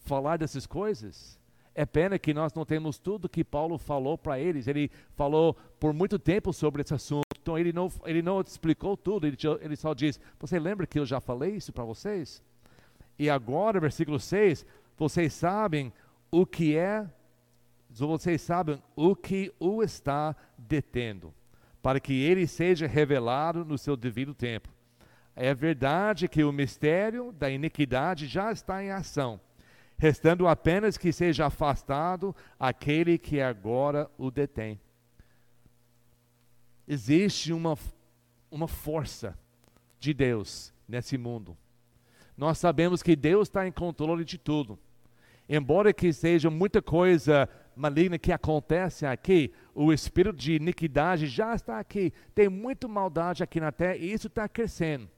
falar 0.00 0.38
dessas 0.38 0.66
coisas? 0.66 1.38
É 1.74 1.86
pena 1.86 2.18
que 2.18 2.34
nós 2.34 2.52
não 2.52 2.66
temos 2.66 2.98
tudo 2.98 3.28
que 3.28 3.42
Paulo 3.42 3.78
falou 3.78 4.18
para 4.18 4.38
eles. 4.38 4.66
Ele 4.66 4.90
falou 5.14 5.54
por 5.80 5.92
muito 5.94 6.18
tempo 6.18 6.52
sobre 6.52 6.82
esse 6.82 6.92
assunto. 6.92 7.24
Então 7.40 7.58
ele 7.58 7.72
não, 7.72 7.90
ele 8.04 8.22
não 8.22 8.40
explicou 8.40 8.96
tudo, 8.96 9.26
ele, 9.26 9.36
ele 9.60 9.76
só 9.76 9.94
diz: 9.94 10.20
Você 10.38 10.58
lembra 10.58 10.86
que 10.86 10.98
eu 10.98 11.06
já 11.06 11.20
falei 11.20 11.56
isso 11.56 11.72
para 11.72 11.84
vocês? 11.84 12.42
E 13.18 13.28
agora, 13.28 13.80
versículo 13.80 14.18
6, 14.18 14.66
vocês 14.96 15.32
sabem 15.32 15.92
o 16.30 16.46
que 16.46 16.76
é, 16.76 17.06
vocês 18.00 18.40
sabem 18.40 18.82
o 18.96 19.14
que 19.14 19.52
o 19.58 19.82
está 19.82 20.34
detendo, 20.56 21.32
para 21.82 22.00
que 22.00 22.12
ele 22.12 22.46
seja 22.46 22.86
revelado 22.86 23.64
no 23.64 23.76
seu 23.76 23.96
devido 23.96 24.34
tempo. 24.34 24.68
É 25.34 25.54
verdade 25.54 26.28
que 26.28 26.44
o 26.44 26.52
mistério 26.52 27.32
da 27.32 27.50
iniquidade 27.50 28.26
já 28.26 28.52
está 28.52 28.82
em 28.82 28.90
ação, 28.90 29.40
restando 29.96 30.46
apenas 30.46 30.96
que 30.96 31.12
seja 31.12 31.46
afastado 31.46 32.34
aquele 32.58 33.18
que 33.18 33.40
agora 33.40 34.10
o 34.18 34.30
detém 34.30 34.78
existe 36.86 37.52
uma, 37.52 37.76
uma 38.50 38.68
força 38.68 39.38
de 39.98 40.12
Deus 40.12 40.72
nesse 40.86 41.16
mundo. 41.16 41.56
Nós 42.36 42.58
sabemos 42.58 43.02
que 43.02 43.14
Deus 43.14 43.48
está 43.48 43.66
em 43.66 43.72
controle 43.72 44.24
de 44.24 44.38
tudo. 44.38 44.78
Embora 45.48 45.92
que 45.92 46.12
seja 46.12 46.50
muita 46.50 46.80
coisa 46.80 47.48
maligna 47.76 48.18
que 48.18 48.32
acontece 48.32 49.06
aqui, 49.06 49.52
o 49.74 49.92
espírito 49.92 50.36
de 50.36 50.54
iniquidade 50.54 51.26
já 51.26 51.54
está 51.54 51.78
aqui. 51.78 52.12
Tem 52.34 52.48
muita 52.48 52.86
maldade 52.88 53.42
aqui 53.42 53.60
na 53.60 53.72
terra 53.72 53.96
e 53.96 54.12
isso 54.12 54.26
está 54.26 54.48
crescendo. 54.48 55.08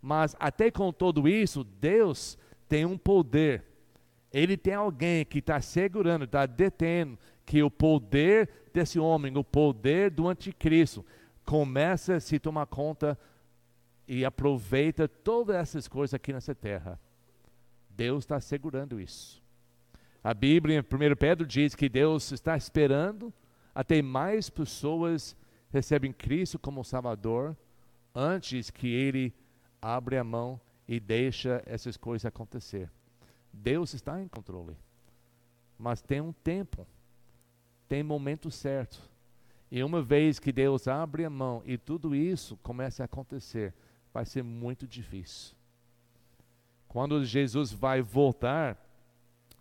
Mas 0.00 0.36
até 0.38 0.70
com 0.70 0.92
tudo 0.92 1.28
isso, 1.28 1.64
Deus 1.64 2.38
tem 2.68 2.84
um 2.84 2.96
poder. 2.96 3.64
Ele 4.32 4.56
tem 4.56 4.74
alguém 4.74 5.24
que 5.24 5.38
está 5.38 5.60
segurando, 5.60 6.24
está 6.24 6.46
detendo 6.46 7.18
que 7.44 7.62
o 7.62 7.70
poder 7.70 8.50
desse 8.72 8.98
homem, 8.98 9.36
o 9.36 9.44
poder 9.44 10.10
do 10.10 10.28
anticristo, 10.28 11.04
começa 11.44 12.16
a 12.16 12.20
se 12.20 12.38
tomar 12.38 12.66
conta 12.66 13.18
e 14.06 14.24
aproveita 14.24 15.08
todas 15.08 15.56
essas 15.56 15.88
coisas 15.88 16.14
aqui 16.14 16.32
nessa 16.32 16.54
terra. 16.54 17.00
Deus 17.88 18.24
está 18.24 18.38
segurando 18.40 19.00
isso. 19.00 19.42
A 20.26 20.34
Bíblia, 20.34 20.76
em 20.76 20.80
1 20.80 21.14
Pedro, 21.16 21.46
diz 21.46 21.76
que 21.76 21.88
Deus 21.88 22.32
está 22.32 22.56
esperando 22.56 23.32
até 23.72 24.02
mais 24.02 24.50
pessoas 24.50 25.36
recebem 25.70 26.12
Cristo 26.12 26.58
como 26.58 26.82
Salvador 26.82 27.56
antes 28.12 28.68
que 28.68 28.88
Ele 28.88 29.32
abre 29.80 30.18
a 30.18 30.24
mão 30.24 30.60
e 30.88 30.98
deixa 30.98 31.62
essas 31.64 31.96
coisas 31.96 32.26
acontecer. 32.26 32.90
Deus 33.52 33.94
está 33.94 34.20
em 34.20 34.26
controle, 34.26 34.76
mas 35.78 36.02
tem 36.02 36.20
um 36.20 36.32
tempo, 36.32 36.84
tem 37.88 38.02
momento 38.02 38.50
certo. 38.50 39.00
E 39.70 39.80
uma 39.80 40.02
vez 40.02 40.40
que 40.40 40.50
Deus 40.50 40.88
abre 40.88 41.24
a 41.24 41.30
mão 41.30 41.62
e 41.64 41.78
tudo 41.78 42.16
isso 42.16 42.56
começa 42.64 43.04
a 43.04 43.06
acontecer, 43.06 43.72
vai 44.12 44.26
ser 44.26 44.42
muito 44.42 44.88
difícil. 44.88 45.54
Quando 46.88 47.24
Jesus 47.24 47.70
vai 47.72 48.02
voltar, 48.02 48.85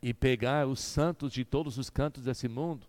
e 0.06 0.14
pegar 0.14 0.68
os 0.68 0.82
santos 0.82 1.34
de 1.34 1.44
todos 1.44 1.80
os 1.80 1.90
cantos 1.90 2.26
desse 2.26 2.48
mundo, 2.48 2.86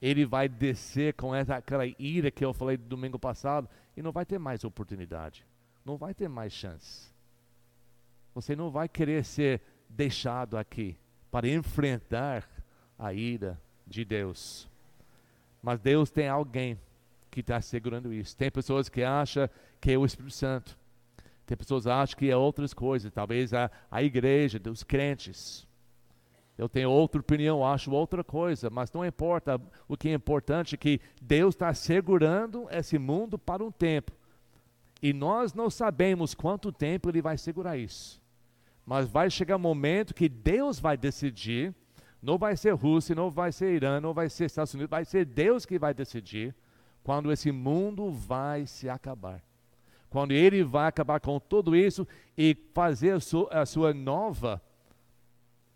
ele 0.00 0.24
vai 0.24 0.48
descer 0.48 1.12
com 1.14 1.34
essa, 1.34 1.56
aquela 1.56 1.84
ira 1.98 2.30
que 2.30 2.44
eu 2.44 2.54
falei 2.54 2.76
domingo 2.76 3.18
passado 3.18 3.68
e 3.96 4.00
não 4.00 4.12
vai 4.12 4.24
ter 4.24 4.38
mais 4.38 4.62
oportunidade, 4.62 5.44
não 5.84 5.96
vai 5.96 6.14
ter 6.14 6.28
mais 6.28 6.52
chance. 6.52 7.12
Você 8.32 8.54
não 8.54 8.70
vai 8.70 8.88
querer 8.88 9.24
ser 9.24 9.60
deixado 9.88 10.56
aqui 10.56 10.96
para 11.32 11.48
enfrentar 11.48 12.48
a 12.96 13.12
ira 13.12 13.60
de 13.84 14.04
Deus. 14.04 14.70
Mas 15.60 15.80
Deus 15.80 16.12
tem 16.12 16.28
alguém 16.28 16.78
que 17.28 17.40
está 17.40 17.60
segurando 17.60 18.12
isso. 18.12 18.36
Tem 18.36 18.52
pessoas 18.52 18.88
que 18.88 19.02
acham 19.02 19.50
que 19.80 19.90
é 19.90 19.98
o 19.98 20.06
Espírito 20.06 20.36
Santo. 20.36 20.78
Tem 21.44 21.56
pessoas 21.56 21.82
que 21.82 21.90
acham 21.90 22.18
que 22.20 22.30
é 22.30 22.36
outras 22.36 22.72
coisas, 22.72 23.12
talvez 23.12 23.52
a, 23.52 23.68
a 23.90 24.00
igreja, 24.00 24.60
dos 24.60 24.84
crentes. 24.84 25.66
Eu 26.56 26.68
tenho 26.68 26.90
outra 26.90 27.20
opinião, 27.20 27.66
acho 27.66 27.90
outra 27.90 28.22
coisa, 28.22 28.70
mas 28.70 28.92
não 28.92 29.04
importa. 29.04 29.60
O 29.88 29.96
que 29.96 30.08
é 30.08 30.14
importante 30.14 30.76
é 30.76 30.78
que 30.78 31.00
Deus 31.20 31.54
está 31.54 31.74
segurando 31.74 32.68
esse 32.70 32.96
mundo 32.96 33.36
para 33.36 33.64
um 33.64 33.72
tempo. 33.72 34.12
E 35.02 35.12
nós 35.12 35.52
não 35.52 35.68
sabemos 35.68 36.32
quanto 36.32 36.70
tempo 36.70 37.08
Ele 37.08 37.20
vai 37.20 37.36
segurar 37.36 37.76
isso. 37.76 38.22
Mas 38.86 39.08
vai 39.08 39.28
chegar 39.30 39.56
um 39.56 39.60
momento 39.60 40.14
que 40.14 40.28
Deus 40.28 40.78
vai 40.78 40.96
decidir. 40.96 41.74
Não 42.22 42.38
vai 42.38 42.56
ser 42.56 42.72
Rússia, 42.72 43.14
não 43.14 43.30
vai 43.30 43.50
ser 43.50 43.74
Irã, 43.74 44.00
não 44.00 44.14
vai 44.14 44.30
ser 44.30 44.44
Estados 44.44 44.72
Unidos, 44.74 44.90
vai 44.90 45.04
ser 45.04 45.24
Deus 45.24 45.66
que 45.66 45.78
vai 45.78 45.92
decidir 45.92 46.54
quando 47.02 47.32
esse 47.32 47.50
mundo 47.50 48.10
vai 48.10 48.64
se 48.66 48.88
acabar. 48.88 49.42
Quando 50.08 50.32
Ele 50.32 50.62
vai 50.62 50.86
acabar 50.86 51.18
com 51.18 51.40
tudo 51.40 51.74
isso 51.74 52.06
e 52.38 52.56
fazer 52.72 53.10
a 53.10 53.20
sua, 53.20 53.48
a 53.50 53.66
sua 53.66 53.92
nova 53.92 54.62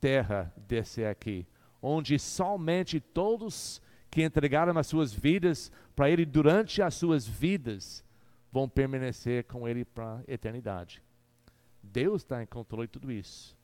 terra 0.00 0.52
descer 0.66 1.06
aqui, 1.06 1.46
onde 1.80 2.18
somente 2.18 3.00
todos 3.00 3.80
que 4.10 4.22
entregaram 4.22 4.76
as 4.78 4.86
suas 4.86 5.12
vidas 5.12 5.70
para 5.94 6.10
Ele 6.10 6.24
durante 6.24 6.80
as 6.82 6.94
suas 6.94 7.26
vidas 7.26 8.04
vão 8.50 8.68
permanecer 8.68 9.44
com 9.44 9.68
Ele 9.68 9.84
para 9.84 10.16
a 10.16 10.32
eternidade. 10.32 11.02
Deus 11.82 12.22
está 12.22 12.42
em 12.42 12.46
controle 12.46 12.86
de 12.86 12.92
tudo 12.92 13.12
isso. 13.12 13.56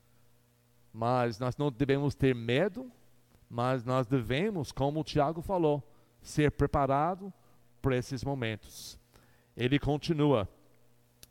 Mas 0.93 1.39
nós 1.39 1.57
não 1.57 1.73
devemos 1.73 2.15
ter 2.15 2.35
medo, 2.35 2.91
mas 3.49 3.85
nós 3.85 4.07
devemos, 4.07 4.71
como 4.71 5.01
o 5.01 5.05
Tiago 5.05 5.43
falou, 5.43 5.83
ser 6.23 6.53
preparado 6.53 7.33
para 7.83 7.97
esses 7.97 8.23
momentos. 8.25 8.99
Ele 9.57 9.79
continua. 9.79 10.49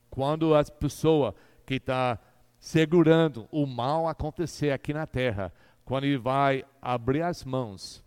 Quando 0.10 0.54
a 0.54 0.64
pessoa 0.64 1.34
que 1.66 1.76
está 1.76 2.20
segurando 2.64 3.46
o 3.52 3.66
mal 3.66 4.08
acontecer 4.08 4.72
aqui 4.72 4.94
na 4.94 5.06
terra, 5.06 5.52
quando 5.84 6.06
ele 6.06 6.18
vai 6.18 6.64
abrir 6.82 7.22
as 7.22 7.44
mãos, 7.44 8.02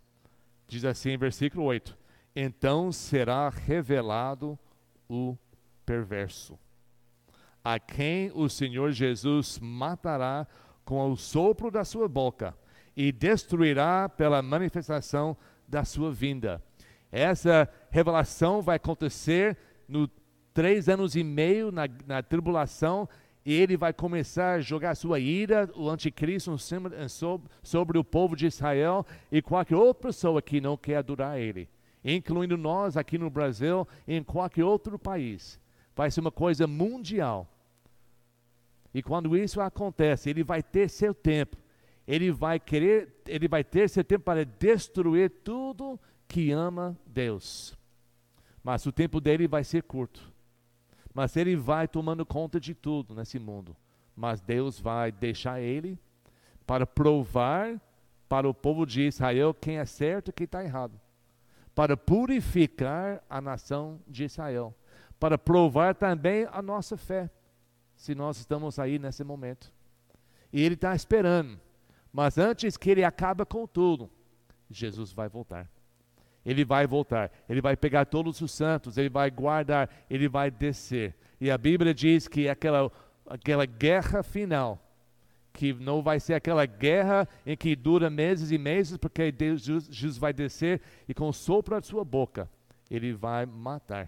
diz 0.67 0.83
assim 0.83 1.11
em 1.11 1.17
versículo 1.17 1.63
8: 1.65 1.95
Então 2.35 2.91
será 2.91 3.49
revelado 3.49 4.57
o 5.07 5.37
perverso, 5.85 6.57
a 7.63 7.77
quem 7.77 8.31
o 8.33 8.49
Senhor 8.49 8.91
Jesus 8.91 9.59
matará 9.59 10.47
com 10.83 11.07
o 11.11 11.15
sopro 11.15 11.69
da 11.69 11.85
sua 11.85 12.07
boca 12.07 12.57
e 12.95 13.11
destruirá 13.11 14.09
pela 14.09 14.41
manifestação 14.41 15.37
da 15.67 15.85
sua 15.85 16.11
vinda. 16.11 16.63
Essa 17.11 17.69
revelação 17.91 18.63
vai 18.63 18.77
acontecer 18.77 19.55
no 19.87 20.09
três 20.51 20.89
anos 20.89 21.15
e 21.15 21.23
meio 21.23 21.71
na, 21.71 21.83
na 22.07 22.23
tribulação 22.23 23.07
e 23.47 23.53
ele 23.53 23.77
vai 23.77 23.93
começar 23.93 24.55
a 24.55 24.59
jogar 24.59 24.93
sua 24.93 25.21
ira, 25.21 25.71
o 25.73 25.89
anticristo, 25.89 26.57
sobre 27.63 27.97
o 27.97 28.03
povo 28.03 28.35
de 28.35 28.45
Israel 28.45 29.05
e 29.31 29.41
qualquer 29.41 29.77
outra 29.77 30.09
pessoa 30.09 30.41
que 30.41 30.59
não 30.59 30.75
quer 30.75 30.97
adorar 30.97 31.39
ele, 31.39 31.69
incluindo 32.03 32.57
nós 32.57 32.97
aqui 32.97 33.17
no 33.17 33.29
Brasil 33.29 33.87
e 34.05 34.15
em 34.15 34.21
qualquer 34.21 34.65
outro 34.65 34.99
país. 34.99 35.57
Vai 35.95 36.11
ser 36.11 36.19
uma 36.19 36.29
coisa 36.29 36.67
mundial. 36.67 37.47
E 38.93 39.01
quando 39.01 39.37
isso 39.37 39.61
acontece, 39.61 40.29
ele 40.29 40.43
vai 40.43 40.61
ter 40.61 40.89
seu 40.89 41.13
tempo. 41.13 41.55
Ele 42.05 42.31
vai 42.33 42.59
querer, 42.59 43.21
ele 43.25 43.47
vai 43.47 43.63
ter 43.63 43.89
seu 43.89 44.03
tempo 44.03 44.25
para 44.25 44.43
destruir 44.43 45.29
tudo 45.29 45.97
que 46.27 46.51
ama 46.51 46.99
Deus. 47.05 47.77
Mas 48.61 48.85
o 48.85 48.91
tempo 48.91 49.21
dele 49.21 49.47
vai 49.47 49.63
ser 49.63 49.83
curto 49.83 50.35
mas 51.17 51.35
ele 51.35 51.55
vai 51.55 51.87
tomando 51.87 52.23
conta 52.23 52.59
de 52.59 52.75
tudo 52.75 53.15
nesse 53.15 53.39
mundo. 53.39 53.75
Mas 54.15 54.39
Deus 54.39 54.79
vai 54.79 55.11
deixar 55.11 55.59
ele 55.59 55.99
para 56.63 56.85
provar 56.85 57.81
para 58.29 58.47
o 58.47 58.53
povo 58.53 58.85
de 58.85 59.01
Israel 59.01 59.51
quem 59.51 59.79
é 59.79 59.85
certo 59.85 60.29
e 60.29 60.31
quem 60.31 60.45
está 60.45 60.63
errado. 60.63 61.01
Para 61.73 61.97
purificar 61.97 63.23
a 63.27 63.41
nação 63.41 63.99
de 64.07 64.25
Israel. 64.25 64.75
Para 65.19 65.39
provar 65.39 65.95
também 65.95 66.47
a 66.51 66.61
nossa 66.61 66.95
fé. 66.95 67.31
Se 67.95 68.13
nós 68.13 68.37
estamos 68.37 68.77
aí 68.77 68.99
nesse 68.99 69.23
momento. 69.23 69.73
E 70.53 70.61
ele 70.61 70.75
está 70.75 70.95
esperando. 70.95 71.59
Mas 72.13 72.37
antes 72.37 72.77
que 72.77 72.91
ele 72.91 73.03
acabe 73.03 73.43
com 73.43 73.65
tudo, 73.65 74.07
Jesus 74.69 75.11
vai 75.11 75.27
voltar 75.27 75.67
ele 76.47 76.63
vai 76.63 76.87
voltar, 76.87 77.29
ele 77.49 77.59
vai 77.59 77.75
pegar 77.75 78.05
todos 78.05 78.39
os 78.39 78.53
santos, 78.53 78.97
ele 78.97 79.09
vai 79.09 79.29
guardar, 79.29 79.89
ele 80.09 80.29
vai 80.29 80.49
descer. 80.49 81.13
E 81.41 81.51
a 81.51 81.57
Bíblia 81.57 81.93
diz 81.93 82.25
que 82.25 82.47
aquela, 82.47 82.89
aquela 83.25 83.65
guerra 83.65 84.23
final, 84.23 84.81
que 85.51 85.73
não 85.73 86.01
vai 86.01 86.21
ser 86.21 86.35
aquela 86.35 86.65
guerra 86.65 87.27
em 87.45 87.57
que 87.57 87.75
dura 87.75 88.09
meses 88.09 88.49
e 88.49 88.57
meses, 88.57 88.97
porque 88.97 89.29
Deus, 89.29 89.61
Jesus 89.61 90.17
vai 90.17 90.31
descer 90.31 90.79
e 91.05 91.13
com 91.13 91.27
o 91.27 91.33
sopro 91.33 91.75
da 91.75 91.81
sua 91.81 92.05
boca, 92.05 92.49
ele 92.89 93.11
vai 93.11 93.45
matar, 93.45 94.07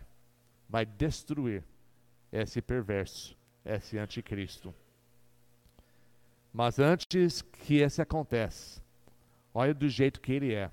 vai 0.69 0.85
destruir 0.85 1.61
esse 2.31 2.61
perverso, 2.61 3.37
esse 3.65 3.97
anticristo. 3.97 4.73
Mas 6.53 6.79
antes 6.79 7.41
que 7.41 7.83
isso 7.83 8.01
aconteça, 8.01 8.81
olha 9.53 9.73
do 9.73 9.89
jeito 9.89 10.21
que 10.21 10.31
ele 10.31 10.53
é 10.53 10.71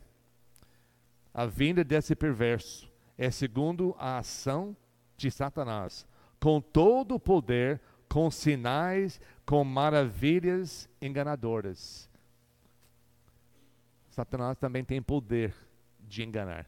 a 1.36 1.44
vinda 1.44 1.84
desse 1.84 2.16
perverso 2.16 2.90
é 3.18 3.30
segundo 3.30 3.94
a 3.98 4.16
ação 4.16 4.74
de 5.18 5.30
Satanás, 5.30 6.06
com 6.40 6.62
todo 6.62 7.16
o 7.16 7.20
poder, 7.20 7.78
com 8.08 8.30
sinais, 8.30 9.20
com 9.44 9.62
maravilhas 9.62 10.88
enganadoras. 10.98 12.08
Satanás 14.08 14.56
também 14.56 14.82
tem 14.82 15.02
poder 15.02 15.54
de 16.00 16.22
enganar. 16.22 16.66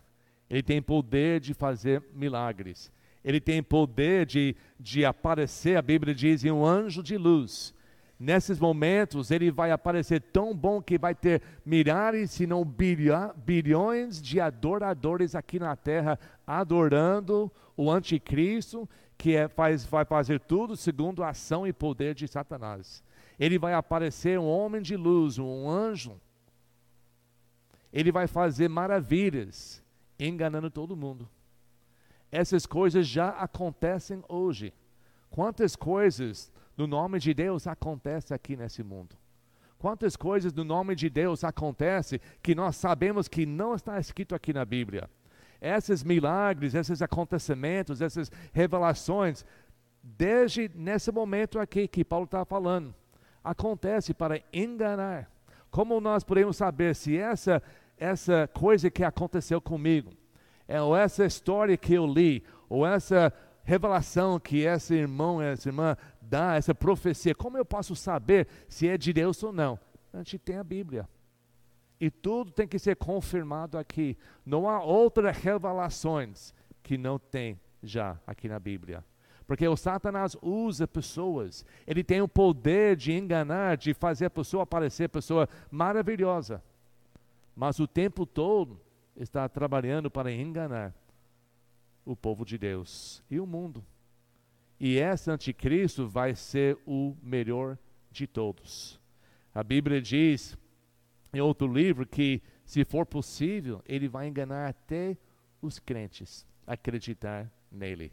Ele 0.50 0.62
tem 0.62 0.82
poder 0.82 1.40
de 1.40 1.54
fazer 1.54 2.02
milagres. 2.12 2.92
Ele 3.24 3.40
tem 3.40 3.62
poder 3.62 4.26
de, 4.26 4.54
de 4.78 5.02
aparecer, 5.02 5.78
a 5.78 5.82
Bíblia 5.82 6.14
diz, 6.14 6.44
em 6.44 6.50
um 6.50 6.66
anjo 6.66 7.02
de 7.02 7.16
luz 7.16 7.72
nesses 8.18 8.58
momentos 8.58 9.30
ele 9.30 9.50
vai 9.50 9.70
aparecer 9.70 10.20
tão 10.20 10.54
bom 10.54 10.82
que 10.82 10.98
vai 10.98 11.14
ter 11.14 11.42
milhares, 11.64 12.32
se 12.32 12.46
não 12.46 12.64
bilhões 12.64 14.20
de 14.20 14.40
adoradores 14.40 15.34
aqui 15.34 15.58
na 15.58 15.76
terra 15.76 16.18
adorando 16.46 17.50
o 17.76 17.90
anticristo, 17.90 18.88
que 19.16 19.36
é, 19.36 19.48
faz, 19.48 19.84
vai 19.84 20.04
fazer 20.04 20.40
tudo 20.40 20.76
segundo 20.76 21.22
a 21.22 21.30
ação 21.30 21.66
e 21.66 21.72
poder 21.72 22.14
de 22.14 22.26
Satanás. 22.26 23.04
Ele 23.38 23.58
vai 23.58 23.74
aparecer 23.74 24.38
um 24.38 24.48
homem 24.48 24.82
de 24.82 24.96
luz, 24.96 25.38
um 25.38 25.68
anjo. 25.68 26.20
Ele 27.92 28.10
vai 28.10 28.26
fazer 28.26 28.68
maravilhas, 28.68 29.82
enganando 30.18 30.70
todo 30.70 30.96
mundo. 30.96 31.28
Essas 32.30 32.66
coisas 32.66 33.06
já 33.06 33.30
acontecem 33.30 34.22
hoje. 34.28 34.74
Quantas 35.30 35.76
coisas 35.76 36.52
no 36.78 36.86
nome 36.86 37.18
de 37.18 37.34
Deus 37.34 37.66
acontece 37.66 38.32
aqui 38.32 38.56
nesse 38.56 38.82
mundo. 38.82 39.16
Quantas 39.78 40.16
coisas 40.16 40.52
no 40.52 40.64
nome 40.64 40.94
de 40.94 41.10
Deus 41.10 41.44
acontece 41.44 42.20
que 42.42 42.54
nós 42.54 42.76
sabemos 42.76 43.28
que 43.28 43.44
não 43.44 43.74
está 43.74 44.00
escrito 44.00 44.34
aqui 44.34 44.52
na 44.52 44.64
Bíblia. 44.64 45.10
Esses 45.60 46.02
milagres, 46.02 46.74
esses 46.74 47.02
acontecimentos, 47.02 48.00
essas 48.00 48.30
revelações, 48.52 49.44
desde 50.02 50.70
nesse 50.74 51.12
momento 51.12 51.58
aqui 51.58 51.86
que 51.86 52.04
Paulo 52.04 52.24
está 52.24 52.44
falando, 52.44 52.94
acontece 53.42 54.14
para 54.14 54.40
enganar. 54.52 55.30
Como 55.70 56.00
nós 56.00 56.24
podemos 56.24 56.56
saber 56.56 56.94
se 56.94 57.18
essa 57.18 57.62
essa 57.98 58.48
coisa 58.54 58.90
que 58.90 59.02
aconteceu 59.02 59.60
comigo, 59.60 60.12
é, 60.66 60.80
ou 60.80 60.96
essa 60.96 61.24
história 61.24 61.76
que 61.76 61.94
eu 61.94 62.06
li, 62.06 62.44
ou 62.68 62.86
essa 62.86 63.32
revelação 63.64 64.38
que 64.38 64.60
esse 64.60 64.94
irmão, 64.94 65.42
essa 65.42 65.68
irmã 65.68 65.96
dá, 66.28 66.56
essa 66.56 66.74
profecia, 66.74 67.34
como 67.34 67.56
eu 67.56 67.64
posso 67.64 67.96
saber 67.96 68.46
se 68.68 68.86
é 68.88 68.98
de 68.98 69.12
Deus 69.12 69.42
ou 69.42 69.52
não? 69.52 69.78
A 70.12 70.18
gente 70.18 70.38
tem 70.38 70.56
a 70.56 70.64
Bíblia. 70.64 71.08
E 72.00 72.10
tudo 72.10 72.52
tem 72.52 72.68
que 72.68 72.78
ser 72.78 72.96
confirmado 72.96 73.76
aqui. 73.76 74.16
Não 74.44 74.68
há 74.68 74.82
outras 74.82 75.36
revelações 75.36 76.54
que 76.82 76.96
não 76.96 77.18
tem 77.18 77.58
já 77.82 78.18
aqui 78.26 78.48
na 78.48 78.58
Bíblia. 78.58 79.04
Porque 79.46 79.66
o 79.66 79.76
Satanás 79.76 80.36
usa 80.42 80.86
pessoas. 80.86 81.64
Ele 81.86 82.04
tem 82.04 82.20
o 82.20 82.28
poder 82.28 82.94
de 82.94 83.12
enganar, 83.12 83.76
de 83.76 83.94
fazer 83.94 84.26
a 84.26 84.30
pessoa 84.30 84.66
parecer 84.66 85.08
pessoa 85.08 85.48
maravilhosa. 85.70 86.62
Mas 87.56 87.80
o 87.80 87.86
tempo 87.86 88.24
todo 88.24 88.80
está 89.16 89.48
trabalhando 89.48 90.10
para 90.10 90.30
enganar 90.30 90.94
o 92.04 92.14
povo 92.14 92.44
de 92.44 92.56
Deus 92.56 93.22
e 93.30 93.40
o 93.40 93.46
mundo. 93.46 93.84
E 94.80 94.96
esse 94.96 95.30
anticristo 95.30 96.08
vai 96.08 96.34
ser 96.34 96.78
o 96.86 97.16
melhor 97.22 97.76
de 98.10 98.26
todos. 98.26 99.00
A 99.54 99.62
Bíblia 99.62 100.00
diz 100.00 100.56
em 101.32 101.40
outro 101.40 101.66
livro 101.72 102.06
que, 102.06 102.40
se 102.64 102.84
for 102.84 103.04
possível, 103.04 103.82
ele 103.86 104.08
vai 104.08 104.28
enganar 104.28 104.68
até 104.68 105.16
os 105.60 105.78
crentes 105.78 106.46
a 106.66 106.74
acreditar 106.74 107.50
nele. 107.70 108.12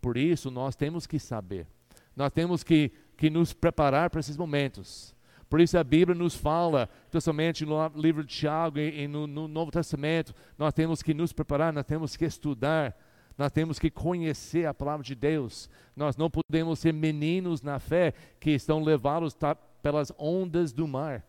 Por 0.00 0.16
isso, 0.16 0.50
nós 0.50 0.76
temos 0.76 1.06
que 1.06 1.18
saber, 1.18 1.66
nós 2.14 2.30
temos 2.30 2.62
que, 2.62 2.92
que 3.16 3.28
nos 3.28 3.52
preparar 3.52 4.08
para 4.10 4.20
esses 4.20 4.36
momentos. 4.36 5.14
Por 5.48 5.60
isso 5.60 5.78
a 5.78 5.84
Bíblia 5.84 6.14
nos 6.14 6.34
fala, 6.34 6.88
especialmente 7.04 7.64
no 7.64 7.86
livro 7.94 8.24
de 8.24 8.34
Tiago 8.34 8.78
e, 8.78 9.06
no, 9.06 9.26
no 9.26 9.46
Novo 9.46 9.70
Testamento, 9.70 10.34
nós 10.58 10.74
temos 10.74 11.02
que 11.02 11.14
nos 11.14 11.32
preparar, 11.32 11.72
nós 11.72 11.84
temos 11.84 12.16
que 12.16 12.24
estudar, 12.24 12.96
nós 13.36 13.52
temos 13.52 13.78
que 13.78 13.90
conhecer 13.90 14.66
a 14.66 14.72
palavra 14.72 15.04
de 15.04 15.14
Deus. 15.14 15.68
Nós 15.94 16.16
não 16.16 16.30
podemos 16.30 16.78
ser 16.78 16.92
meninos 16.92 17.60
na 17.60 17.78
fé 17.78 18.14
que 18.40 18.50
estão 18.50 18.82
levados 18.82 19.36
pelas 19.82 20.10
ondas 20.18 20.72
do 20.72 20.88
mar. 20.88 21.24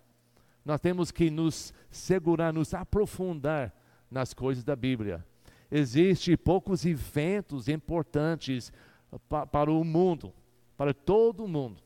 Nós 0.64 0.80
temos 0.80 1.12
que 1.12 1.30
nos 1.30 1.74
segurar, 1.92 2.54
nos 2.54 2.74
aprofundar 2.74 3.74
nas 4.10 4.34
coisas 4.34 4.64
da 4.64 4.76
Bíblia. 4.76 5.26
Existem 5.70 6.38
poucos 6.38 6.86
eventos 6.86 7.68
importantes 7.68 8.72
pa 9.28 9.46
para 9.46 9.72
o 9.72 9.84
mundo, 9.84 10.34
para 10.78 10.94
todo 10.94 11.44
o 11.44 11.48
mundo. 11.48 11.82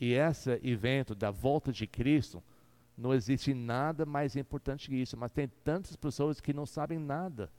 E 0.00 0.12
esse 0.12 0.58
evento 0.62 1.14
da 1.14 1.30
volta 1.30 1.70
de 1.70 1.86
Cristo, 1.86 2.42
não 2.96 3.12
existe 3.12 3.52
nada 3.52 4.06
mais 4.06 4.36
importante 4.36 4.88
que 4.88 4.96
isso, 4.96 5.16
mas 5.16 5.32
tem 5.32 5.48
tantas 5.62 5.96
pessoas 5.96 6.40
que 6.40 6.52
não 6.52 6.64
sabem 6.64 6.98
nada, 6.98 7.50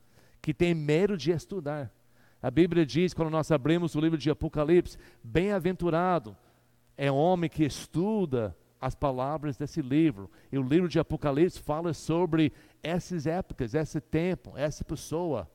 que 0.45 0.53
têm 0.53 0.75
medo 0.75 1.17
de 1.17 1.31
estudar. 1.31 1.91
A 2.39 2.51
Bíblia 2.51 2.85
diz, 2.85 3.15
quando 3.15 3.31
nós 3.31 3.49
abrimos 3.49 3.95
o 3.95 3.99
livro 3.99 4.15
de 4.15 4.29
Apocalipse, 4.29 4.95
bem-aventurado 5.23 6.37
é 6.95 7.11
o 7.11 7.15
homem 7.15 7.49
que 7.49 7.63
estuda 7.63 8.55
as 8.79 8.93
palavras 8.93 9.57
desse 9.57 9.81
livro. 9.81 10.29
E 10.51 10.59
o 10.59 10.61
livro 10.61 10.87
de 10.87 10.99
Apocalipse 10.99 11.59
fala 11.59 11.95
sobre 11.95 12.53
essas 12.83 13.25
épocas, 13.25 13.73
esse 13.73 13.99
tempo, 13.99 14.55
essa 14.55 14.85
pessoa 14.85 15.49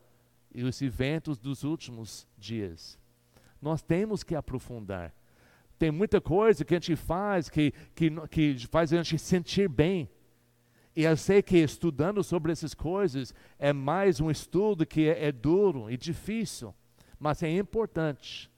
e 0.53 0.65
os 0.65 0.83
eventos 0.83 1.39
dos 1.39 1.63
últimos 1.63 2.27
dias. 2.37 2.99
Nós 3.63 3.83
temos 3.83 4.25
que 4.25 4.35
aprofundar. 4.35 5.15
Tem 5.79 5.93
muita 5.93 6.21
coisa 6.21 6.65
que 6.65 6.75
a 6.75 6.81
gente 6.81 6.97
faz 6.97 7.49
que, 7.49 7.73
que, 7.95 8.11
que 8.27 8.67
faz 8.67 8.93
a 8.93 8.97
gente 8.97 9.21
sentir 9.21 9.69
bem. 9.69 10.11
E 11.01 11.05
eu 11.05 11.17
sei 11.17 11.41
que 11.41 11.57
estudando 11.57 12.23
sobre 12.23 12.53
essas 12.53 12.75
coisas 12.75 13.33
é 13.59 13.73
mais 13.73 14.21
um 14.21 14.31
estudo 14.31 14.85
que 14.85 15.09
é, 15.09 15.29
é 15.29 15.33
duro 15.33 15.91
e 15.91 15.97
difícil, 15.97 16.75
mas 17.19 17.43
é 17.43 17.51
importante, 17.51 18.51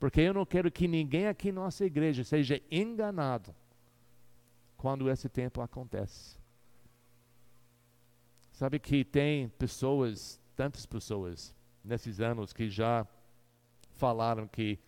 porque 0.00 0.20
eu 0.20 0.34
não 0.34 0.44
quero 0.44 0.72
que 0.72 0.88
ninguém 0.88 1.28
aqui 1.28 1.52
na 1.52 1.60
nossa 1.60 1.84
igreja 1.84 2.24
seja 2.24 2.60
enganado 2.68 3.54
quando 4.76 5.08
esse 5.08 5.28
tempo 5.28 5.60
acontece. 5.60 6.36
Sabe 8.50 8.80
que 8.80 9.04
tem 9.04 9.48
pessoas, 9.50 10.40
tantas 10.56 10.84
pessoas, 10.86 11.54
nesses 11.84 12.18
anos 12.18 12.52
que 12.52 12.68
já 12.68 13.06
falaram 13.92 14.48
que 14.48 14.80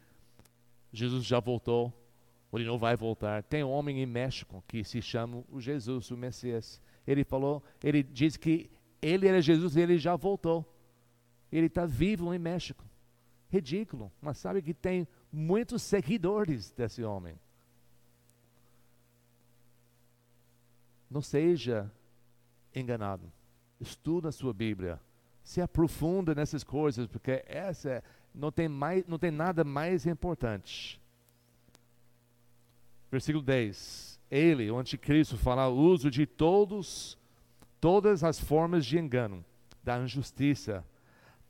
Jesus 0.92 1.24
já 1.24 1.38
voltou, 1.38 1.92
ou 2.50 2.58
ele 2.58 2.66
não 2.66 2.78
vai 2.78 2.96
voltar. 2.96 3.44
Tem 3.44 3.62
um 3.62 3.70
homem 3.70 4.02
em 4.02 4.06
México 4.06 4.64
que 4.66 4.82
se 4.82 5.00
chama 5.00 5.44
o 5.48 5.60
Jesus, 5.60 6.10
o 6.10 6.16
Messias. 6.16 6.84
Ele 7.06 7.24
falou, 7.24 7.62
ele 7.82 8.02
diz 8.02 8.36
que 8.36 8.70
ele 9.00 9.28
era 9.28 9.40
Jesus 9.40 9.76
e 9.76 9.80
ele 9.80 9.98
já 9.98 10.16
voltou. 10.16 10.64
Ele 11.50 11.66
está 11.66 11.86
vivo 11.86 12.34
em 12.34 12.38
México. 12.38 12.84
Ridículo, 13.48 14.10
mas 14.20 14.38
sabe 14.38 14.60
que 14.60 14.74
tem 14.74 15.06
muitos 15.32 15.82
seguidores 15.82 16.70
desse 16.72 17.04
homem. 17.04 17.38
Não 21.08 21.22
seja 21.22 21.90
enganado. 22.74 23.32
Estuda 23.80 24.30
a 24.30 24.32
sua 24.32 24.52
Bíblia. 24.52 25.00
Se 25.44 25.60
aprofunda 25.60 26.34
nessas 26.34 26.64
coisas, 26.64 27.06
porque 27.06 27.44
essa 27.46 28.02
não 28.34 28.50
tem, 28.50 28.68
mais, 28.68 29.06
não 29.06 29.18
tem 29.18 29.30
nada 29.30 29.62
mais 29.62 30.06
importante. 30.06 31.00
Versículo 33.10 33.44
10. 33.44 34.15
Ele, 34.30 34.70
o 34.70 34.78
anticristo, 34.78 35.36
fará 35.36 35.68
uso 35.68 36.10
de 36.10 36.26
todos, 36.26 37.18
todas 37.80 38.24
as 38.24 38.40
formas 38.40 38.84
de 38.84 38.98
engano, 38.98 39.44
da 39.82 39.98
injustiça, 39.98 40.84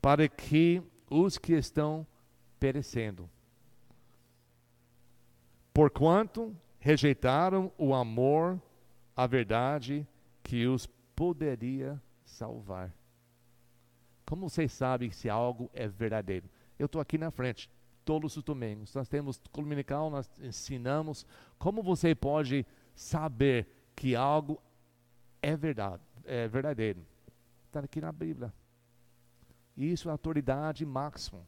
para 0.01 0.27
que 0.27 0.81
os 1.09 1.37
que 1.37 1.53
estão 1.53 2.05
perecendo. 2.59 3.29
Porquanto 5.73 6.55
rejeitaram 6.79 7.71
o 7.77 7.93
amor 7.93 8.61
a 9.15 9.25
verdade 9.25 10.07
que 10.43 10.67
os 10.67 10.87
poderia 11.15 12.01
salvar. 12.23 12.93
Como 14.25 14.49
vocês 14.49 14.71
sabem 14.71 15.09
se 15.09 15.29
algo 15.29 15.69
é 15.73 15.87
verdadeiro? 15.87 16.49
Eu 16.77 16.85
estou 16.85 17.01
aqui 17.01 17.17
na 17.17 17.31
frente, 17.31 17.69
todos 18.07 18.37
os 18.37 18.43
domingos. 18.43 18.95
Nós 18.95 19.09
temos 19.09 19.37
dominical, 19.53 20.09
nós 20.09 20.31
ensinamos. 20.39 21.25
Como 21.59 21.83
você 21.83 22.15
pode 22.15 22.65
saber 22.95 23.67
que 23.93 24.15
algo 24.15 24.61
é 25.41 25.57
verdade, 25.57 26.01
é 26.23 26.47
verdadeiro? 26.47 27.05
Está 27.65 27.81
aqui 27.81 27.99
na 27.99 28.13
Bíblia. 28.13 28.53
Isso 29.75 30.07
é 30.07 30.11
autoridade 30.13 30.85
máxima. 30.85 31.45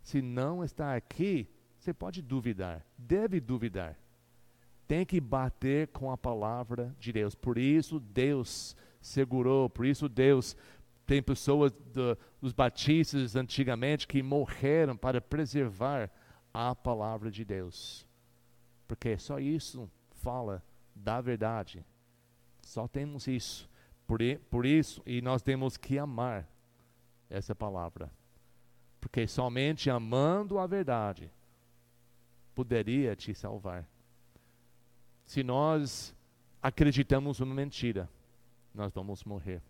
Se 0.00 0.22
não 0.22 0.64
está 0.64 0.96
aqui, 0.96 1.46
você 1.78 1.92
pode 1.92 2.22
duvidar, 2.22 2.82
deve 2.96 3.38
duvidar 3.38 3.94
tem 4.88 5.04
que 5.04 5.20
bater 5.20 5.88
com 5.88 6.10
a 6.10 6.16
palavra 6.16 6.96
de 6.98 7.12
Deus. 7.12 7.34
Por 7.34 7.58
isso 7.58 8.00
Deus 8.00 8.74
segurou, 9.02 9.68
por 9.68 9.84
isso 9.84 10.08
Deus 10.08 10.56
tem 11.08 11.22
pessoas 11.22 11.72
do, 11.72 12.18
dos 12.38 12.52
batistas 12.52 13.34
antigamente 13.34 14.06
que 14.06 14.22
morreram 14.22 14.94
para 14.94 15.22
preservar 15.22 16.10
a 16.52 16.74
palavra 16.74 17.30
de 17.30 17.46
Deus. 17.46 18.06
Porque 18.86 19.16
só 19.16 19.40
isso 19.40 19.90
fala 20.10 20.62
da 20.94 21.18
verdade. 21.22 21.82
Só 22.60 22.86
temos 22.86 23.26
isso. 23.26 23.70
Por, 24.06 24.20
por 24.50 24.66
isso, 24.66 25.02
e 25.06 25.22
nós 25.22 25.40
temos 25.40 25.78
que 25.78 25.98
amar 25.98 26.46
essa 27.30 27.54
palavra. 27.54 28.12
Porque 29.00 29.26
somente 29.26 29.88
amando 29.88 30.58
a 30.58 30.66
verdade 30.66 31.32
poderia 32.54 33.16
te 33.16 33.34
salvar. 33.34 33.88
Se 35.24 35.42
nós 35.42 36.14
acreditamos 36.60 37.40
numa 37.40 37.54
mentira, 37.54 38.10
nós 38.74 38.92
vamos 38.92 39.24
morrer. 39.24 39.62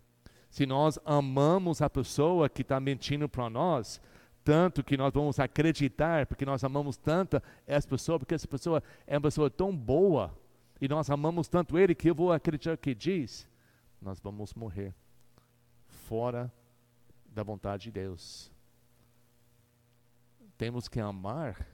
Se 0.49 0.65
nós 0.65 0.99
amamos 1.05 1.81
a 1.81 1.89
pessoa 1.89 2.49
que 2.49 2.63
está 2.63 2.79
mentindo 2.79 3.29
para 3.29 3.49
nós, 3.49 4.01
tanto 4.43 4.83
que 4.83 4.97
nós 4.97 5.13
vamos 5.13 5.39
acreditar, 5.39 6.25
porque 6.25 6.45
nós 6.45 6.63
amamos 6.63 6.97
tanto 6.97 7.41
essa 7.67 7.87
pessoa, 7.87 8.17
porque 8.17 8.33
essa 8.33 8.47
pessoa 8.47 8.81
é 9.05 9.15
uma 9.15 9.21
pessoa 9.21 9.49
tão 9.49 9.75
boa, 9.75 10.35
e 10.81 10.87
nós 10.87 11.09
amamos 11.09 11.47
tanto 11.47 11.77
ele 11.77 11.93
que 11.93 12.09
eu 12.09 12.15
vou 12.15 12.31
acreditar 12.31 12.73
o 12.73 12.77
que 12.77 12.95
diz, 12.95 13.47
nós 14.01 14.19
vamos 14.19 14.53
morrer 14.53 14.93
fora 15.85 16.51
da 17.27 17.43
vontade 17.43 17.83
de 17.83 17.91
Deus. 17.91 18.51
Temos 20.57 20.87
que 20.87 20.99
amar 20.99 21.67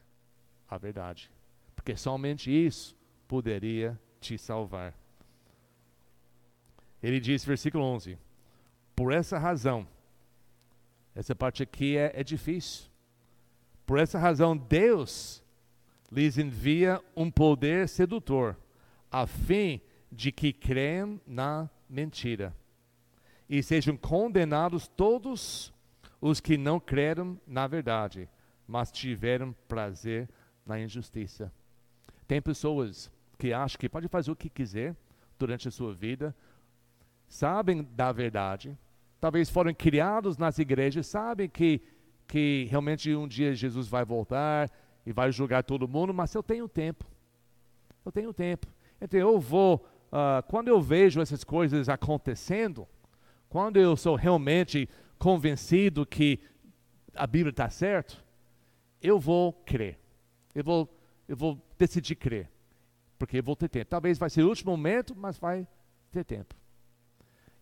a 0.68 0.78
verdade, 0.78 1.32
porque 1.76 1.96
somente 1.96 2.52
isso 2.52 2.96
poderia 3.28 4.00
te 4.20 4.38
salvar. 4.38 4.94
Ele 7.02 7.20
diz, 7.20 7.46
versículo 7.46 7.84
11: 7.84 8.18
Por 8.96 9.12
essa 9.12 9.38
razão, 9.38 9.88
essa 11.14 11.36
parte 11.36 11.64
aqui 11.64 11.98
é, 11.98 12.12
é 12.16 12.24
difícil. 12.24 12.86
Por 13.86 14.00
essa 14.00 14.18
razão, 14.18 14.56
Deus 14.56 15.44
lhes 16.12 16.38
envia 16.38 17.02
um 17.16 17.30
poder 17.30 17.90
sedutor, 17.90 18.58
a 19.12 19.28
fim 19.28 19.82
de 20.12 20.32
que 20.32 20.54
creiam 20.54 21.20
na 21.26 21.70
mentira 21.90 22.56
e 23.50 23.62
sejam 23.62 23.96
condenados 23.96 24.88
todos 24.88 25.74
os 26.20 26.40
que 26.40 26.58
não 26.58 26.80
creram 26.80 27.40
na 27.46 27.68
verdade, 27.68 28.28
mas 28.68 28.92
tiveram 28.92 29.54
prazer 29.68 30.28
na 30.66 30.80
injustiça. 30.80 31.52
Tem 32.28 32.42
pessoas 32.42 33.12
que 33.38 33.54
acham 33.54 33.80
que 33.80 33.90
pode 33.90 34.08
fazer 34.08 34.32
o 34.32 34.36
que 34.36 34.50
quiser 34.50 34.96
durante 35.38 35.68
a 35.68 35.72
sua 35.72 35.94
vida, 35.94 36.36
sabem 37.28 37.84
da 37.84 38.12
verdade, 38.12 38.78
talvez 39.20 39.50
foram 39.50 39.74
criados 39.74 40.38
nas 40.38 40.60
igrejas, 40.60 41.08
sabem 41.08 41.50
que 41.50 41.82
que 42.28 42.68
realmente 42.70 43.14
um 43.16 43.28
dia 43.28 43.54
Jesus 43.54 43.88
vai 43.88 44.04
voltar 44.04 44.72
e 45.06 45.12
vai 45.12 45.32
julgar 45.32 45.64
todo 45.64 45.88
mundo, 45.88 46.14
mas 46.14 46.34
eu 46.34 46.42
tenho 46.42 46.68
tempo. 46.68 47.06
Eu 48.04 48.12
tenho 48.12 48.34
tempo. 48.34 48.68
Então 49.00 49.20
eu 49.20 49.40
vou, 49.40 49.86
uh, 50.08 50.42
quando 50.48 50.68
eu 50.68 50.82
vejo 50.82 51.22
essas 51.22 51.44
coisas 51.44 51.90
acontecendo, 51.90 52.88
quando 53.50 53.78
eu 53.78 53.96
sou 53.96 54.16
realmente 54.16 54.90
convencido 55.18 56.06
que 56.06 56.40
a 57.14 57.28
Bíblia 57.28 57.52
está 57.52 57.70
certo, 57.70 58.24
eu 59.02 59.20
vou 59.20 59.54
crer. 59.54 60.00
Eu 60.54 60.64
vou, 60.64 60.90
eu 61.28 61.36
vou 61.36 61.62
decidir 61.78 62.16
crer. 62.16 62.50
Porque 63.18 63.38
eu 63.38 63.44
vou 63.44 63.56
ter 63.56 63.70
tempo. 63.70 63.86
Talvez 63.86 64.18
vai 64.18 64.30
ser 64.30 64.44
o 64.44 64.50
último 64.50 64.72
momento, 64.72 65.16
mas 65.16 65.38
vai 65.38 65.68
ter 66.12 66.24
tempo. 66.24 66.56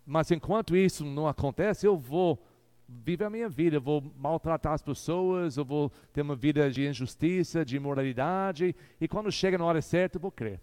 Mas 0.05 0.31
enquanto 0.31 0.75
isso 0.75 1.05
não 1.05 1.27
acontece, 1.27 1.87
eu 1.87 1.97
vou 1.97 2.43
viver 2.87 3.23
a 3.23 3.29
minha 3.29 3.49
vida, 3.49 3.77
eu 3.77 3.81
vou 3.81 4.01
maltratar 4.17 4.73
as 4.73 4.81
pessoas, 4.81 5.57
eu 5.57 5.65
vou 5.65 5.91
ter 6.11 6.21
uma 6.21 6.35
vida 6.35 6.69
de 6.69 6.87
injustiça, 6.87 7.63
de 7.63 7.77
imoralidade, 7.77 8.75
e 8.99 9.07
quando 9.07 9.31
chega 9.31 9.57
na 9.57 9.65
hora 9.65 9.81
certa, 9.81 10.17
eu 10.17 10.21
vou 10.21 10.31
crer. 10.31 10.59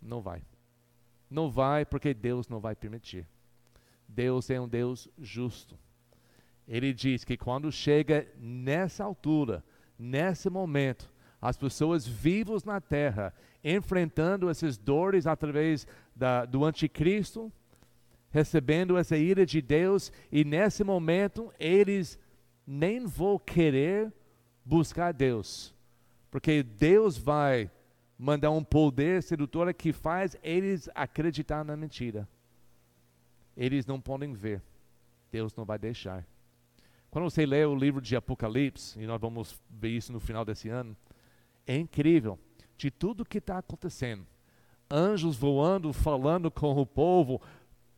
Não 0.00 0.20
vai. 0.20 0.42
Não 1.28 1.50
vai 1.50 1.84
porque 1.84 2.14
Deus 2.14 2.48
não 2.48 2.60
vai 2.60 2.74
permitir. 2.74 3.26
Deus 4.08 4.50
é 4.50 4.60
um 4.60 4.68
Deus 4.68 5.08
justo. 5.18 5.78
Ele 6.66 6.92
diz 6.92 7.24
que 7.24 7.36
quando 7.36 7.70
chega 7.70 8.26
nessa 8.38 9.04
altura, 9.04 9.64
nesse 9.98 10.48
momento, 10.48 11.12
as 11.40 11.56
pessoas 11.56 12.06
vivas 12.06 12.64
na 12.64 12.80
terra, 12.80 13.34
enfrentando 13.62 14.48
essas 14.48 14.76
dores 14.76 15.26
através 15.26 15.86
da, 16.14 16.44
do 16.44 16.64
anticristo, 16.64 17.52
recebendo 18.30 18.96
essa 18.96 19.16
ira 19.16 19.44
de 19.44 19.60
Deus, 19.60 20.12
e 20.30 20.44
nesse 20.44 20.82
momento 20.84 21.52
eles 21.58 22.18
nem 22.66 23.04
vão 23.06 23.38
querer 23.38 24.12
buscar 24.64 25.12
Deus, 25.12 25.74
porque 26.30 26.62
Deus 26.62 27.18
vai 27.18 27.70
mandar 28.16 28.50
um 28.50 28.62
poder 28.62 29.22
sedutor 29.22 29.72
que 29.74 29.92
faz 29.92 30.36
eles 30.42 30.88
acreditar 30.94 31.64
na 31.64 31.76
mentira. 31.76 32.28
Eles 33.56 33.86
não 33.86 34.00
podem 34.00 34.32
ver, 34.32 34.62
Deus 35.32 35.54
não 35.54 35.64
vai 35.64 35.78
deixar. 35.78 36.24
Quando 37.10 37.24
você 37.28 37.44
lê 37.44 37.64
o 37.64 37.74
livro 37.74 38.00
de 38.00 38.14
Apocalipse, 38.14 39.00
e 39.00 39.06
nós 39.06 39.20
vamos 39.20 39.60
ver 39.68 39.88
isso 39.88 40.12
no 40.12 40.20
final 40.20 40.44
desse 40.44 40.68
ano, 40.68 40.96
é 41.66 41.76
incrível 41.76 42.38
de 42.76 42.90
tudo 42.90 43.24
que 43.24 43.38
está 43.38 43.58
acontecendo. 43.58 44.24
Anjos 44.88 45.36
voando, 45.36 45.92
falando 45.92 46.50
com 46.50 46.72
o 46.72 46.86
povo, 46.86 47.40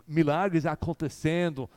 milagres 0.06 0.66
acontecendo, 0.66 1.68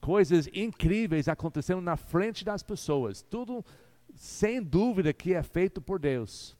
coisas 0.00 0.48
incríveis 0.52 1.28
acontecendo 1.28 1.80
na 1.80 1.96
frente 1.96 2.44
das 2.44 2.62
pessoas. 2.62 3.22
Tudo, 3.22 3.64
sem 4.14 4.62
dúvida, 4.62 5.12
que 5.12 5.34
é 5.34 5.42
feito 5.42 5.80
por 5.80 5.98
Deus. 5.98 6.56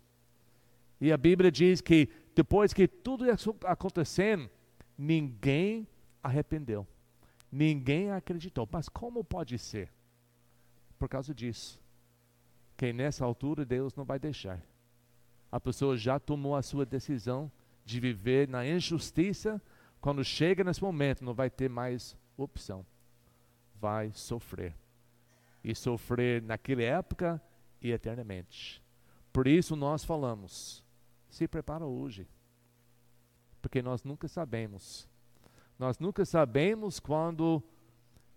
E 1.01 1.12
a 1.12 1.16
Bíblia 1.16 1.51
diz 1.51 1.81
que 1.81 2.09
depois 2.35 2.72
que 2.72 2.89
tudo 2.89 3.31
isso 3.31 3.55
acontecendo, 3.64 4.51
ninguém 4.97 5.87
arrependeu. 6.22 6.87
Ninguém 7.51 8.11
acreditou. 8.11 8.68
Mas 8.72 8.89
como 8.89 9.22
pode 9.22 9.59
ser? 9.59 9.93
Por 10.99 11.09
causa 11.09 11.35
disso. 11.35 11.81
Que 12.77 12.93
nessa 12.93 13.25
altura 13.25 13.64
Deus 13.64 13.95
não 13.95 14.05
vai 14.05 14.18
deixar. 14.18 14.61
A 15.53 15.61
pessoa 15.61 15.97
já 15.97 16.18
tomou 16.18 16.57
a 16.57 16.62
sua 16.62 16.85
decisão 16.85 17.51
de 17.85 18.01
viver 18.01 18.49
na 18.49 18.66
injustiça 18.66 19.62
quando 20.05 20.22
chega 20.22 20.62
nesse 20.62 20.82
momento, 20.82 21.24
não 21.24 21.32
vai 21.32 21.48
ter 21.48 21.70
mais 21.70 22.14
opção. 22.36 22.84
Vai 23.80 24.12
sofrer. 24.12 24.76
E 25.64 25.74
sofrer 25.74 26.42
naquela 26.42 26.82
época 26.82 27.42
e 27.80 27.90
eternamente. 27.90 28.82
Por 29.32 29.46
isso 29.46 29.74
nós 29.74 30.05
falamos: 30.05 30.84
se 31.30 31.48
prepara 31.48 31.86
hoje. 31.86 32.28
Porque 33.62 33.80
nós 33.80 34.05
nunca 34.05 34.28
sabemos. 34.28 35.09
Nós 35.78 35.98
nunca 35.98 36.22
sabemos 36.26 37.00
quando 37.00 37.62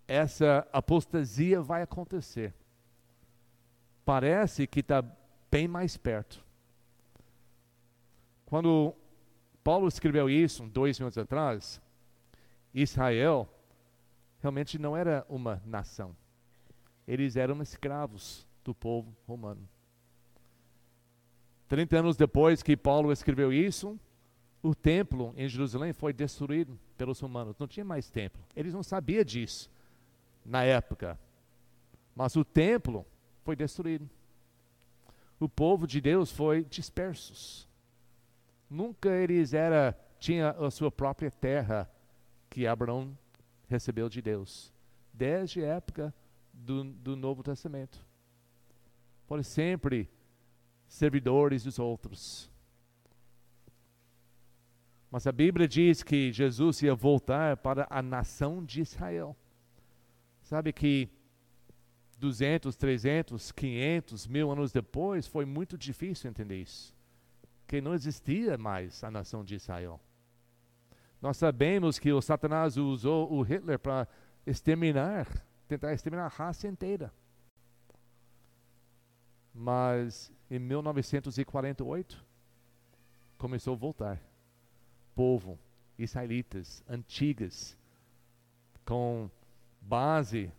essa 0.06 0.66
apostasia 0.72 1.60
vai 1.60 1.82
acontecer. 1.82 2.54
Parece 4.06 4.66
que 4.66 4.80
está 4.80 5.04
bem 5.50 5.68
mais 5.68 5.98
perto. 5.98 6.42
Quando 8.46 8.96
Paulo 9.68 9.86
escreveu 9.86 10.30
isso 10.30 10.66
dois 10.66 10.98
mil 10.98 11.08
anos 11.08 11.18
atrás. 11.18 11.78
Israel 12.72 13.46
realmente 14.40 14.78
não 14.78 14.96
era 14.96 15.26
uma 15.28 15.62
nação. 15.66 16.16
Eles 17.06 17.36
eram 17.36 17.60
escravos 17.60 18.46
do 18.64 18.74
povo 18.74 19.14
romano. 19.26 19.68
Trinta 21.68 21.98
anos 21.98 22.16
depois 22.16 22.62
que 22.62 22.78
Paulo 22.78 23.12
escreveu 23.12 23.52
isso, 23.52 24.00
o 24.62 24.74
templo 24.74 25.34
em 25.36 25.46
Jerusalém 25.46 25.92
foi 25.92 26.14
destruído 26.14 26.80
pelos 26.96 27.20
romanos. 27.20 27.58
Não 27.58 27.68
tinha 27.68 27.84
mais 27.84 28.08
templo. 28.08 28.42
Eles 28.56 28.72
não 28.72 28.82
sabiam 28.82 29.22
disso 29.22 29.70
na 30.46 30.64
época. 30.64 31.20
Mas 32.16 32.36
o 32.36 32.42
templo 32.42 33.04
foi 33.44 33.54
destruído. 33.54 34.08
O 35.38 35.46
povo 35.46 35.86
de 35.86 36.00
Deus 36.00 36.32
foi 36.32 36.64
dispersos. 36.64 37.67
Nunca 38.68 39.08
eles 39.08 39.54
era 39.54 39.98
tinha 40.18 40.50
a 40.50 40.70
sua 40.70 40.90
própria 40.90 41.30
terra 41.30 41.90
que 42.50 42.66
Abraão 42.66 43.16
recebeu 43.68 44.08
de 44.08 44.20
Deus, 44.20 44.72
desde 45.12 45.62
a 45.62 45.76
época 45.76 46.14
do, 46.52 46.84
do 46.84 47.16
Novo 47.16 47.42
Testamento. 47.42 48.04
Foram 49.26 49.42
sempre 49.42 50.10
servidores 50.86 51.64
dos 51.64 51.78
outros. 51.78 52.50
Mas 55.10 55.26
a 55.26 55.32
Bíblia 55.32 55.66
diz 55.66 56.02
que 56.02 56.32
Jesus 56.32 56.82
ia 56.82 56.94
voltar 56.94 57.56
para 57.58 57.86
a 57.88 58.02
nação 58.02 58.64
de 58.64 58.80
Israel. 58.80 59.36
Sabe 60.42 60.72
que 60.72 61.08
200, 62.18 62.74
300, 62.76 63.52
500, 63.52 64.26
mil 64.26 64.50
anos 64.50 64.72
depois 64.72 65.26
foi 65.26 65.44
muito 65.44 65.78
difícil 65.78 66.28
entender 66.28 66.60
isso 66.60 66.97
que 67.68 67.82
não 67.82 67.92
existia 67.92 68.56
mais 68.56 69.04
a 69.04 69.10
nação 69.10 69.44
de 69.44 69.54
Israel. 69.54 70.00
Nós 71.20 71.36
sabemos 71.36 71.98
que 71.98 72.10
o 72.10 72.22
Satanás 72.22 72.78
usou 72.78 73.30
o 73.30 73.42
Hitler 73.42 73.78
para 73.78 74.08
exterminar, 74.46 75.26
tentar 75.68 75.92
exterminar 75.92 76.24
a 76.24 76.28
raça 76.28 76.66
inteira. 76.66 77.12
Mas 79.52 80.32
em 80.50 80.58
1948 80.58 82.24
começou 83.36 83.74
a 83.74 83.76
voltar. 83.76 84.18
Povo, 85.14 85.58
israelitas, 85.98 86.82
antigas, 86.88 87.76
com 88.86 89.30
base, 89.82 90.50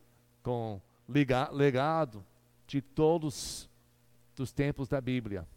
com 0.43 0.79
legado 1.07 2.23
de 2.67 2.83
todos 2.83 3.67
os 4.37 4.51
tempos 4.51 4.87
da 4.87 5.01
Bíblia 5.01 5.47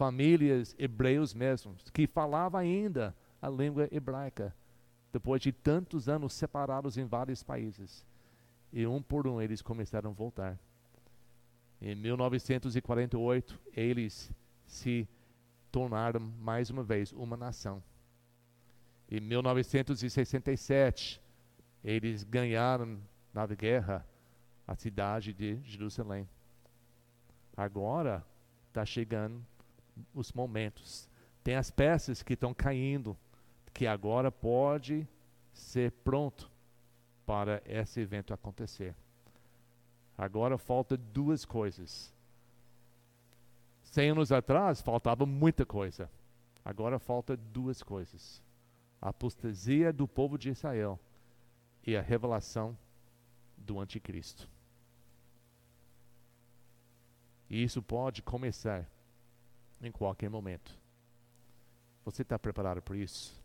famílias 0.00 0.74
hebreus 0.78 1.34
mesmos, 1.34 1.90
que 1.90 2.06
falavam 2.06 2.58
ainda 2.58 3.14
a 3.42 3.50
língua 3.50 3.86
hebraica, 3.92 4.56
depois 5.12 5.42
de 5.42 5.52
tantos 5.52 6.08
anos 6.08 6.32
separados 6.32 6.96
em 6.96 7.04
vários 7.04 7.42
países. 7.42 8.06
E 8.72 8.86
um 8.86 9.02
por 9.02 9.26
um 9.26 9.42
eles 9.42 9.60
começaram 9.60 10.08
a 10.08 10.14
voltar. 10.14 10.58
Em 11.82 11.94
1948, 11.94 13.60
eles 13.76 14.32
se 14.66 15.06
tornaram 15.70 16.20
mais 16.40 16.70
uma 16.70 16.82
vez 16.82 17.12
uma 17.12 17.36
nação. 17.36 17.82
Em 19.06 19.20
1967, 19.20 21.20
eles 21.84 22.24
ganharam 22.24 22.98
na 23.34 23.46
guerra 23.46 24.06
a 24.66 24.74
cidade 24.74 25.34
de 25.34 25.60
Jerusalém. 25.62 26.26
Agora 27.54 28.24
está 28.70 28.86
chegando 28.86 29.44
os 30.14 30.32
momentos. 30.32 31.08
Tem 31.42 31.56
as 31.56 31.70
peças 31.70 32.22
que 32.22 32.34
estão 32.34 32.52
caindo, 32.52 33.16
que 33.72 33.86
agora 33.86 34.30
pode 34.30 35.06
ser 35.52 35.92
pronto 36.04 36.50
para 37.24 37.62
esse 37.64 38.00
evento 38.00 38.34
acontecer. 38.34 38.94
Agora 40.16 40.58
falta 40.58 40.96
duas 40.96 41.44
coisas. 41.44 42.12
Cem 43.82 44.10
anos 44.10 44.30
atrás 44.30 44.80
faltava 44.80 45.24
muita 45.24 45.64
coisa. 45.64 46.10
Agora 46.64 46.98
falta 46.98 47.36
duas 47.36 47.82
coisas: 47.82 48.42
a 49.00 49.08
apostasia 49.08 49.92
do 49.92 50.06
povo 50.06 50.36
de 50.36 50.50
Israel 50.50 51.00
e 51.86 51.96
a 51.96 52.02
revelação 52.02 52.76
do 53.56 53.80
anticristo. 53.80 54.48
E 57.48 57.62
isso 57.62 57.82
pode 57.82 58.22
começar 58.22 58.88
em 59.82 59.90
qualquer 59.90 60.28
momento. 60.28 60.78
Você 62.04 62.22
está 62.22 62.38
preparado 62.38 62.82
para 62.82 62.96
isso? 62.96 63.40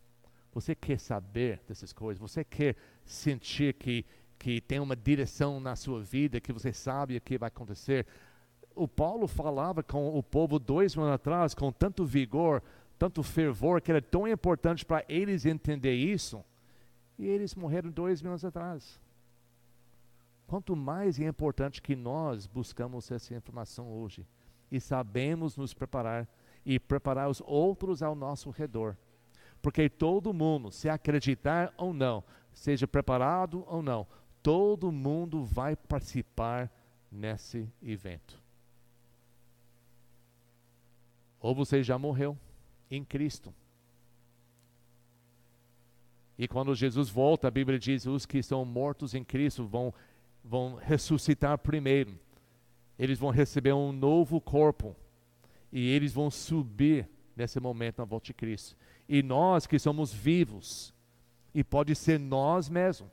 Você 0.53 0.73
quer 0.73 0.99
saber 0.99 1.61
dessas 1.67 1.91
coisas? 1.91 2.19
Você 2.19 2.43
quer 2.43 2.75
sentir 3.05 3.73
que 3.73 4.05
que 4.38 4.61
tem 4.61 4.79
uma 4.79 4.95
direção 4.95 5.59
na 5.59 5.75
sua 5.75 6.01
vida, 6.01 6.39
que 6.39 6.53
você 6.53 6.71
sabe 6.71 7.17
o 7.17 7.21
que 7.21 7.38
vai 7.38 7.47
acontecer. 7.47 8.05
O 8.75 8.88
Paulo 8.88 9.27
falava 9.27 9.81
com 9.81 10.15
o 10.15 10.21
povo 10.21 10.59
dois 10.59 10.95
anos 10.97 11.11
atrás 11.11 11.53
com 11.53 11.71
tanto 11.71 12.05
vigor, 12.05 12.61
tanto 12.99 13.23
fervor, 13.23 13.81
que 13.81 13.91
era 13.91 14.01
tão 14.01 14.27
importante 14.27 14.86
para 14.86 15.03
eles 15.07 15.45
entender 15.45 15.95
isso, 15.95 16.43
e 17.17 17.25
eles 17.25 17.55
morreram 17.55 17.89
dois 17.89 18.21
mil 18.21 18.31
anos 18.31 18.43
atrás. 18.43 18.99
Quanto 20.47 20.75
mais 20.75 21.19
é 21.19 21.27
importante 21.27 21.81
que 21.81 21.95
nós 21.95 22.45
buscamos 22.45 23.09
essa 23.09 23.33
informação 23.33 23.91
hoje 23.91 24.27
e 24.72 24.80
sabemos 24.80 25.55
nos 25.55 25.74
preparar 25.74 26.28
e 26.66 26.80
preparar 26.80 27.30
os 27.30 27.41
outros 27.45 28.01
ao 28.01 28.16
nosso 28.16 28.49
redor. 28.49 28.97
Porque 29.61 29.89
todo 29.89 30.34
mundo, 30.34 30.72
se 30.72 30.89
acreditar 30.89 31.74
ou 31.78 31.93
não, 31.93 32.24
seja 32.53 32.88
preparado 32.88 33.63
ou 33.68 33.82
não, 33.82 34.07
todo 34.41 34.91
mundo 34.91 35.43
vai 35.43 35.76
participar 35.76 36.72
nesse 37.11 37.68
evento. 37.82 38.41
Ou 41.39 41.53
você 41.53 41.84
já 41.84 41.97
morreu 41.97 42.38
em 42.89 43.03
Cristo. 43.03 43.53
E 46.38 46.47
quando 46.47 46.76
Jesus 46.76 47.09
volta, 47.09 47.47
a 47.47 47.51
Bíblia 47.51 47.80
diz: 47.80 48.05
os 48.05 48.26
que 48.26 48.43
são 48.43 48.66
mortos 48.66 49.13
em 49.13 49.24
Cristo 49.24 49.66
vão, 49.66 49.93
vão 50.43 50.76
ressuscitar 50.76 51.57
primeiro. 51.57 52.20
Eles 52.97 53.19
vão 53.19 53.29
receber 53.29 53.73
um 53.73 53.91
novo 53.91 54.39
corpo. 54.39 54.95
E 55.71 55.89
eles 55.89 56.13
vão 56.13 56.31
subir 56.31 57.09
nesse 57.35 57.59
momento 57.59 57.99
na 57.99 58.05
volta 58.05 58.27
de 58.27 58.33
Cristo. 58.33 58.75
E 59.07 59.21
nós 59.21 59.67
que 59.67 59.77
somos 59.77 60.13
vivos, 60.13 60.93
e 61.53 61.63
pode 61.63 61.95
ser 61.95 62.19
nós 62.19 62.69
mesmos. 62.69 63.09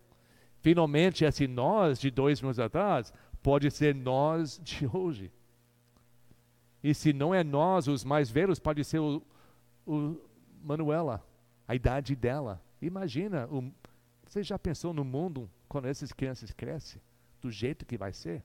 Finalmente, 0.60 1.24
esse 1.24 1.46
nós 1.46 2.00
de 2.00 2.10
dois 2.10 2.42
anos 2.42 2.58
atrás 2.58 3.12
pode 3.42 3.70
ser 3.70 3.94
nós 3.94 4.60
de 4.62 4.86
hoje. 4.92 5.30
E 6.82 6.94
se 6.94 7.12
não 7.12 7.34
é 7.34 7.44
nós, 7.44 7.86
os 7.86 8.04
mais 8.04 8.30
velhos, 8.30 8.58
pode 8.58 8.84
ser 8.84 8.98
o, 8.98 9.22
o 9.86 10.20
Manuela, 10.62 11.24
a 11.66 11.74
idade 11.74 12.16
dela. 12.16 12.60
Imagina, 12.80 13.46
o, 13.46 13.72
você 14.26 14.42
já 14.42 14.58
pensou 14.58 14.92
no 14.92 15.04
mundo 15.04 15.48
quando 15.68 15.86
essas 15.86 16.12
crianças 16.12 16.52
crescem? 16.52 17.00
Do 17.40 17.50
jeito 17.50 17.86
que 17.86 17.96
vai 17.96 18.12
ser? 18.12 18.42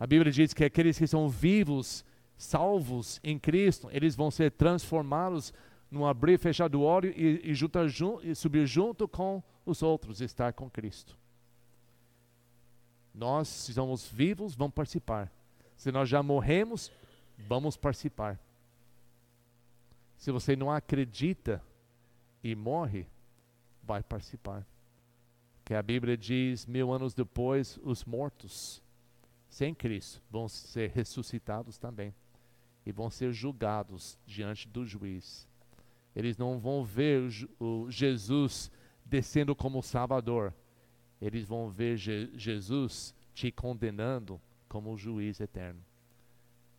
A 0.00 0.06
Bíblia 0.06 0.32
diz 0.32 0.54
que 0.54 0.64
aqueles 0.64 0.98
que 0.98 1.06
são 1.06 1.28
vivos, 1.28 2.02
salvos 2.38 3.20
em 3.22 3.38
Cristo, 3.38 3.90
eles 3.92 4.16
vão 4.16 4.30
ser 4.30 4.50
transformados 4.50 5.52
num 5.90 6.06
abrir 6.06 6.34
e 6.34 6.38
fechar 6.38 6.68
do 6.68 6.80
olho 6.80 7.10
e, 7.14 7.50
e, 7.50 7.54
juntar, 7.54 7.84
e 8.22 8.34
subir 8.34 8.66
junto 8.66 9.06
com 9.06 9.42
os 9.66 9.82
outros, 9.82 10.22
estar 10.22 10.54
com 10.54 10.70
Cristo. 10.70 11.18
Nós, 13.12 13.46
se 13.46 13.74
somos 13.74 14.08
vivos, 14.08 14.54
vamos 14.54 14.72
participar. 14.72 15.30
Se 15.76 15.92
nós 15.92 16.08
já 16.08 16.22
morremos, 16.22 16.90
vamos 17.46 17.76
participar. 17.76 18.40
Se 20.16 20.30
você 20.30 20.56
não 20.56 20.70
acredita 20.70 21.62
e 22.42 22.54
morre, 22.54 23.06
vai 23.82 24.02
participar. 24.02 24.66
Que 25.62 25.74
a 25.74 25.82
Bíblia 25.82 26.16
diz, 26.16 26.64
mil 26.64 26.90
anos 26.90 27.12
depois, 27.12 27.78
os 27.82 28.02
mortos, 28.06 28.82
sem 29.50 29.74
Cristo, 29.74 30.22
vão 30.30 30.48
ser 30.48 30.90
ressuscitados 30.90 31.76
também. 31.76 32.14
E 32.86 32.92
vão 32.92 33.10
ser 33.10 33.32
julgados 33.32 34.18
diante 34.24 34.66
do 34.68 34.86
juiz. 34.86 35.46
Eles 36.14 36.38
não 36.38 36.58
vão 36.58 36.84
ver 36.84 37.28
o 37.58 37.90
Jesus 37.90 38.70
descendo 39.04 39.54
como 39.54 39.82
Salvador. 39.82 40.54
Eles 41.20 41.46
vão 41.46 41.68
ver 41.68 41.98
Je 41.98 42.30
Jesus 42.34 43.12
te 43.34 43.50
condenando 43.50 44.40
como 44.68 44.96
juiz 44.96 45.40
eterno. 45.40 45.84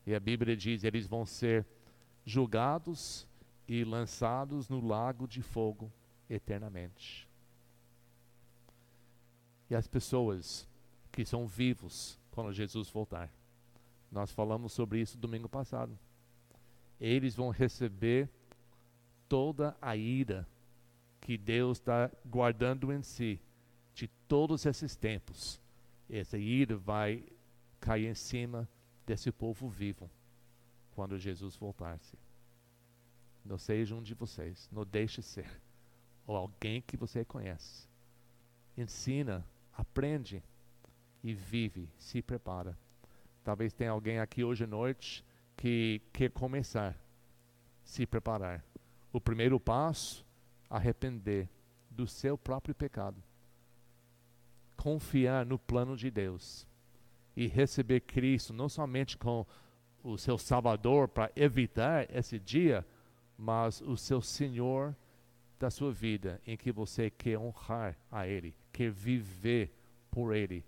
E 0.08 0.16
a 0.16 0.20
Bíblia 0.20 0.56
diz: 0.56 0.84
eles 0.84 1.06
vão 1.06 1.26
ser 1.26 1.68
julgados 2.26 3.28
e 3.68 3.84
lançados 3.84 4.70
no 4.70 4.80
lago 4.80 5.28
de 5.28 5.42
fogo 5.42 5.92
eternamente. 6.30 7.30
E 9.70 9.76
as 9.76 9.88
pessoas 9.88 10.68
que 11.12 11.24
são 11.26 11.46
vivos 11.46 12.21
quando 12.32 12.52
Jesus 12.54 12.90
voltar. 12.90 13.32
Nós 14.12 14.32
falamos 14.32 14.74
sobre 14.74 15.00
isso 15.00 15.18
domingo 15.18 15.48
passado. 15.48 15.98
Eles 17.00 17.36
vão 17.36 17.50
receber 17.50 18.30
toda 19.30 19.76
a 19.82 19.96
ira 19.96 20.48
que 21.22 21.38
Deus 21.38 21.78
está 21.78 22.12
guardando 22.26 22.92
em 22.92 23.02
si 23.02 23.40
de 23.94 24.08
todos 24.28 24.66
esses 24.66 24.96
tempos. 24.96 25.62
Essa 26.10 26.38
ira 26.38 26.76
vai 26.76 27.24
cair 27.80 28.08
em 28.08 28.16
cima 28.16 28.68
desse 29.06 29.32
povo 29.32 29.70
vivo 29.70 30.10
quando 30.94 31.18
Jesus 31.18 31.56
voltar-se. 31.56 32.18
Não 33.44 33.58
seja 33.58 33.96
um 33.96 34.04
de 34.04 34.14
vocês, 34.14 34.70
não 34.72 34.86
deixe 34.86 35.22
ser. 35.22 35.50
Ou 36.28 36.36
alguém 36.36 36.82
que 36.82 36.98
você 36.98 37.26
conhece. 37.26 37.88
Ensina, 38.78 39.46
aprende 39.74 40.44
e 41.24 41.34
vive, 41.34 41.90
se 41.98 42.22
prepara. 42.22 42.78
Talvez 43.44 43.74
tenha 43.74 43.92
alguém 43.92 44.20
aqui 44.20 44.44
hoje 44.44 44.64
à 44.64 44.68
noite 44.68 45.24
que 45.58 46.02
quer 46.14 46.30
começar, 46.32 46.96
se 47.84 48.06
preparar. 48.06 48.64
O 49.12 49.20
primeiro 49.20 49.60
passo, 49.60 50.26
arrepender 50.70 51.50
do 51.90 52.08
seu 52.08 52.38
próprio 52.38 52.74
pecado. 52.74 53.22
Confiar 54.78 55.46
no 55.46 55.60
plano 55.60 55.96
de 55.96 56.10
Deus 56.10 56.66
e 57.36 57.48
receber 57.48 58.02
Cristo 58.02 58.54
não 58.54 58.70
somente 58.70 59.18
com 59.18 59.46
o 60.04 60.18
seu 60.18 60.38
Salvador 60.38 61.08
para 61.08 61.32
evitar 61.36 62.08
esse 62.16 62.40
dia, 62.40 62.86
mas 63.38 63.82
o 63.82 63.96
seu 63.96 64.22
Senhor 64.22 64.96
da 65.60 65.70
sua 65.70 65.92
vida, 65.92 66.42
em 66.46 66.58
que 66.58 66.72
você 66.72 67.10
quer 67.10 67.38
honrar 67.38 67.96
a 68.12 68.28
Ele, 68.28 68.56
quer 68.74 68.90
viver 68.90 69.72
por 70.10 70.36
Ele, 70.36 70.66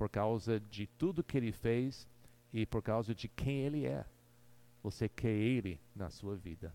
por 0.00 0.08
causa 0.08 0.58
de 0.58 0.86
tudo 0.86 1.22
que 1.22 1.36
Ele 1.36 1.52
fez 1.52 2.08
e 2.54 2.64
por 2.64 2.80
causa 2.80 3.14
de 3.14 3.28
quem 3.28 3.58
Ele 3.66 3.84
é. 3.84 4.06
Você 4.82 5.10
quer 5.10 5.28
Ele 5.28 5.78
na 5.94 6.08
sua 6.08 6.34
vida. 6.34 6.74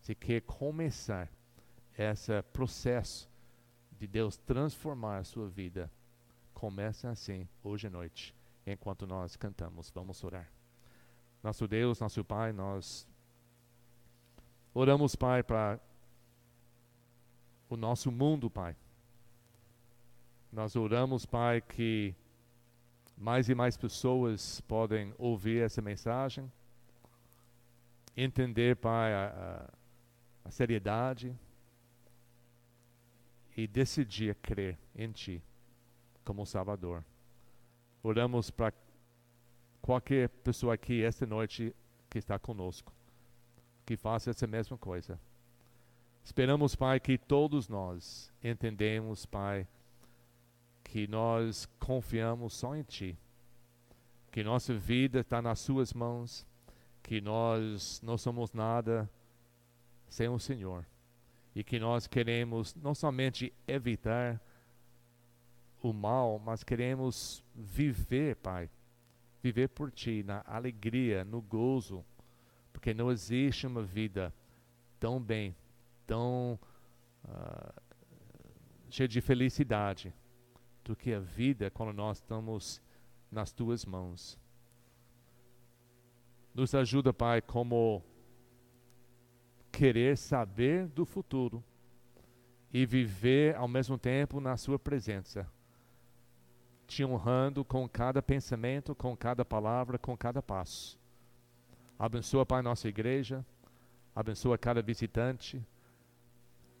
Você 0.00 0.14
quer 0.14 0.40
começar 0.42 1.28
esse 1.98 2.40
processo 2.52 3.28
de 3.98 4.06
Deus 4.06 4.36
transformar 4.36 5.18
a 5.18 5.24
sua 5.24 5.48
vida. 5.48 5.90
Comece 6.54 7.08
assim, 7.08 7.48
hoje 7.60 7.88
à 7.88 7.90
noite, 7.90 8.32
enquanto 8.64 9.04
nós 9.04 9.34
cantamos. 9.34 9.90
Vamos 9.90 10.22
orar. 10.22 10.48
Nosso 11.42 11.66
Deus, 11.66 11.98
nosso 11.98 12.24
Pai, 12.24 12.52
nós 12.52 13.04
Oramos, 14.72 15.16
Pai, 15.16 15.42
para 15.42 15.80
o 17.68 17.76
nosso 17.76 18.12
mundo, 18.12 18.48
Pai. 18.48 18.76
Nós 20.52 20.76
oramos, 20.76 21.26
Pai, 21.26 21.60
que 21.60 22.14
mais 23.20 23.48
e 23.48 23.54
mais 23.54 23.76
pessoas 23.76 24.60
podem 24.62 25.14
ouvir 25.18 25.62
essa 25.62 25.80
mensagem, 25.80 26.50
entender, 28.16 28.76
Pai, 28.76 29.12
a, 29.12 29.68
a, 30.44 30.48
a 30.48 30.50
seriedade 30.50 31.32
e 33.56 33.68
decidir 33.68 34.34
crer 34.36 34.78
em 34.96 35.12
Ti 35.12 35.42
como 36.24 36.46
Salvador. 36.46 37.04
Oramos 38.02 38.50
para 38.50 38.72
qualquer 39.82 40.28
pessoa 40.28 40.74
aqui 40.74 41.04
esta 41.04 41.26
noite 41.26 41.76
que 42.08 42.18
está 42.18 42.38
conosco 42.38 42.92
que 43.90 43.96
faça 43.96 44.30
essa 44.30 44.46
mesma 44.46 44.78
coisa. 44.78 45.18
Esperamos, 46.22 46.76
Pai, 46.76 47.00
que 47.00 47.18
todos 47.18 47.68
nós 47.68 48.32
entendemos, 48.40 49.26
Pai, 49.26 49.66
que 50.90 51.06
nós 51.06 51.66
confiamos 51.78 52.52
só 52.52 52.74
em 52.74 52.82
Ti, 52.82 53.16
que 54.32 54.42
nossa 54.42 54.74
vida 54.74 55.20
está 55.20 55.40
nas 55.40 55.60
Suas 55.60 55.92
mãos, 55.92 56.44
que 57.00 57.20
nós 57.20 58.00
não 58.02 58.18
somos 58.18 58.52
nada 58.52 59.08
sem 60.08 60.28
o 60.28 60.36
Senhor. 60.36 60.84
E 61.54 61.62
que 61.62 61.78
nós 61.78 62.08
queremos 62.08 62.74
não 62.74 62.92
somente 62.92 63.52
evitar 63.68 64.40
o 65.80 65.92
mal, 65.92 66.40
mas 66.40 66.64
queremos 66.64 67.44
viver, 67.54 68.34
Pai, 68.36 68.68
viver 69.40 69.68
por 69.68 69.92
Ti 69.92 70.24
na 70.24 70.42
alegria, 70.44 71.24
no 71.24 71.40
gozo. 71.40 72.04
Porque 72.72 72.92
não 72.92 73.12
existe 73.12 73.64
uma 73.64 73.84
vida 73.84 74.34
tão 74.98 75.20
bem, 75.20 75.54
tão 76.04 76.58
uh, 77.24 77.80
cheia 78.88 79.06
de 79.06 79.20
felicidade, 79.20 80.12
do 80.90 80.96
que 80.96 81.14
a 81.14 81.20
vida 81.20 81.70
quando 81.70 81.92
nós 81.92 82.16
estamos 82.16 82.82
nas 83.30 83.52
tuas 83.52 83.84
mãos. 83.84 84.36
Nos 86.52 86.74
ajuda, 86.74 87.12
Pai, 87.12 87.40
como 87.40 88.02
querer 89.70 90.18
saber 90.18 90.88
do 90.88 91.04
futuro 91.04 91.62
e 92.72 92.84
viver 92.84 93.54
ao 93.54 93.68
mesmo 93.68 93.96
tempo 93.96 94.40
na 94.40 94.56
Sua 94.56 94.80
presença, 94.80 95.48
te 96.88 97.04
honrando 97.04 97.64
com 97.64 97.88
cada 97.88 98.20
pensamento, 98.20 98.92
com 98.92 99.16
cada 99.16 99.44
palavra, 99.44 99.96
com 99.96 100.16
cada 100.16 100.42
passo. 100.42 100.98
Abençoa, 101.96 102.44
Pai, 102.44 102.62
nossa 102.62 102.88
igreja, 102.88 103.46
abençoa 104.12 104.58
cada 104.58 104.82
visitante. 104.82 105.64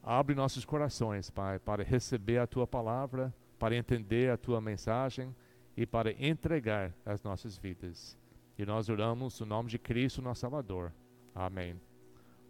Abre 0.02 0.34
nossos 0.34 0.64
corações, 0.64 1.30
Pai, 1.30 1.60
para 1.60 1.84
receber 1.84 2.38
a 2.38 2.46
Tua 2.48 2.66
palavra, 2.66 3.32
para 3.60 3.76
entender 3.76 4.30
a 4.30 4.38
Tua 4.38 4.58
mensagem 4.58 5.36
e 5.76 5.84
para 5.86 6.12
entregar 6.12 6.94
as 7.04 7.22
nossas 7.22 7.58
vidas. 7.58 8.18
E 8.58 8.64
nós 8.64 8.88
oramos 8.88 9.38
no 9.38 9.46
nome 9.46 9.68
de 9.68 9.78
Cristo, 9.78 10.22
nosso 10.22 10.40
Salvador. 10.40 10.92
Amém. 11.34 11.78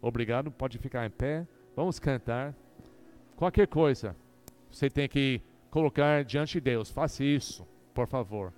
Obrigado, 0.01 0.49
pode 0.49 0.77
ficar 0.77 1.05
em 1.05 1.09
pé. 1.09 1.45
Vamos 1.75 1.99
cantar. 1.99 2.55
Qualquer 3.35 3.67
coisa, 3.67 4.15
você 4.71 4.89
tem 4.89 5.09
que 5.09 5.41
colocar 5.69 6.23
diante 6.23 6.53
de 6.53 6.61
Deus. 6.61 6.89
Faça 6.89 7.23
isso, 7.23 7.67
por 7.93 8.07
favor. 8.07 8.53